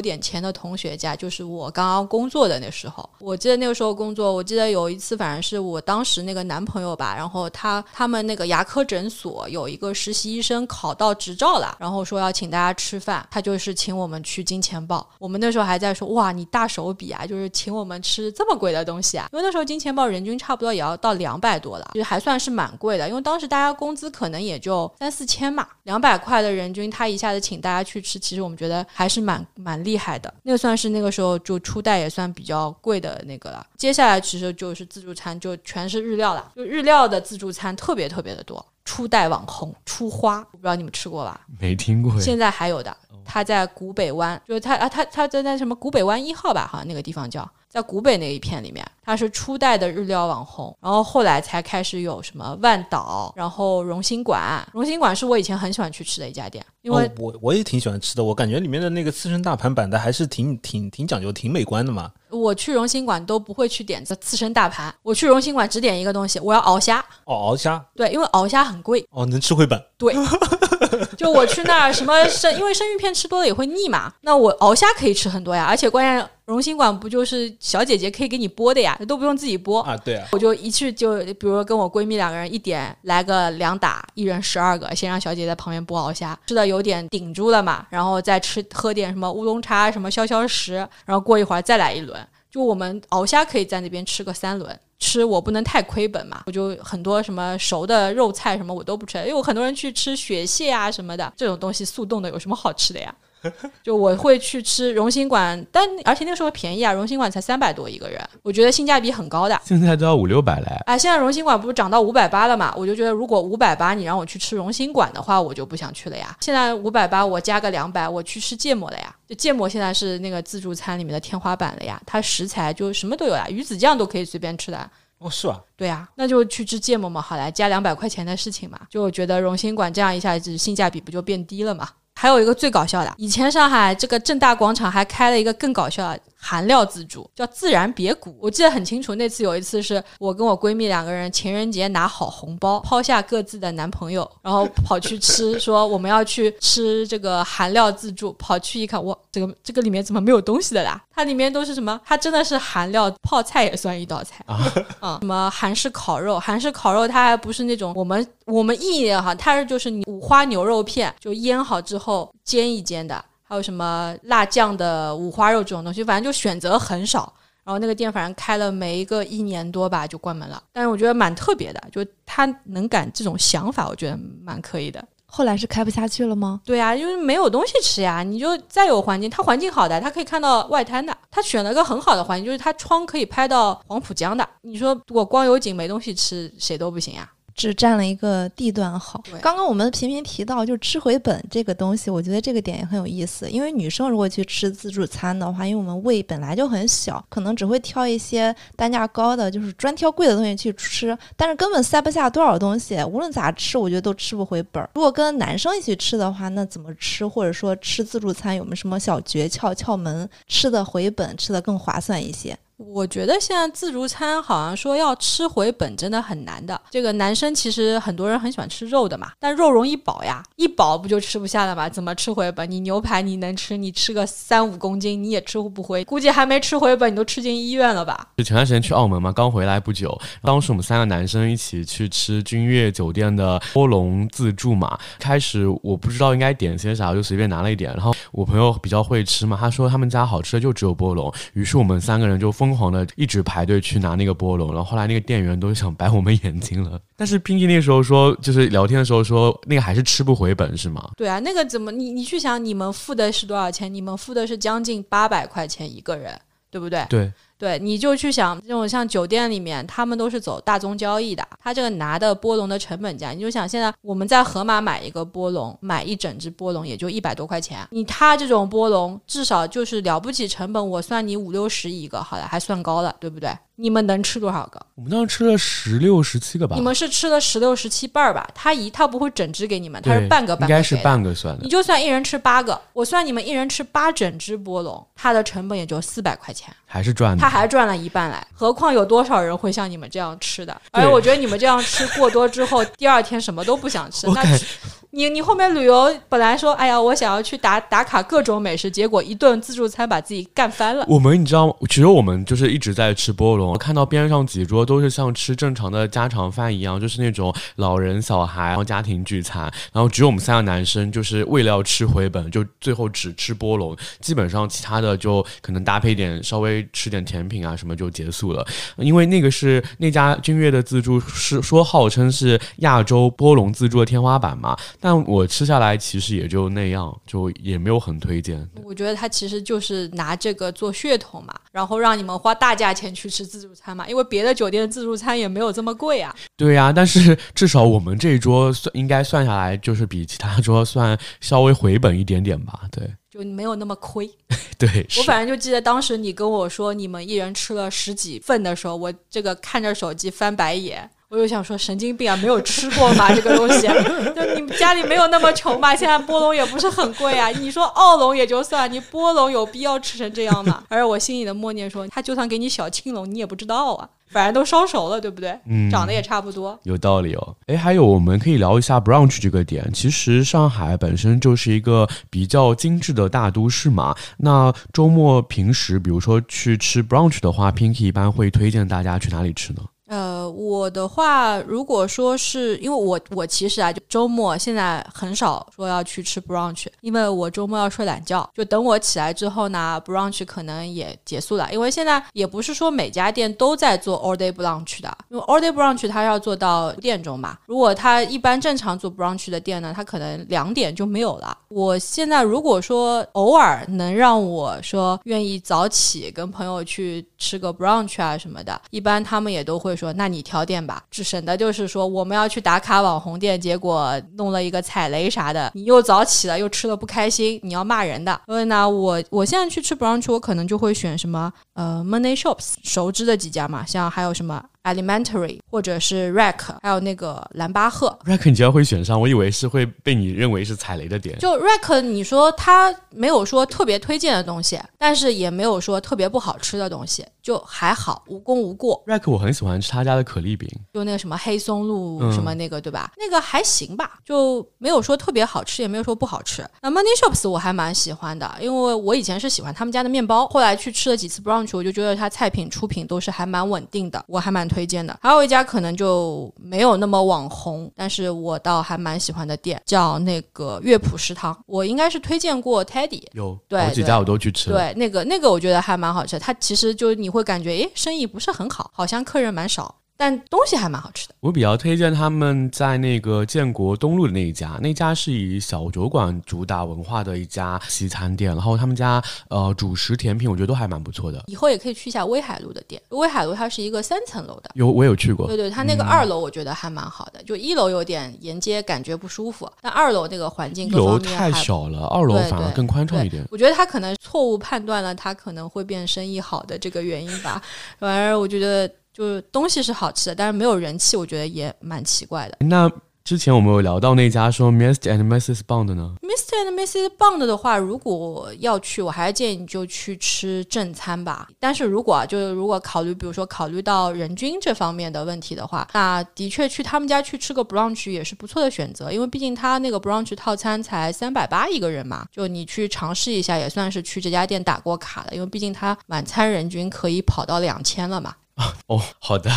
[0.00, 3.08] 点钱的同学家，就是我刚刚工作的那时候。
[3.18, 15.08] 我记得那个时候工作，我记得有一次，反正是我当时那个男朋友吧，然后他他们那个牙科诊所有一个实习医生考到执照了，然后说要请大家吃饭，他就是请我们去金钱豹。
[15.18, 30.32] 我们那时候还在说，哇，你大手笔啊，就是请我们吃这么贵的东西啊，因为那时候金钱豹人均差不多也要到两百多了，就是还算是蛮贵的，因为当时大家工资可能也就三四千嘛，两百块的人均，他一下子请大家去吃，其实我们觉得还是蛮蛮厉害的。
[30.42, 33.66] 那个算是那个时候就初代也算比较贵的那个了。
[33.76, 38.64] 接下来其实就是自助餐，就全是日料了，就日料的自助餐特别特别的多。
[38.84, 41.40] 初代网红出花，我不知道你们吃过吧？
[41.58, 42.94] 没听过，现在还有的，
[43.24, 62.10] 他在古北湾，就是他啊，他他在那什么古北湾一号吧，好像那个地方叫，在古北那一片里面，他是初代的日料网红，然后后来才开始有什么万岛，然后荣兴馆，荣兴馆是我以前很喜欢去吃的一家店，因为哦、我我也挺喜欢吃的，我感觉里面的那个刺身大盘摆的还是挺挺挺讲究、挺美观的嘛。
[62.30, 67.84] 我去荣兴馆都不会去点这刺身大盘，我去荣兴馆只点一个东西，我要鳌虾，哦，鳌虾。
[67.94, 69.80] 对，因为鳌虾很贵，哦，能吃回本。
[69.96, 70.12] 对，
[71.16, 74.12] 就我去那儿什么生，因为生鱼片吃多了也会腻嘛。
[74.22, 79.80] 那我鳌虾可以吃很多呀，而且关键荣兴馆不就是小姐姐可以给你剥的呀，都不用自己剥。
[79.80, 90.74] 啊，对啊，我就一去就，比如说跟我闺蜜两个人一点来个两打，一人十二个，先让小姐在旁边剥鳌虾，吃的有点顶住了嘛，然后再吃喝点什么乌龙茶、什么消消食，
[91.06, 92.18] 然后过一会儿再来一轮。
[92.50, 103.14] 就我们鳌虾可以在那边吃个三轮，吃我不能太亏本嘛，我就很多什么熟的肉菜什么我都不吃，因为我很多人去吃雪蟹啊什么的这种东西速冻的有什么好吃的呀？
[103.82, 109.60] 就我会去吃荣兴馆，但而且那个时候便宜啊，荣兴馆才三百多一个人，我觉得性价比很高的。
[109.64, 110.66] 现在都要五六百嘞。
[110.86, 112.74] 哎，现在荣兴馆不是涨到五百八了嘛？
[112.76, 116.36] 我就觉得如果五百八你让我去吃荣兴馆的话，我就不想去了呀。
[116.40, 119.14] 现在五百八我加个两百，我去吃芥末了呀。
[119.26, 124.90] 就芥末现在是那个自助餐里面的天花板了呀，它食材就什么都有呀，鱼子酱都可以随便吃的。
[125.18, 125.58] 哦，是吧？
[125.76, 128.78] 对呀、那就去吃芥末嘛，好来加两百块钱的事情嘛。
[128.90, 131.88] 就我觉得荣兴馆这样一下子性价比不就变低了嘛？
[132.24, 138.36] 还有一个最搞笑的，以前上海这个正大广场还开了一个更搞笑的韩料自助，叫自然别谷。
[138.38, 148.34] 我记得很清楚，那次有一次是我跟我闺蜜两个人情人节拿好红包， 抛下各自的男朋友，然后跑去吃，说我们要去吃这个韩料自助。
[148.38, 151.02] 跑去一看，哇，这个这个里面怎么没有东西的啦？
[151.10, 151.98] 它里面都是什么？
[152.04, 154.60] 它真的是韩料，泡菜也算一道菜啊。
[155.00, 156.38] 嗯，什么韩式烤肉？
[156.38, 163.24] 韩式烤肉它还不是那种我们我们意哈，它是就是你五花牛肉片就腌好之后煎一煎的，
[163.54, 167.32] 还有什么辣酱的五花肉这种东西，反正就选择很少。
[167.62, 175.02] 然后那个店反正开了没一个一年多吧就关门了，但是我觉得蛮特别的，就他能敢这种想法，我觉得蛮可以的。
[175.24, 176.60] 后来是开不下去了吗？
[176.64, 184.44] 对呀、因为没有东西吃呀，你就再有环境，它环境好的，它可以看到外滩的，他选了个很好的环境，就是它窗可以拍到黄浦江的。
[184.62, 187.30] 你说我光有景没东西吃，谁都不行呀。
[187.54, 189.22] 只占了一个地段好。
[189.40, 193.48] 刚刚我们频频提到，就吃回本这个东西，我觉得这个点也很有意思。
[193.50, 203.02] 因为女生如果去吃自助餐的话，因为我们胃本来就很小，可能只会挑一些单价高的，就是专挑贵的东西去吃，但是根本塞不下多少东西。
[203.04, 204.90] 无论咋吃，我觉得都吃不回本儿。
[204.94, 207.26] 如果跟男生一起吃的话，那怎么吃？
[207.26, 212.56] 或者说吃自助餐有没有什么小诀窍、窍门，吃的回本，吃的更划算一些？
[212.76, 216.80] 我觉得现在自助餐好像说要吃回本真的很难的。
[216.90, 221.88] 这个男生其实很多人很喜欢吃肉的嘛，但肉容易饱呀，一饱不就吃不下了吗？
[221.88, 222.68] 怎么吃回本？
[222.68, 228.28] 你牛排你能吃，你吃个三五公斤你也吃不回，估计还没吃回本你都吃进医院了吧？
[228.36, 234.98] 就前段时间去澳门嘛，刚回来不久，当时我们三个男生一起去吃君悦酒店的波龙自助嘛。
[235.18, 237.92] 开始我不知道应该点些啥，我就随便拿了一点。
[237.94, 246.98] 然后我朋友比较会吃嘛，他说他们家好吃的就只有波龙，于是我们三个人就疯疯狂的一直排队去拿那个菠萝，然后后来那个店员都想白我们眼睛了。
[247.14, 251.10] 但是 Pinky 那时候说，就是聊天的时候说，那个还是吃不回本是吗？
[251.16, 253.92] 对啊，那个怎么你你去想，你们付的是多少钱？
[253.92, 257.04] 你们付的是将近八百块钱一个人，对不对？
[257.10, 257.30] 对。
[257.56, 273.56] 对，你就去想这种像酒店里面，他们都是走大宗交易的，他这个拿的波龙的成本价，你就想现在我们在盒马买一个波龙，买一整只波龙也就一百多块钱，你他这种波龙至少就是了不起成本，我算你五六十一个，好了，还算高了，对不对？
[273.76, 274.80] 你们能吃多少个？
[274.94, 276.76] 我们当时吃了十六十七个吧。
[276.76, 278.48] 你们是吃了十六十七半儿吧？
[278.54, 280.72] 他一他不会整只给你们，他是半个半个。
[280.72, 281.64] 应该是半个算的。
[281.64, 287.40] 你就算一人吃八个，我算你们一人吃八整只波龙，它的成本也就四百块钱，还是赚的。
[287.40, 290.80] 他还赚了一半来，何况有多少人会像你们这样吃的？
[290.92, 294.28] 而我觉得你们这样吃过多之后，第二天什么都不想吃。
[294.28, 294.44] 那
[295.16, 301.06] 你你后面旅游本来说，哎呀，我想要去打打卡各种美食，结果一顿自助餐把自己干翻了。
[301.08, 318.66] 我们你知道，其实我们就是一直在吃波龙，看到边上几桌都是像吃正常的家常饭一样，就是那种老人、小孩然后家庭聚餐，然后只有我们三个男生就是为了要吃回本，就最后只吃波龙，基本上其他的就可能搭配点稍微吃点甜品啊什么就结束了。
[318.96, 324.76] 因为那个是那家君悦的自助，是说号称是亚洲波龙自助的天花板嘛。
[325.04, 328.66] 但我吃下来其实也就那样，就也没有很推荐。
[328.82, 336.34] 我觉得他其实就是拿这个做噱头嘛，然后让你们花大价钱去吃自助餐嘛，因为别的酒店的自助餐也没有这么贵啊。
[336.56, 342.80] 对呀，但是至少我们这一桌算应该算下来，就是比其他桌算稍微回本一点点吧。
[342.90, 344.26] 对，就没有那么亏。
[344.78, 351.10] 对，我反正就记得当时你跟我说你们一人吃了十几份的时候，我这个看着手机翻白眼。
[351.34, 353.88] 我就想说神经病啊，没有吃过嘛这个东西，
[354.36, 355.94] 就你家里没有那么穷嘛？
[355.94, 357.48] 现在波龙也不是很贵啊。
[357.48, 360.84] 你说澳龙也就算，你波龙有必要吃成这样吗？
[360.88, 364.08] 而我心里的默念说，他就算给你小青龙，你也不知道啊。
[364.30, 365.56] 反正都烧熟了，对不对？
[365.66, 367.56] 嗯，长得也差不多，有道理哦。
[367.66, 369.88] 哎，还有我们可以聊一下 brunch 这个点。
[369.92, 374.12] 其实上海本身就是一个比较精致的大都市嘛。
[374.38, 379.82] 那周末平时，比如说去吃 brunch 的话，Pinky 一般会推荐大家去哪里吃呢？
[380.14, 388.48] 呃，我的话，如果说是因为我我其实啊，就周末现在很少说要去吃 brunch，因为我周末要睡懒觉。
[388.54, 391.68] 就等我起来之后呢，brunch 可能也结束了。
[391.72, 397.58] 因为现在也不是说每家店都在做 all day brunch 的，因为 all day brunch 它要做到五点钟嘛。
[397.66, 401.58] 如果他一般正常做 brunch 的店呢，他可能两点就没有了。
[401.68, 409.94] 我现在如果说偶尔能让我说愿意早起跟朋友去吃个 brunch 啊什么的，一般他们也都会。
[409.94, 418.40] 说，那你挑店吧，只省得就是说我们要去打卡网红店，结果弄了一个踩雷啥的，你又早起了，又吃的不开心，你要骂人的。
[418.46, 424.64] 所以呢，我我现在去吃 brunch，我可能就会选什么呃 money shops 熟知的几家嘛，像还有什么。
[424.84, 428.18] Elementary 或者是 Rack，还有那个兰巴赫。
[428.26, 431.38] Rack 你居然会选上，我以为是会被你认为是踩雷的点。
[431.38, 439.00] 就 Rack，你说它没有说特别推荐的东西，但是也没有说特别不好吃的东西，就还好，无功无过。
[439.06, 443.12] Rack 我很喜欢吃他家的可丽饼，就那个什么黑松露什么那个对吧？
[443.16, 446.68] 那个还行吧，就没有说特别好吃，也没有说不好吃。
[446.82, 454.64] 那 Money Shops 我还蛮喜欢的，因为我以前是喜欢他们家的面包，后来去吃了几次 brunch，我就觉得它菜品出品都是还蛮稳定的，我还蛮。
[454.64, 461.54] 推荐的还有一家可能就没有那么网红，但是我倒还蛮喜欢的店，叫那个乐谱食堂。
[461.66, 464.78] 我应该是推荐过 Teddy，有对几家我都去吃了。
[464.78, 466.38] 对，那个那个我觉得还蛮好吃。
[466.38, 470.03] 它其实就是你会感觉，诶，生意不是很好，好像客人蛮少。
[470.16, 471.34] 但东西还蛮好吃的。
[471.40, 478.52] 我比较推荐他们在那个建国东路的那一家，那家是以小酒馆主打文化的一家西餐店。
[478.52, 481.42] 然后他们家呃主食甜品，我觉得都还蛮不错的。
[481.46, 483.00] 以后也可以去一下威海路的店。
[483.10, 485.46] 威海路它是一个三层楼的，有我有去过。
[485.46, 493.44] 对对，它那个二楼我觉得还蛮好的，就一楼有点沿街感觉不舒服，但二楼那个环境各方面太小了，二楼反而更宽敞一点。
[493.50, 497.60] 我觉得他可能错误判断了他可能会变生意好的这个原因吧。
[497.98, 498.88] 反而我觉得。
[499.14, 502.56] 就是东西是好吃的，但是没有人气，我觉得也蛮奇怪的。
[502.66, 502.90] 那
[503.22, 505.16] 之前我们有聊到那家说 Mr.
[505.16, 505.60] and Mrs.
[505.66, 506.68] Bond 呢？Mr.
[506.68, 507.10] and Mrs.
[507.16, 511.48] Bond 的话，如果要去，我还是建议你就去吃正餐吧。
[511.58, 528.34] 但是如果啊就是如果考虑，比如说考虑到人均这方面的问题的话，那的确去他们家去吃个 brunch 也是不错的选择，因为毕竟他那个 brunch 套餐才三百八一个人嘛，就你去尝试一下，也算是去这家店打过卡了，因为毕竟他晚餐人均可以跑到两千了嘛。
[528.86, 529.50] 哦，好的，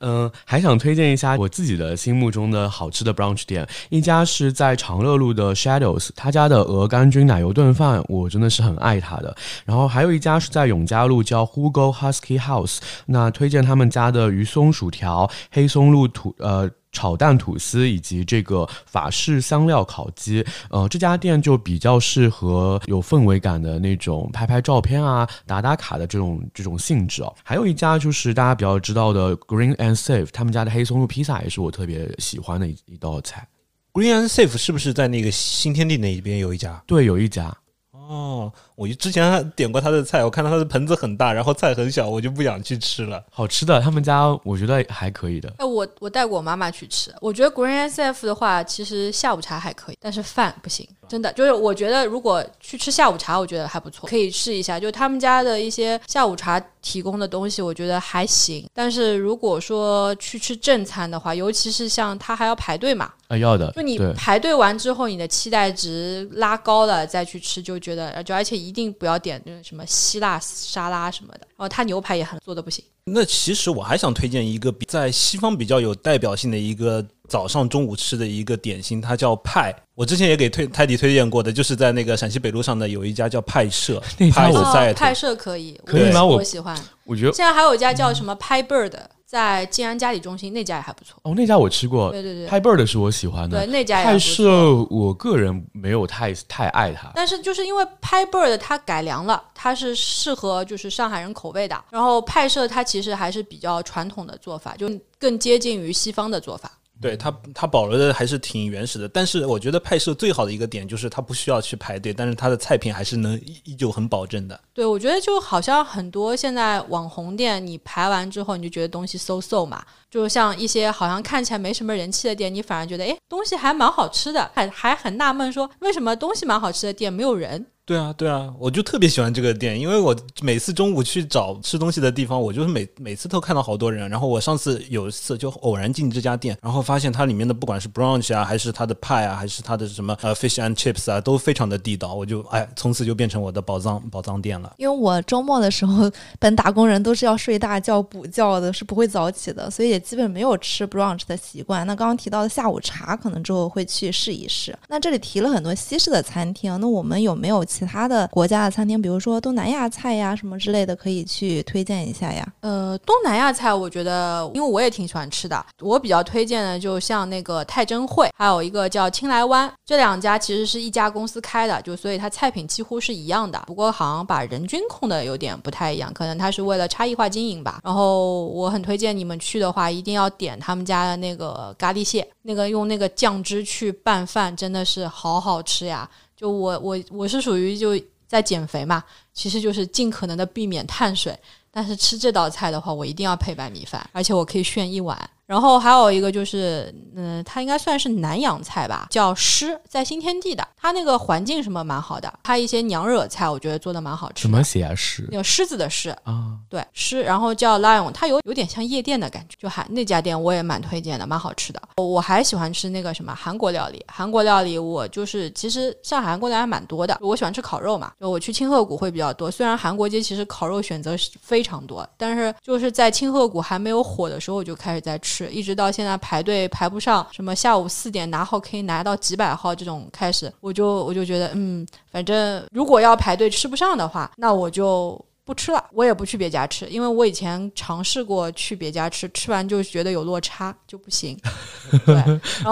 [0.00, 9.36] 嗯，还想推荐一下我自己的心目中的好吃的 brunch 店，一家是在长乐路的 Shadows，他家的鹅肝菌奶油炖饭我真的是很爱他的。
[9.66, 16.70] 然后还有一家是在永嘉路叫 Hugo Husky House，那推荐他们家的鱼松薯条、黑松露土呃。
[16.92, 27.34] 炒蛋吐司以及这个法式香料烤鸡，呃，这家店就比较适合有氛围感的那种拍拍照片啊、打打卡的这种这种性质哦。
[27.44, 33.46] 还有一家就是大家比较知道的 Green and Safe，他们家的黑松露披萨也是我特别喜欢的一一道菜。
[33.92, 36.82] Green and Safe 是不是在那个新天地那一边有一家？
[36.86, 37.54] 对，有一家。
[37.90, 43.20] 哦，我之前还点过他的菜，我看到他的盆子很大，然后菜很小，我就不想去吃了。
[43.28, 45.52] 好吃的，他们家我觉得还可以的。
[45.58, 54.78] 哎，我我带过我妈妈去吃，我觉得 Green S F 的话，其实下午茶还可以，但是饭不行，真的就是我觉得如果去吃下午茶，我觉得还不错，可以试一下。
[54.78, 58.64] 就他们家的一些下午茶提供的东西，我觉得还行。
[58.72, 63.10] 但是如果说去吃正餐的话，尤其是像他还要排队嘛。
[63.26, 63.70] 啊，要的。
[63.72, 71.40] 就你排队完之后，你的期待值拉高了，再去吃就觉得，就而且一定不要点那种什么希腊沙拉什么的。
[71.40, 72.84] 然后他牛排也很做的不行。
[73.04, 79.74] 那其实我还想推荐一个比在西方比较有代表性的一个早上中午吃的一个点心，它叫派。
[79.94, 84.02] 我之前也给推泰迪推荐过的，就是在那个陕西北路上的有一家叫派社。
[84.30, 86.22] 派我在派社可以，可以吗？
[86.22, 86.78] 我喜欢。
[87.04, 88.92] 我觉得现在还有一家叫什么派 bird。
[89.28, 91.20] 在静安嘉里中心那家也还不错。
[91.22, 106.72] 哦，那家我吃过，对对对，拍 bird 是我喜欢的，对那家派社我个人没有太太爱它，但是就是因为拍 bird 它改良了，它是适合就是上海人口味的，然后派社它其实还是比较传统的做法，就更接近于西方的做法。
[107.00, 109.08] 对它，它保留的还是挺原始的。
[109.08, 114.60] 但是我觉得派社最好的一个点就是它不需要去排队，但是它的菜品还是能依旧很保证的。
[114.74, 127.66] 对，我觉得就好像很多现在网红店，你排完之后你就觉得东西 so so 嘛，就像一些好像看起来没什么人气的店，你反而觉得哎东西还蛮好吃的，还还很纳闷说为什么东西蛮好吃的店没有人。
[127.88, 134.06] 对啊，对啊，我就特别喜欢这个店，因为我每次中午去找吃东西的地方，我就是每每次都看到好多人。
[134.10, 142.12] 然后我上次有一次就偶然进这家店，然后发现它里面的不管是 brunch 啊，还是它的派啊，还是它的什么呃 fish and chips 啊，都非常的地道。
[142.12, 144.74] 我就哎，从此就变成我的宝藏宝藏店了。
[144.76, 151.86] 因为我周末的时候，本打工人都是要睡大觉补觉的，是不会早起的，所以也基本没有吃 brunch 的习惯。
[151.86, 154.78] 那刚刚提到的下午茶，可能之后会去试一试。
[154.88, 158.58] 那这里提了很多西式的餐厅，那我们有没有其他的国家？
[158.58, 162.44] 的餐厅，比如说东南亚菜呀，什么之类的，可以去推荐一下呀。
[162.60, 177.78] 呃，东南亚菜，我觉得，因为我也挺喜欢吃的，我比较推荐的，就像那个泰珍汇，还有一个叫青莱湾，这两家其实是一家公司开的，就所以它菜品几乎是一样的，不过好像把人均控的有点不太一样，可能它是为了差异化经营吧。
[177.84, 186.10] 然后我很推荐你们去的话，一定要点他们家的那个咖喱蟹，那个用那个酱汁去拌饭，真的是好好吃呀。
[186.38, 188.00] 就我我我是属于就。
[188.28, 189.02] 在减肥嘛，
[189.32, 191.34] 其实就是尽可能的避免碳水，
[191.70, 195.18] 但是吃这道菜的话，我一定要配白米饭，而且我可以炫一碗。
[195.48, 204.42] 然后还有一个就是，嗯，它应该算是南洋菜吧，叫狮，在新天地的，它那个环境什么蛮好的，它一些娘惹菜我觉得做的蛮好吃。
[204.42, 205.26] 什么写啊狮？
[205.32, 211.80] 有狮子的狮啊，对狮，然后叫 Lion，它有有点像夜店的感觉，就还那家店我也蛮推荐的，蛮好吃的。
[211.96, 219.50] 我还喜欢吃那个什么韩国料理，韩国料理我就是其实上海韩国料理还蛮多的，我喜欢吃烤肉嘛，就我去清河谷会比较多。
[219.50, 225.37] 虽然韩国街其实烤肉选择非常多，但是就是在清河谷还没有火的时候，我就开始在吃。
[225.46, 235.22] 一直到现在排队排不上，什么下午四点拿号可以拿到几百号这种开始，我就我就觉得，嗯，反正如果要排队吃不上的话，那我就。
[235.48, 241.34] 不吃了，我也不去别家吃，因为我以前尝试过去别家吃，吃完就觉得有落差，就不行。
[242.04, 242.22] 对，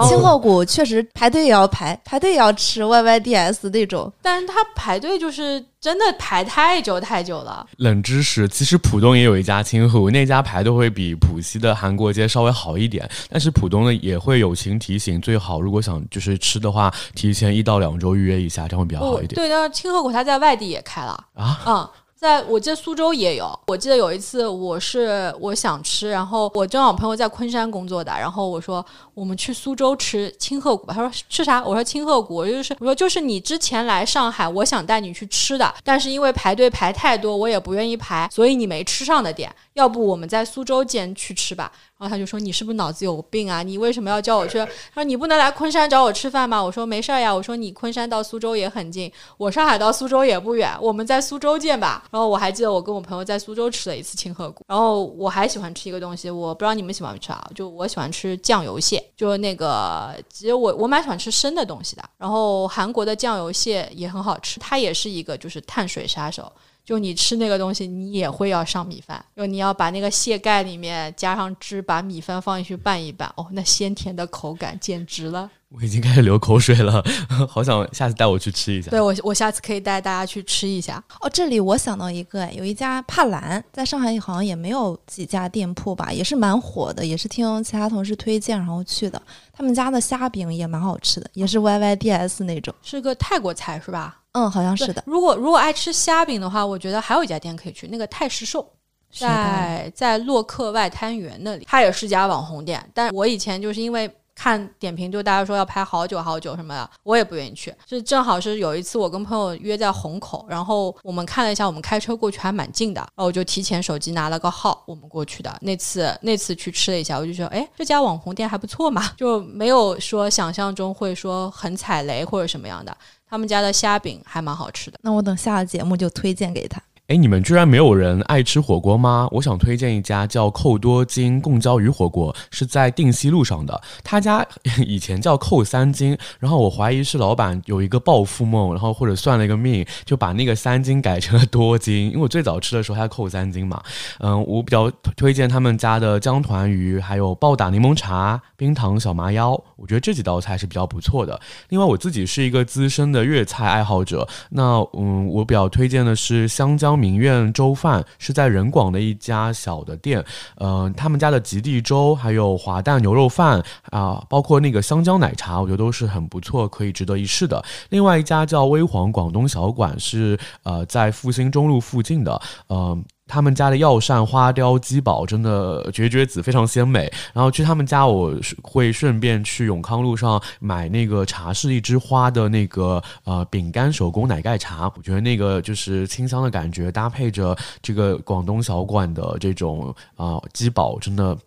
[0.07, 7.65] 清河谷确实排队也要排，排队也要吃 Y Y D S 那种，但是他排队就是真的排太久太久了。
[7.77, 19.33] 冷知识，其实浦东也有一家清河谷，那家排队会比浦西的韩国街稍微好一点，但是浦东呢也会友情提醒，最好如果想就是吃的话，提前一到两周预约一下，这样会比较好一点。
[19.33, 21.89] 对，但是清河谷它在外地也开了啊，嗯。
[22.19, 28.83] 在我记得苏州也有，我记得有一次我是我想吃，然后我正好朋友在昆山工作的，然后我说
[29.13, 31.63] 我们去苏州吃青鹤谷吧，他说吃啥？
[31.63, 41.71] 我说青鹤谷，就是我说就是你之前来上海，我想带你去吃的，但是因为排队排太多，我也不愿意排，所以你没吃上的店，要不我们在苏州见去吃吧。
[41.99, 43.63] 然后他就说：“你是不是脑子有病啊？
[43.63, 44.59] 你为什么要叫我去？”
[44.93, 54.63] 他说：“你不能来昆山找我吃饭吗？”我说：“没事儿呀。”我说：“你昆山到苏州也很近，我上海到苏州也不远，我们在苏州见吧。”然后我还记得我跟我朋友在苏州吃了一次清河谷。
[54.67, 57.49] 然后我还喜欢吃一个东西，我不知道你们喜欢不吃啊？
[57.55, 62.03] 就我喜欢吃酱油蟹，就是那个其实我我蛮喜欢吃生的东西的。
[62.19, 66.51] 然后韩国的酱油蟹也很好吃，它也是一个就是碳水杀手。
[66.87, 69.21] 就你吃那个东西，你也会要上米饭。
[69.35, 75.51] 就你要把那个蟹盖里面加上汁，把米饭放进去拌一拌，哦，那鲜甜的口感简直了。
[75.67, 77.03] 我已经开始流口水了，
[77.49, 78.89] 好想下次带我去吃一下。
[78.89, 81.03] 对我，我下次可以带大家去吃一下。
[81.19, 89.21] 哦，这里我想到一个，有一家帕兰，在上海好像也没有几家店铺吧，也是蛮火的，也是听其他同事推荐然后去的。
[89.51, 94.21] 他们家的虾饼也蛮好吃的，也是 Y Y D S 那种，是个泰国菜是吧？
[94.37, 95.03] 嗯，好像是的。
[95.07, 98.63] 如果如果爱吃虾饼的话，我觉得还有一家店可以去，那个泰食寿，
[99.11, 102.87] 在在洛克外滩园那里，它也是家网红店。
[102.93, 107.73] 但我以前就是因为看点评，就大家说要排好久好久什么的，我也不愿意去。
[107.89, 115.51] 是正好是有一次我跟朋友约在虹口，然后我们看了一下，我们开车过去还蛮近的，然后我就提前手机拿了个号，我们过去的。
[115.61, 122.95] 那次 那次去吃了一下，我就觉得，哎，这家网红店还不错嘛，就没有说想象中会说很踩雷或者什么样的。
[123.29, 126.81] 他们家的虾饼还蛮好吃的，那我等下了节目就推荐给他。
[127.07, 129.29] 哎，你们居然没有人爱吃火锅吗？
[129.31, 133.81] 我想推荐一家叫扣多金贡椒鱼火锅，是在定西路上的。
[134.03, 134.45] 他家
[134.85, 142.07] 以前叫扣三金，然后我怀疑是老板有一个暴富梦，然后或者算了一个命，就把那个三金改成了多金。
[142.07, 143.81] 因为我最早吃的时候还扣三金嘛。
[144.19, 151.39] 嗯，我比较推荐他们家的姜团鱼，还有暴打柠檬茶、冰糖小麻腰，我觉得这几道菜是比较不错的。
[151.69, 156.96] 另外，我自己是一个资深的粤菜爱好者，那嗯，我比较推荐的是香江。
[156.97, 160.23] 名苑粥饭是在仁广的一家小的店，
[160.55, 167.63] 呃，他们家的极地粥还有滑蛋牛肉饭啊，包括那个香蕉奶茶，我觉得都是很不错，可以值得一试的。
[167.89, 172.97] 另外一家叫微黄广东小馆，是呃在复兴中路附近的，呃。
[173.27, 177.11] 他们家的药膳花雕鸡煲真的绝绝子，非常鲜美。
[177.33, 191.37] 然后去他们家，我会顺便去永康路上买那个茶室一枝花的那个呃饼干手工奶盖茶，我觉得那个就是清香的感觉，搭配着这个广东小馆的这种啊鸡煲，真的。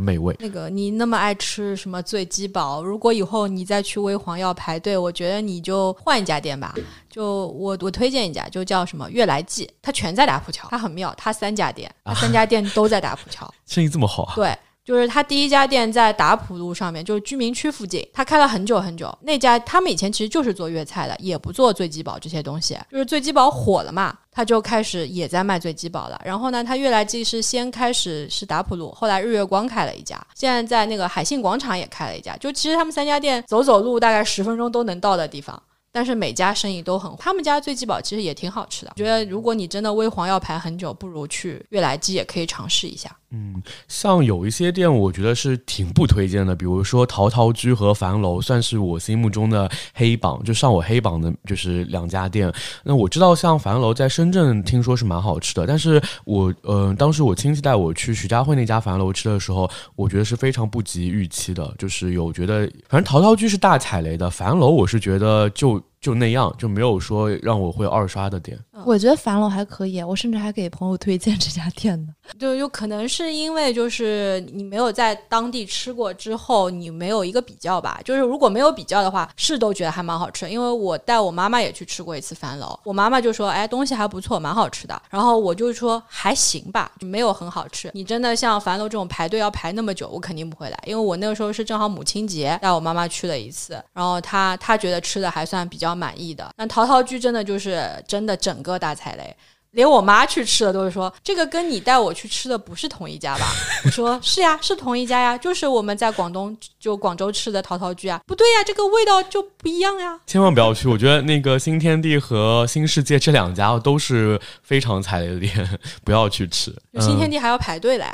[0.00, 0.36] 美味。
[0.38, 2.82] 那个你那么爱吃什么醉鸡煲？
[2.82, 6.74] 如果以后你再去微黄要排队，我觉得你就换一家店吧。
[7.08, 14.34] 就我我推荐一家，就叫什么悦来记，它全在打浦桥，它很妙，它三家店，它三家店都在打浦桥， 生意这么好啊？
[14.34, 14.56] 对。
[14.88, 19.14] 就是他第一家店在达浦路上面，就是居民区附近，他开了很久很久。
[19.20, 22.74] 那家他们以前其实就是做粤菜的，也不做醉鸡煲这些东西。
[22.90, 26.18] 就是醉鸡煲火了嘛，他就开始也在卖醉鸡煲了。
[26.24, 32.34] 然后呢，他悦来记是先开始是达浦路，后来日月光开了一家，现在在那个海信广场也开了一家。
[32.38, 35.62] 就其实他们三家店走走路大概十分钟都能到的地方。
[35.90, 38.92] 但是每家生意都很，他们家醉鸡煲其实也挺好吃的。
[38.94, 43.10] 我觉得如果你真的微黄要排很久，不如去悦来记也可以尝试一下。
[43.30, 52.50] 嗯，像有一些店，我觉得是挺不推荐的，比如说陶陶居和樊楼，算是我心目中的黑榜，就上我黑榜的，就是两家店。
[52.84, 65.82] 那我知道，像樊楼在深圳听说是蛮好吃的，但是我呃，当时我亲戚带我去徐家汇那家樊楼吃的时候，我觉得是非常不及预期的，就是有觉得，反正陶陶居是大踩雷的，樊楼我是觉得就。
[66.00, 68.58] 就那样，就没有说让我会二刷的店。
[68.84, 72.12] 我觉得樊楼还可以，我甚至还给朋友推荐这家店呢。
[72.38, 78.00] 就有可能是因为就是你没有在当地吃过之后，你没有一个比较吧。
[78.04, 80.48] 就是如果没有比较的话，是都觉得还蛮好吃。
[80.48, 90.78] 因为我带我妈妈也去吃过一次樊楼，我妈妈就说：“哎，东西还不错，蛮好吃的。”然后我就说：“还行吧，没有很好吃。”你真的像樊楼这种排队要排那么久，我肯定不会来。
[90.86, 96.34] 因为我那个时候是正好母亲节带我妈妈去了一次，然后她她觉得吃的还算比较满意。
[96.34, 99.36] 的那陶陶居真的就是真的整个大踩雷，
[99.72, 103.46] 连我妈去吃的都是说这个跟你带我去吃的不是同一家吧？
[103.84, 110.18] 我说是呀，是同一家呀，就是我们在广东就广州吃的陶陶居啊，不对呀，这个味道就不一样呀。
[110.26, 116.72] 千万不要去，我觉得那个新天地和新世界这两家都是非常踩雷的店， 不要去吃。
[117.00, 118.06] 新天地还要排队嘞。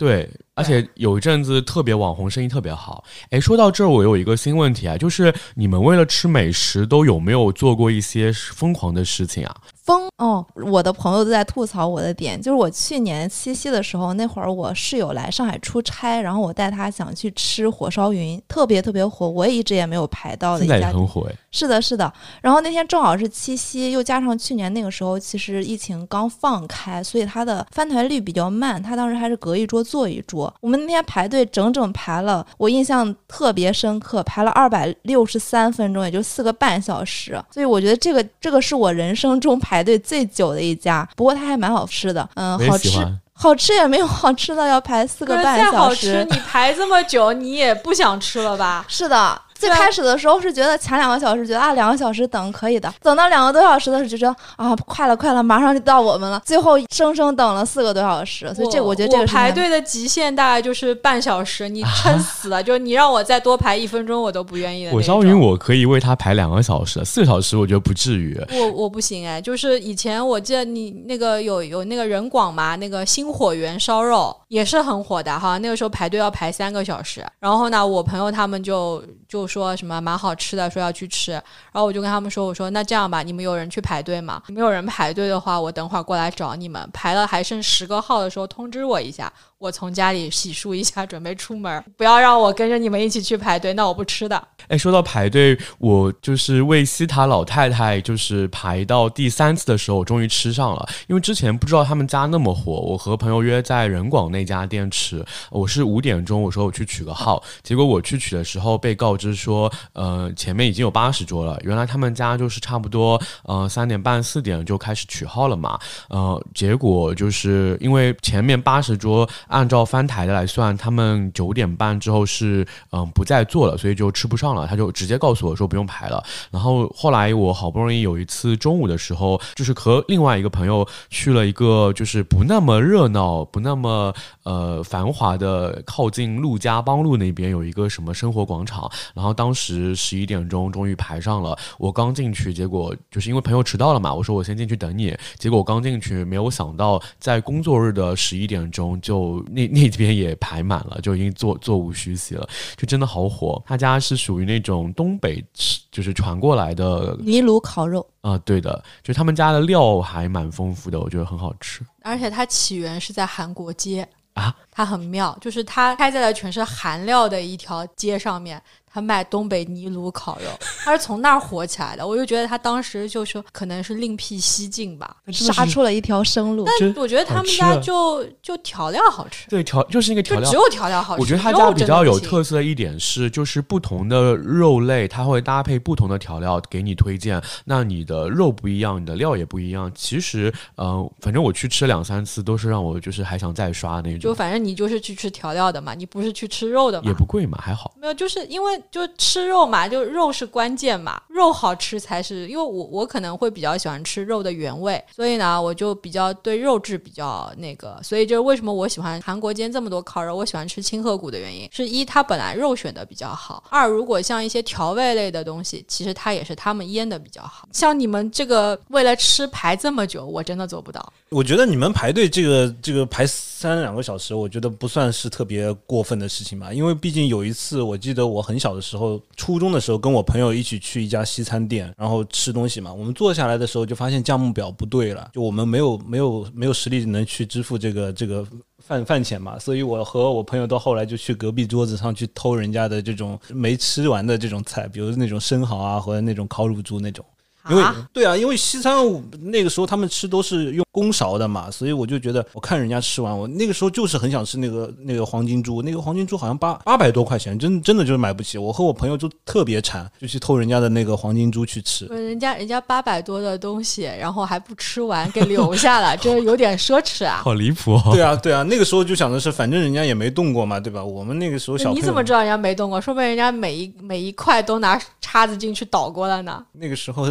[0.00, 3.04] 对，而且有一阵子特别网红，生意特别好。
[3.28, 9.54] 哎，说到这儿，我有一个新问题啊，就是你们为了吃美食，都有没有做过一些疯狂的事情啊？
[9.90, 10.46] 疯哦！
[10.54, 21.34] 我的朋友都在吐槽我的点，就是我去年七夕的时候，那会儿我室友来上海出差，然后我带他想去吃火烧云，特别特别火，我也一直也没有排到的一现在很火哎。
[21.50, 22.12] 是的，是的。
[22.40, 28.80] 然后那天正好是七夕，又加上去年那个时候其实疫情刚放开，所以它的翻台率比较慢。
[28.80, 30.54] 他当时还是隔一桌坐一桌。
[30.60, 37.36] 我们那天排队整整排了，我印象特别深刻，排了二百六十三分钟，也就四个半小时。
[37.50, 41.08] 所以我觉得这个这个是我人生中排队最久的一家。
[41.16, 42.90] 不过它还蛮好吃的，嗯，好吃。
[43.32, 46.26] 好吃也没有好吃的要排四个半小再好吃时，。
[46.30, 48.84] 你排这么久，你也不想吃了吧？
[48.86, 64.88] 是的，最开始的时候是觉得前两个小时觉得啊两个小时等可以的，等到两个多小时的时候就觉得啊快了快了，马上就到我们了，最后生生等了四个多小时，所以这我我觉得这个排队的极限大概就是半小时，你 撑死了，就是你让我再多排一分钟，我都不愿意。
[64.88, 68.36] 火烧云我可以为他排两个小时，四个小时我觉得不至于。
[68.52, 77.24] 我我不行哎，就是以前我记得你那个有有那个人广嘛，那个星火源烧肉也是很火的哈，那个时候排队要排三个小时。
[77.38, 81.32] 然后呢，我朋友他们就就说什么蛮好吃的，说要去吃。
[81.32, 81.42] 然
[81.74, 84.40] 后我就跟他们说，我说那这样吧，你们有人去排队吗？
[84.46, 86.88] 没有人排队的话，我等会儿过来找你们。
[86.92, 91.84] 排了还剩十个号的时候通知我一下，我从家里洗漱一下，准备出门。
[91.94, 94.42] 不要让我跟着你们一起去排队，那我不吃的。
[94.68, 100.88] 哎，说到排队，我就是为西塔老太太，就是排到第三次的时候，我终于吃上了。
[101.08, 105.22] 因为之前不知道他们家那么火，我和朋友约在人广那家店吃。
[105.50, 111.60] 我是五点钟，我说我去取个号，结果我去取的时候被告知说，呃，前面已经有八十桌了。
[111.64, 115.78] 原来他们家就是差不多，呃，三点半四点就开始取号了嘛。
[116.08, 124.66] 呃，结果就是因为前面八十桌按照翻台的来算，他们九点半之后是嗯、不再做了，所以就吃不上了。
[124.66, 126.22] 他就直接告诉我说不用排了。
[126.50, 134.14] 然后后来我好不容易有一次中午的时候，就是和另外一个朋友去了一个就是不那么热闹、不那么
[134.44, 138.90] 呃繁华的，靠近陆家浜路那边有一个什么生活广场。
[139.14, 145.16] 然后当时十一点钟终于排上了，我刚进去，结果就是因为朋友迟到了嘛，我说我先进去等你。
[145.38, 153.62] 结果我刚进去，没有想到在工作日的十一点钟就那那边也排满了，就已经座座无虚席了，就真的好火。
[153.66, 155.44] 他家是属于那种东北
[155.90, 161.84] 就是传过来的泥炉烤肉，啊、对的，就他们家的料还蛮丰富的，我觉得很好吃。
[162.02, 168.62] 而且它起源是在韩国街啊，它很妙，就是它开在了全是韩料的一条街上面，
[168.92, 170.46] 它卖东北泥炉烤肉，
[170.84, 172.06] 他是从那儿火起来的。
[172.06, 176.66] 我就觉得他当时就说可能是另辟蹊径吧，杀出了一条生路。
[176.66, 180.56] 但我觉得他们家就就调料好吃，对调就是一个调料就只。
[180.56, 181.20] 有调料好吃。
[181.22, 187.40] 我觉得他家比较有特色的一点是，就是不同的肉类，它会搭配不同的调料给你推荐。
[187.64, 189.90] 那你的肉不一样，你的料也不一样。
[189.94, 194.18] 其实，呃，反正我去吃两三次，都是让我就是还想再刷那种。
[194.18, 197.08] 就反正你就是去吃调料的嘛，你不是去吃肉的嘛。
[197.08, 197.94] 也不贵嘛，还好。
[198.00, 202.48] 没有，就是因为就吃肉嘛，就肉是关键嘛，肉好吃才是。
[202.48, 217.68] 因为我我可能会比较喜欢吃肉的原味，所以呢，我就比较对肉质比较那个，所以就是为什么我喜欢韩国间这么多烤肉，我喜欢吃清河谷的原因，是一它本来肉选的比较好，二如果像一些调味类的东西，其实它也是他们腌的比较好。
[217.72, 221.12] 像你们这个为了吃排这么久，我真的做不到。
[221.30, 226.72] 我觉得你们排队这个这个排三两个小时，我觉得不算是特别过分的事情吧。
[226.72, 232.92] 因为毕竟有一次，我记得我很小的时候，初中的时候，跟我朋友一起去一家西餐店，然后吃东西嘛。
[232.92, 238.46] 我们坐下来的时候，就发现价目表不对了，就我们没有没有没有实力能去支付这个这个。
[238.82, 247.24] 饭饭钱嘛，所以我和我朋友到后来就去隔壁桌子上去偷人家的这种没吃完的这种菜，比如那种生蚝啊，或者那种烤乳猪那种。
[247.68, 248.96] 因为啊对啊，因为西餐
[249.42, 258.58] 那个时候他们吃都是用公勺的嘛，所以我就觉得我看人家吃完，我那个时候就是很想吃那个那个黄金猪，那个黄金猪好像八八百多块钱，真真的就是买不起。
[258.58, 262.06] 我和我朋友就特别馋，就去偷人家的那个黄金猪去吃。
[262.06, 267.40] 人家人家八百多的东西，然后还不吃完给留下了， 这有点奢侈啊。
[267.44, 268.10] 好离谱哦！
[268.12, 271.04] 对啊，对啊，那个时候就想的是，反正人家也没动过嘛，对吧？
[271.04, 273.00] 我们那个时候小你怎么知道人家没动过？
[273.00, 276.64] 说不定人家每一每一块都拿叉子进去捣过了呢。
[276.72, 277.26] 那个时候，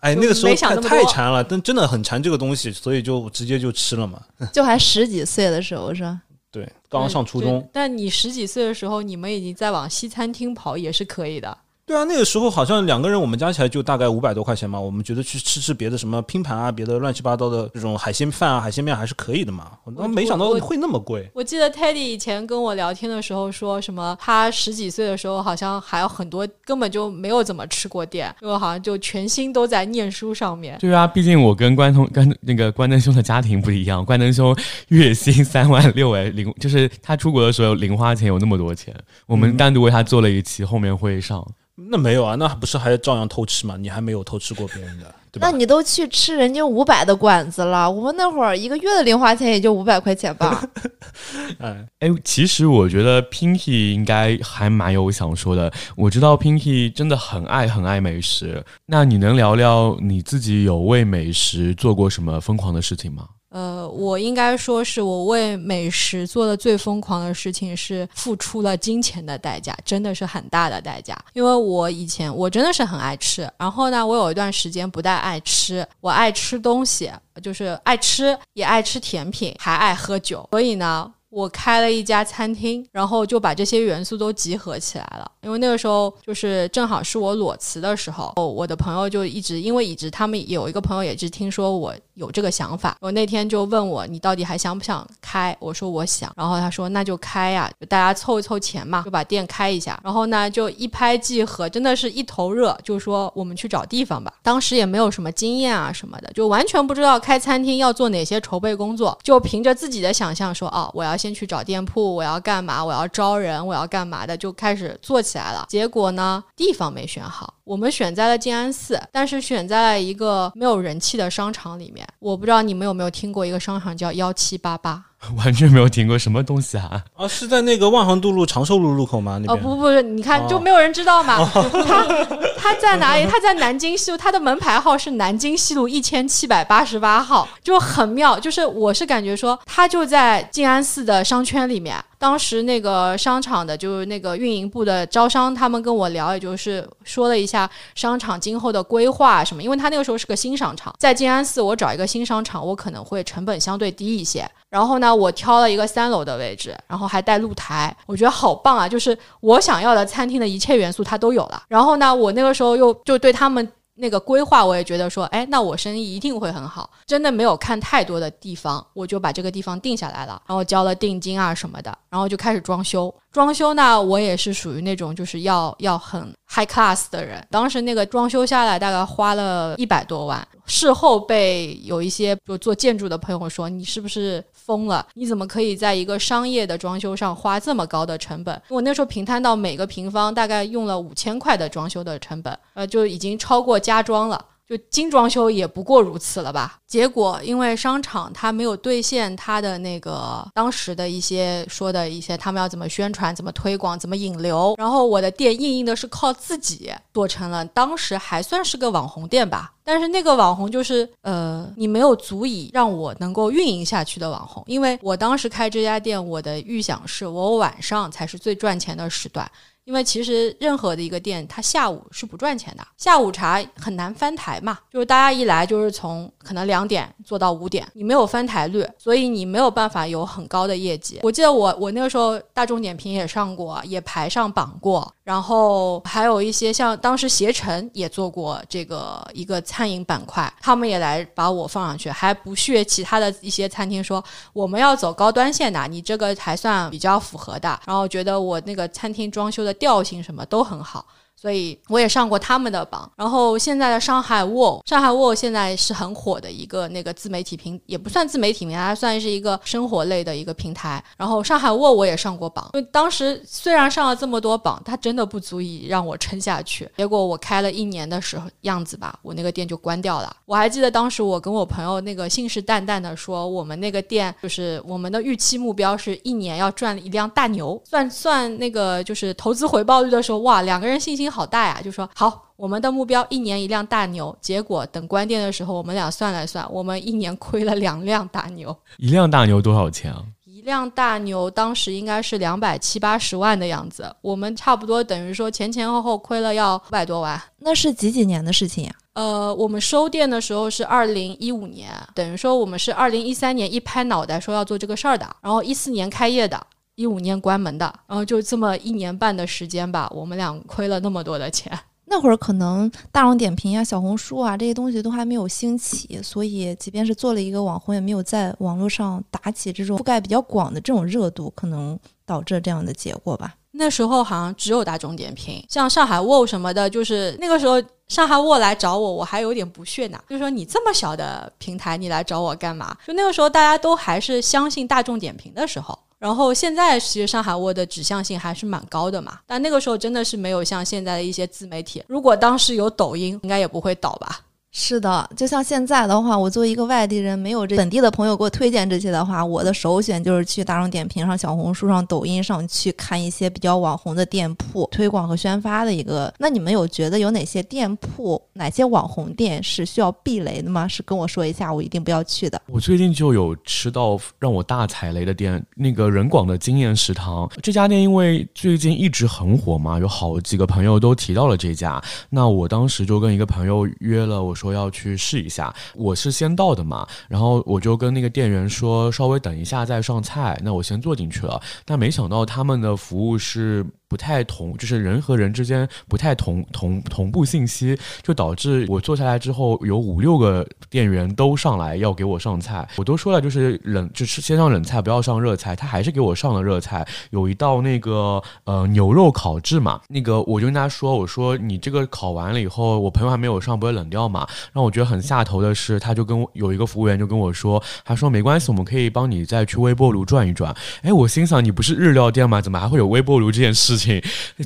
[0.00, 4.20] 哎，那个时候太太馋了，但真的很馋这个东西，所以就直接就吃了嘛。
[4.52, 6.20] 就还十几岁的时候是吧？
[6.50, 11.56] 对，刚刚上初中，但你十几岁的时候，你们已经在往西餐厅跑，也是可以的。
[11.90, 19.72] 对啊，那个时候好像两个人我们加起来就大概五百多块钱嘛，我们觉得去吃吃别的什么拼盘啊，别的乱七八糟的这种海鲜饭啊、海鲜面还是可以的嘛。
[19.96, 21.28] 我没想到会那么贵。
[21.34, 30.78] 我记得 Teddy 以前跟我聊天的时候说什么，他十几岁的时候好像还有很多根本就没有怎么吃过店，因为好像就全心都在念书上面。
[30.78, 34.56] 对啊，毕竟我跟关通跟那个关灯兄的家庭不一样，关灯兄
[34.90, 38.94] 月薪三万六哎，零就是他出国的时候零花钱有那么多钱，
[39.26, 41.44] 我们单独为他做了一期，后面会上。
[41.88, 43.76] 那没有啊，那不是还照样偷吃吗？
[43.78, 45.48] 你还没有偷吃过别人的，对吧？
[45.50, 50.62] 那你都去吃人家五百的馆子了，我们那会儿一个月的零花钱也就五百块钱吧。
[51.58, 55.72] 哎，哎，其实我觉得 Pinky 应该还蛮有想说的。
[55.96, 63.26] 我知道 Pinky 真的很爱很爱美食，那你能聊聊你自己有为美食做过什么疯狂的事情吗？
[63.50, 71.18] 呃，我应该说是我为美食做的最疯狂的事情是付出了金钱的代价，真的是很大的代价。
[71.32, 77.10] 因为我以前我真的是很爱吃，然后呢，我有一段时间不但爱吃，我爱吃东西，
[77.42, 81.12] 就是爱吃也爱吃甜品，还爱喝酒，所以呢。
[81.30, 85.30] 我开了一家餐厅，然后就把这些元素都集合起来了。
[85.42, 95.56] 因为那个时候就是正好是我裸辞的时候，我的朋友就一直因为一直他们有一个朋友也是听说我有这个想法，我那天就问我你到底还想不想开？
[95.60, 99.98] 我说我想，然后他说那就开呀，就大家凑一凑钱嘛，就把店开一下。
[100.02, 104.34] 然后呢就一拍即合，真的是一头热，就说我们去找地方吧。
[104.42, 111.19] 当时也没有什么经验啊什么的，就完全不知道开餐厅要做哪些筹备工作，就凭着自己的想象说哦我要。
[111.20, 112.82] 先去找店铺，我要干嘛？
[112.82, 114.34] 我要招人，我要干嘛的？
[114.34, 115.66] 就开始做起来了。
[115.68, 117.52] 结果呢，地方没选好。
[117.70, 122.04] 我们选在了静安寺，但是选在了一个没有人气的商场里面。
[122.18, 125.00] 我不知道你们有没有听过一个商场叫幺七八八。
[125.36, 127.00] 完全没有听过什么东西啊！
[127.14, 129.38] 啊，是在那个万航渡路长寿路路口吗？
[129.40, 129.50] 那边？
[129.52, 131.48] 哦不不不，你看就没有人知道嘛。
[131.86, 132.04] 他
[132.58, 133.24] 他在哪里？
[133.30, 138.40] 他在南京西路，他的门牌号是南京西路一千七百八十八号，就很妙。
[138.40, 142.02] 就是我是感觉说，他就在静安寺的商圈里面。
[142.20, 149.62] 当时那个商场的，就是那个运营部的招商，他们跟我聊，也就是说了一下商场今后的规划什么。
[149.62, 154.46] 因为他那个时候是个新商场，在静安寺，我找一个新商场，我可能会成本相对低一些。
[154.68, 158.86] 然后呢，我挑了一个三楼的位置，然后还带露台，我觉得好棒啊！
[158.86, 161.62] 就是我想要的餐厅的一切元素，它都有了。
[161.68, 163.66] 然后呢，我那个时候又就对他们。
[164.00, 166.90] 那个规划我也觉得说，哎，那我生意一定会很好。
[167.06, 173.14] 真的没有看太多的地方，我就把这个地方定下来了，然后交了定金啊什么的，然后就开始装修。
[173.32, 177.46] 装修呢，我也是属于那种就是要要很 high class 的人。
[177.50, 184.44] 当时那个装修下来大概花了一百多万，事后被有一些就做建筑的朋友说，你是不是？
[184.52, 185.04] 疯了！
[185.14, 188.62] 你怎么可以在一个商业的装修上花这么高的成本？
[188.68, 194.44] 我那时候平摊到每个平方大概用了五千块的装修的成本，呃，就已经超过家装了。
[194.70, 196.78] 就精装修也不过如此了吧？
[196.86, 209.72] 结果因为商场它没有兑现它的那个当时的一些说的一些，他们要怎么宣传、怎么推广、怎么引流，然后我的店硬硬的是靠自己做成了，当时还算是个网红店吧。
[209.82, 219.50] 但是那个网红就是呃，你没有足以让我能够运营下去的网红，因为我当时开这家店，我的预想是我晚上才是最赚钱的时段。
[219.90, 224.78] 因为其实任何的一个店，它下午是不赚钱的，下午茶很难翻台嘛。
[224.88, 231.18] 就是大家一来就是从可能两点做到五点，你没有翻台率，所以你没有办法有很高的业绩。
[231.24, 244.22] 我记得我我那个时候大众点评也上过，也排上榜过，然后还有一些像当时携程也做过这个一个餐饮板块，他们也来把我放上去，还不屑其他的一些餐厅说
[244.52, 247.76] 我们要走高端线的，你这个还算比较符合的。
[247.84, 249.74] 然后觉得我那个餐厅装修的。
[249.80, 251.08] 调性什么都很好。
[251.40, 261.02] 所以我也上过他们的榜，然后现在的上海沃，上海沃现在是很火的一个那个自媒体平，也不算自媒体平台，它算是一个生活类的一个平台。
[261.16, 266.86] 然后上海沃我也上过榜，因为当时虽然上了这么多榜，它真的不足以让我撑下去。
[266.98, 270.36] 结果我开了一年的时候样子吧，我那个店就关掉了。
[270.44, 281.29] 我还记得当时我跟我朋友那个信誓旦旦的说，我们那个店就是我们的预期目标是一年要赚一辆大牛，算算那个就是投资回报率的时候，哇，两个人信心。
[281.30, 281.80] 好大呀！
[281.82, 284.36] 就说好，我们的目标一年一辆大牛。
[284.40, 288.76] 结果等关店的时候，我们俩算了算，我们一年亏了两辆大牛。
[288.98, 290.24] 一辆大牛多少钱啊？
[290.44, 294.14] 一辆大牛当时应该是两百七八十万的样子。
[294.20, 297.40] 我们差不多等于说前前后后亏了要五百多万。
[297.58, 298.94] 那是几几年的事情呀？
[299.14, 306.60] 呃，我们收店的时候是二零一五年，等于说我们是二零一三年一拍脑袋说要做这个事儿的，然后一四年开业的。
[307.00, 311.72] 一五年关门的，然后就这么一年半的时间吧，我们俩亏了那么多的钱。
[312.12, 323.54] 那会儿可能大众点评啊、小红书啊这些东西都还没有兴起，所以即便是做了一个网红，也没有在网络上打起这种覆盖比较广的这种热度，可能导致这样的结果吧。
[323.70, 332.94] 那时候好像只有大众点评，像上海沃什么的，就是那个时候上海沃来找我，我还有点不屑呢，就说你这么小的平台，你来找我干嘛？
[333.06, 335.96] 就那个时候大家都还是相信大众点评的时候。
[336.18, 342.02] 然后现在其实上海沃的指向性还是蛮高的嘛，但那个时候真的是没有像现在的一些自媒体。
[342.08, 344.40] 如果当时有抖音，应该也不会倒吧。
[344.72, 356.32] 是的，就像现在的话，我作为一个外地人，没有这本地的朋友给我推荐这些的话，我的首选就是去大众点评上、小红书上、抖音上去看一些比较网红的店铺推广和宣发的一个。
[356.38, 360.86] 那你们有觉得有哪些店铺、哪些网红店是需要避雷的吗？
[360.86, 362.62] 是跟我说一下，我一定不要去的。
[362.66, 372.00] 我最近就有吃到让我大踩雷的店，那个人广的经验食堂这家店，因为最近一直很火嘛，有好几个朋友都提到了这家。
[372.28, 374.54] 那我当时就跟一个朋友约了，我。
[374.60, 383.86] 说要去试一下，我是先到的嘛，然后我就跟那个店员说，稍微等一下再上菜，那我先坐进去了，但没想到他们的服务是。
[384.10, 397.06] 不太同，就是人和人之间不太同同同步信息，就导致我坐下来之后，有五六个店员都上来要给我上菜，我都说了就是冷，就是先上冷菜，不要上热菜，他还是给我上了热菜。
[397.30, 404.44] 有一道那个呃牛肉烤制嘛，那个我就跟他说，我说你这个烤完了以后，我朋友还没有上，不会冷掉嘛？
[404.72, 410.74] 让我觉得很下头的是，他就跟我有一个服务员就跟我说，他说没关系，我们可以帮你再去微波炉转一转。
[411.02, 412.60] 哎，我心想你不是日料店吗？
[412.60, 413.99] 怎么还会有微波炉这件事？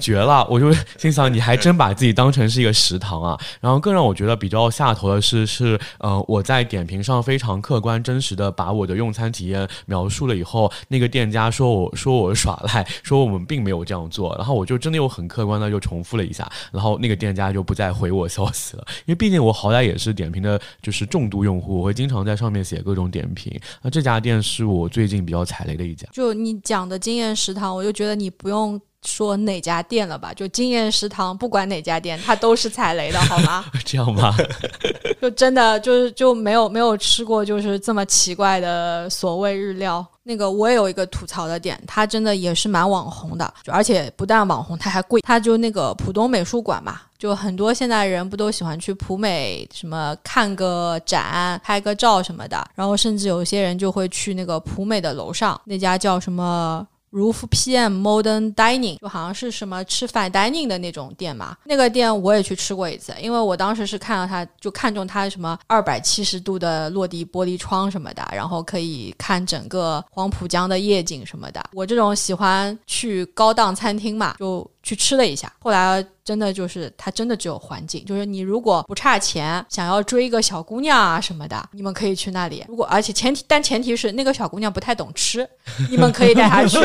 [0.01, 0.47] 绝了！
[0.49, 3.39] 我就心想，你还真把自己当成是一个食堂啊。
[3.61, 14.35] 然后更让我觉得比较下头的是，是呃，我在点评上非常客观真实的把我的用餐体验描述了以后，那个店家说我说我耍赖，说我们并没有这样做。
[14.37, 18.85] 然后我就真的又很客观的又重复了一下，然后那个店家就不再回我消息了。
[19.07, 23.59] 因为毕竟我好歹也是点评的，就是重度用户，我会经常在上面写各种点评。
[23.83, 26.07] 那这家店是我最近比较踩雷的一家。
[26.13, 28.81] 就你讲的经验食堂，我就觉得你不用。
[29.05, 30.33] 说哪家店了吧？
[30.35, 33.65] 就经验食堂，不管哪家店，它都是踩雷的，好吗？
[33.85, 34.35] 这样吗？
[35.21, 40.05] 就真的就是就没有没有吃过就是这么奇怪的所谓日料。
[40.27, 45.21] 那个我也有一个吐槽的点，它真的也是蛮网红的，而且不但网红，它还贵。
[45.21, 56.87] 它就那个浦东美术馆嘛，就很多现在人不都喜欢去浦美什么看个展、拍个照什么的，然后甚至有些人就会去那个浦美的楼上那家叫什么。
[57.15, 71.65] Roof PM Modern Dining 就好像是什么吃饭 dining 的那种店嘛，那个店我也去吃过一次，因为我当时是看到它就看中它什么二百七十度的落地玻璃窗什么的，然后可以看整个黄浦江的夜景什么的。
[71.73, 74.69] 我这种喜欢去高档餐厅嘛，就。
[74.85, 82.65] 去吃了一下，后来真的就是它真的只有环境，就是你如果不差钱，想要追一个小姑娘啊什么的，你们可以去那里。
[82.69, 85.49] 如果而且前提，但前提是那个小姑娘不太懂吃，
[85.91, 86.79] 你们可以带她去。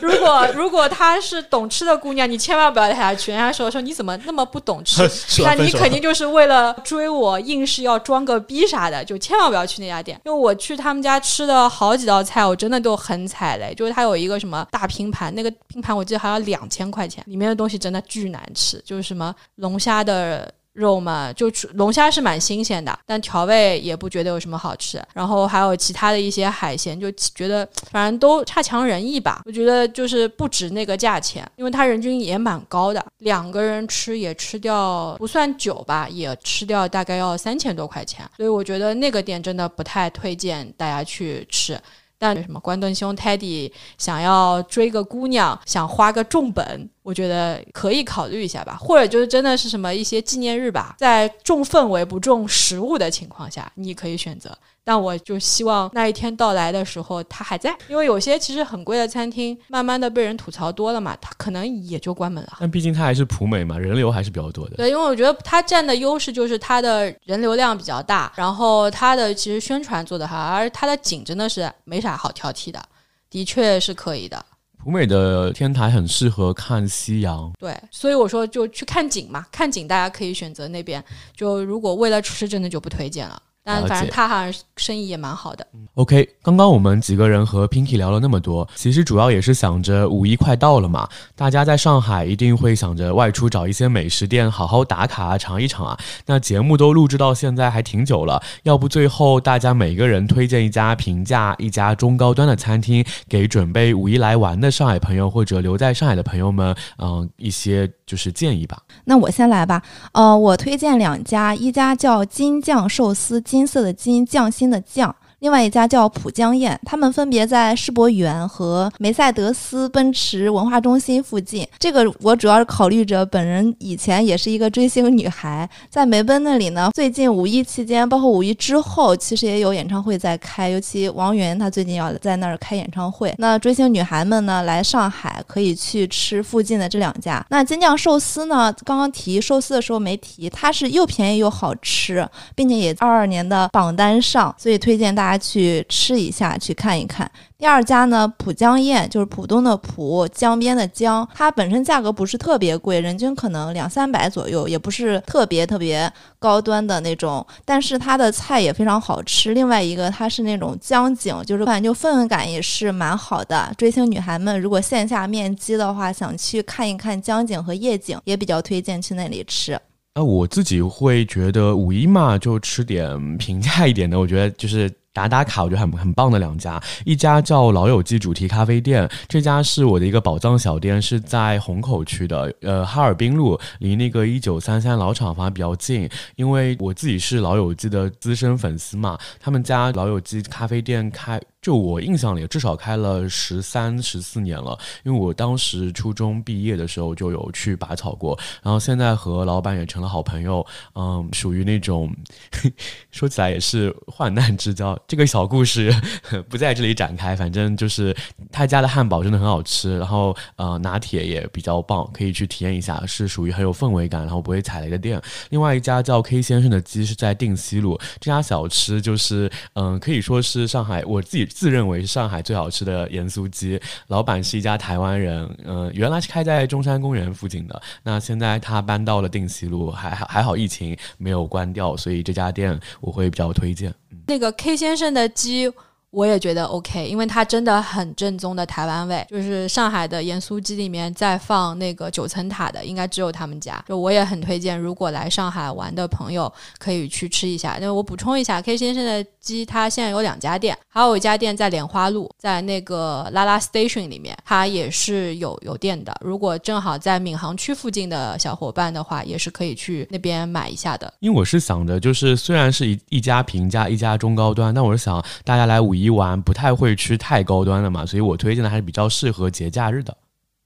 [0.00, 3.30] 如果如果她是懂吃的姑娘，你千万不要带她去。
[3.30, 5.02] 人家说说你怎么那么不懂吃，
[5.42, 10.20] 那你肯定就是为了追我，硬是要装个逼啥的，就千万不要去那家店。
[10.24, 13.74] 因为我去他们家吃的好几道菜，我真的都很踩雷。
[13.74, 17.22] 就是他有一个什么大拼盘，那个拼盘我记得好像两千块钱。
[17.26, 25.00] 里里面的东西真的巨难吃，就是什么龙虾的肉嘛，就龙虾是蛮新鲜的，但调味也不觉得有什么好吃。
[25.14, 29.42] 然后还有其他的一些海鲜，就觉得反正都差强人意吧。
[29.44, 38.28] 我觉得就是不值那个价钱，因为它人均也蛮高的，两个人吃也吃掉不算久吧，也吃掉大概要三千多块钱。
[38.36, 41.80] 所以我觉得那个店真的不太推荐大家去吃。
[42.20, 48.76] 但什么关东兄 Teddy 想要追个姑娘，想花个重本，我觉得可以考虑一下吧。
[48.78, 54.54] 或者就是真的是什么一些纪念日吧，在重氛围不重食物的情况下，你可以选择。
[54.84, 62.58] 但我就希望那一天到来的时候，它还在，因为有些其实很贵的餐厅，慢慢的被人吐槽多了嘛，它可能也就关门了。
[62.60, 64.76] 但毕竟它还是普美嘛，人流还是比较多的。
[64.76, 72.82] 对，因为我觉得它占的优势就是它的人流量比较大，然后它的其实宣传做得好，而它的景真的是没啥好挑剔的，
[73.30, 74.44] 的确是可以的。
[74.88, 81.04] 普美的天台很适合看夕阳，对，所以我说就去看景嘛，看景大家可以选择那边。
[81.36, 83.38] 就如果为了吃，真的就不推荐了。
[83.68, 85.66] 但反正他好像生意也蛮好的。
[85.94, 95.98] OK，刚刚我们几个人和 Pinky 聊了那么多，其实主要也是想着五一快到了嘛，大家在上海一定会想着外出找一些美食店好好打卡啊，尝一尝啊。
[96.24, 108.80] 那节目都录制到现在还挺久了，要不最后大家每个人推荐一家平价、一家中高端的餐厅，给准备五一来玩的上海朋友或者留在上海的朋友们，嗯、一些就是建议吧。
[109.04, 109.82] 那我先来吧。
[110.12, 115.12] 呃，我推荐两家，一家叫金酱寿司，金金色的金，匠心的匠。
[115.40, 121.64] 另外一家叫浦江宴，他们分别在世博园和梅赛德斯奔驰文化中心附近。
[121.78, 133.32] 这个我主要是考虑着本人以前也是一个追星女孩，在梅奔那里呢，最近五一期间，包括五一之后，其实也有演唱会在开，尤其王源他最近要在那儿开演唱会。
[133.38, 137.46] 那追星女孩们呢，来上海可以去吃附近的这两家。
[137.48, 147.30] 那金酱寿司呢，刚刚提寿司的时候没提，它是又便宜又好吃，并且也二二年的榜单上，所以推荐大家家去吃一下，去看一看。
[147.58, 159.54] 第二家呢，浦江宴就是浦东的浦，江边的江，它本身价格不是特别贵，人均可能两三百左右，也不是特别特别高端的那种，但是它的菜也非常好吃。
[159.54, 163.72] 另外一个，它是那种江景，就是感觉氛围感也是蛮好的。
[163.76, 169.76] 追星女孩们如果线下面基的话，想去看一看江景和夜景，也比较推荐去那里吃。
[170.14, 174.88] 那我自己会觉得五一嘛，就吃点平价一点的，我觉得就是。
[175.12, 186.08] 打打卡，我觉得很很棒的两家，一家叫老友记主题咖啡店，这家是我的一个宝藏小店，是在虹口区的，呃，哈尔滨路，离那个一九三三老厂房比较近。
[186.36, 191.40] 因为我自己是老友记的资深粉丝嘛，他们家老友记咖啡店开。
[191.60, 194.78] 就我印象里，至少开了十三、十四年了。
[195.02, 200.64] 因为我当时初中毕业的时候就有去拔草过，然后现在和老板也成了好朋友。
[200.94, 202.14] 嗯，属于那种
[203.10, 204.97] 说起来也是患难之交。
[205.06, 205.94] 这个小故事
[206.48, 208.16] 不在这里展开，反正就是
[208.50, 215.20] 他家的汉堡真的很好吃，然后呃拿铁也比较棒，可以去体验一下，是属于很有氛围感，然后不会踩雷的店。
[215.50, 223.80] 另外一家叫 K 先生的鸡是在定西路，这家小吃就是嗯、可以说是上海我自己自认为是上海最好吃的盐酥鸡。
[224.08, 233.92] 老板是一家台湾人，嗯、原来是开在中山公园附近的，那现在他搬到了定西路，还还好疫情没有关掉，所以这家店我会比较推荐。
[234.26, 235.70] 那个 K 先先生的鸡。
[236.10, 243.84] 我也觉得 OK，因为它真的很正宗的台湾味，就是上海的盐酥鸡里面再放那个九层塔的，应该只有他们家。
[243.86, 247.76] 就我也很推荐，如果来上海玩的朋友可以去吃一下。
[247.80, 256.14] 那我补充一下，K 先生的鸡它现在有两家店，还有一家店在莲花路，在那个拉拉 Station 里面，它也是有有店的。
[256.20, 261.12] 如果正好在闵行区附近的小伙伴的话，也是可以去那边买一下的。
[261.20, 270.16] 因为我是想着，就是虽然是一一家平价，一家中高端，但我是想大家来五一玩不太会吃太高端的嘛，所以我推荐的还是比较适合节假日的。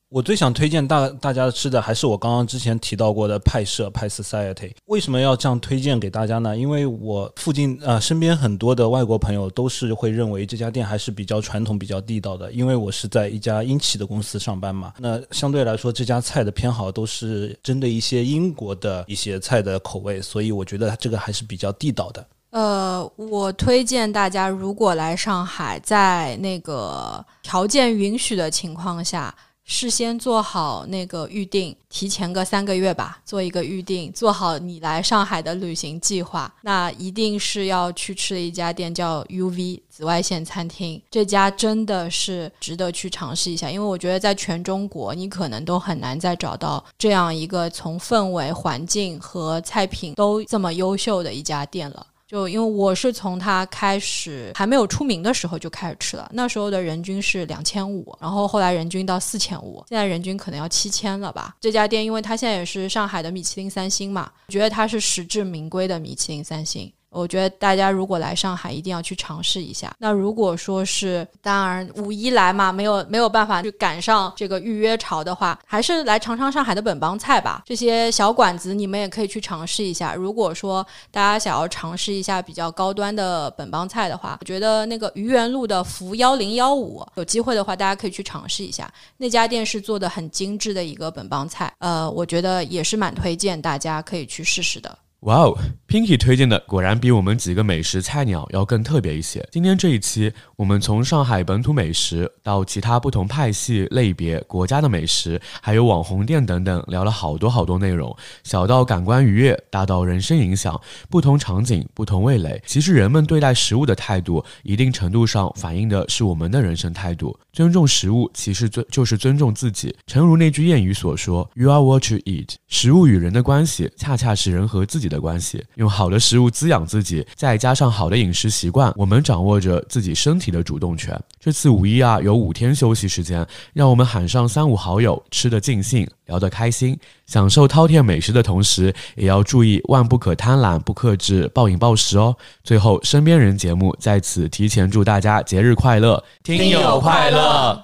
[0.08, 4.70] 我最想推荐大大家吃的还是我刚刚之前提到过的派社派 Society。
[4.84, 6.54] 为什么要这样推荐给大家呢？
[6.54, 12.52] 因为我附近呃身边很多的外国朋友都是会认为这家店还是比较传统、比较地道的。
[12.52, 22.22] 因为我是在一家英企的公司上班嘛，那相对来说这家菜的偏好都是针对一些英国的一些菜的口味，所以我觉得它这个还是比较地道的。
[22.52, 29.34] 呃，我推荐大家，如果来上海，在那个条件允许的情况下，
[29.64, 36.52] 事先做好那个预定，提前个三个月吧，做一个预定，做好你来上海的旅行计划。
[36.60, 41.00] 那一定是要去吃的一家店，叫 UV 紫外线餐厅。
[41.10, 52.08] 这家真的是值得去尝试一下，因为我觉得在全中国，你可能都很难再找到这样一个从氛围、环境和菜品都这么优秀的一家店了。
[52.32, 61.54] 就因为我是从它开始还没有出名的时候就开始吃了，那时候的人均是两千五，然后后来人均到四千五，现在人均可能要七千了吧。
[61.60, 66.90] 这家店因为它现在也是上海的米其林三星嘛，觉得它是实至名归的米其林三星。
[67.12, 69.94] 我觉得大家如果来上海，一定要去尝试一下。
[69.98, 77.62] 那如果说是，当然五一来嘛，没有没有办法去赶上这个预约潮的话，还是来尝尝上海的本帮菜吧。
[77.66, 80.14] 这些小馆子你们也可以去尝试一下。
[80.14, 88.90] 如果说大家想要尝试一下比较高端的本帮菜的话，我觉得那个愚园路的福幺零幺五，有机会的话大家可以去尝试一下。
[89.18, 94.96] 那家店是做的很精致的一个本帮菜，呃，我觉得也是蛮推荐大家可以去试试的。
[95.22, 99.46] 哇哦 Pinky 推荐的果然比我们几个美食菜鸟要更特别一些。
[99.52, 108.16] 今天这一期，我们从上海本土美食到其他不同派系、类别、国家的美食，还有网红店等等，聊了好多好多内容。
[108.42, 110.80] 小到感官愉悦，大到人生影响，
[111.10, 117.38] 不同场景、不同味蕾，其实人们对待食物的态度，一定程度上反映的是我们的人生态度。
[117.52, 119.94] 尊重食物，其实尊就是尊重自己。
[120.06, 125.63] 诚如那句谚语所说：“You are what you eat。”食物与人的关系，恰恰是人和自己的关系。
[125.75, 131.19] 用好的食物滋养自己，再加上好的饮食习惯，我们掌握着自己身体的主动权。
[131.39, 142.35] 这次五一啊，有五天休息时间，让我们喊上三五好友，吃得尽兴，聊得开心，享受饕餮美食的同时，也要注意万不可贪婪、不克制、暴饮暴食哦。
[142.63, 147.83] 最后，身边人节目在此提前祝大家节日快乐，听友快乐。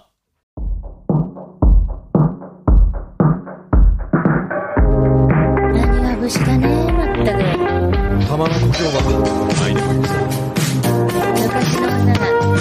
[5.74, 6.87] 何が節かね
[8.71, 8.97] 给我吧
[9.61, 9.97] 买点满
[12.55, 12.58] 意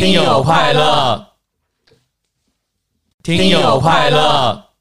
[0.00, 1.26] 听友快乐，
[3.22, 4.71] 听友快乐。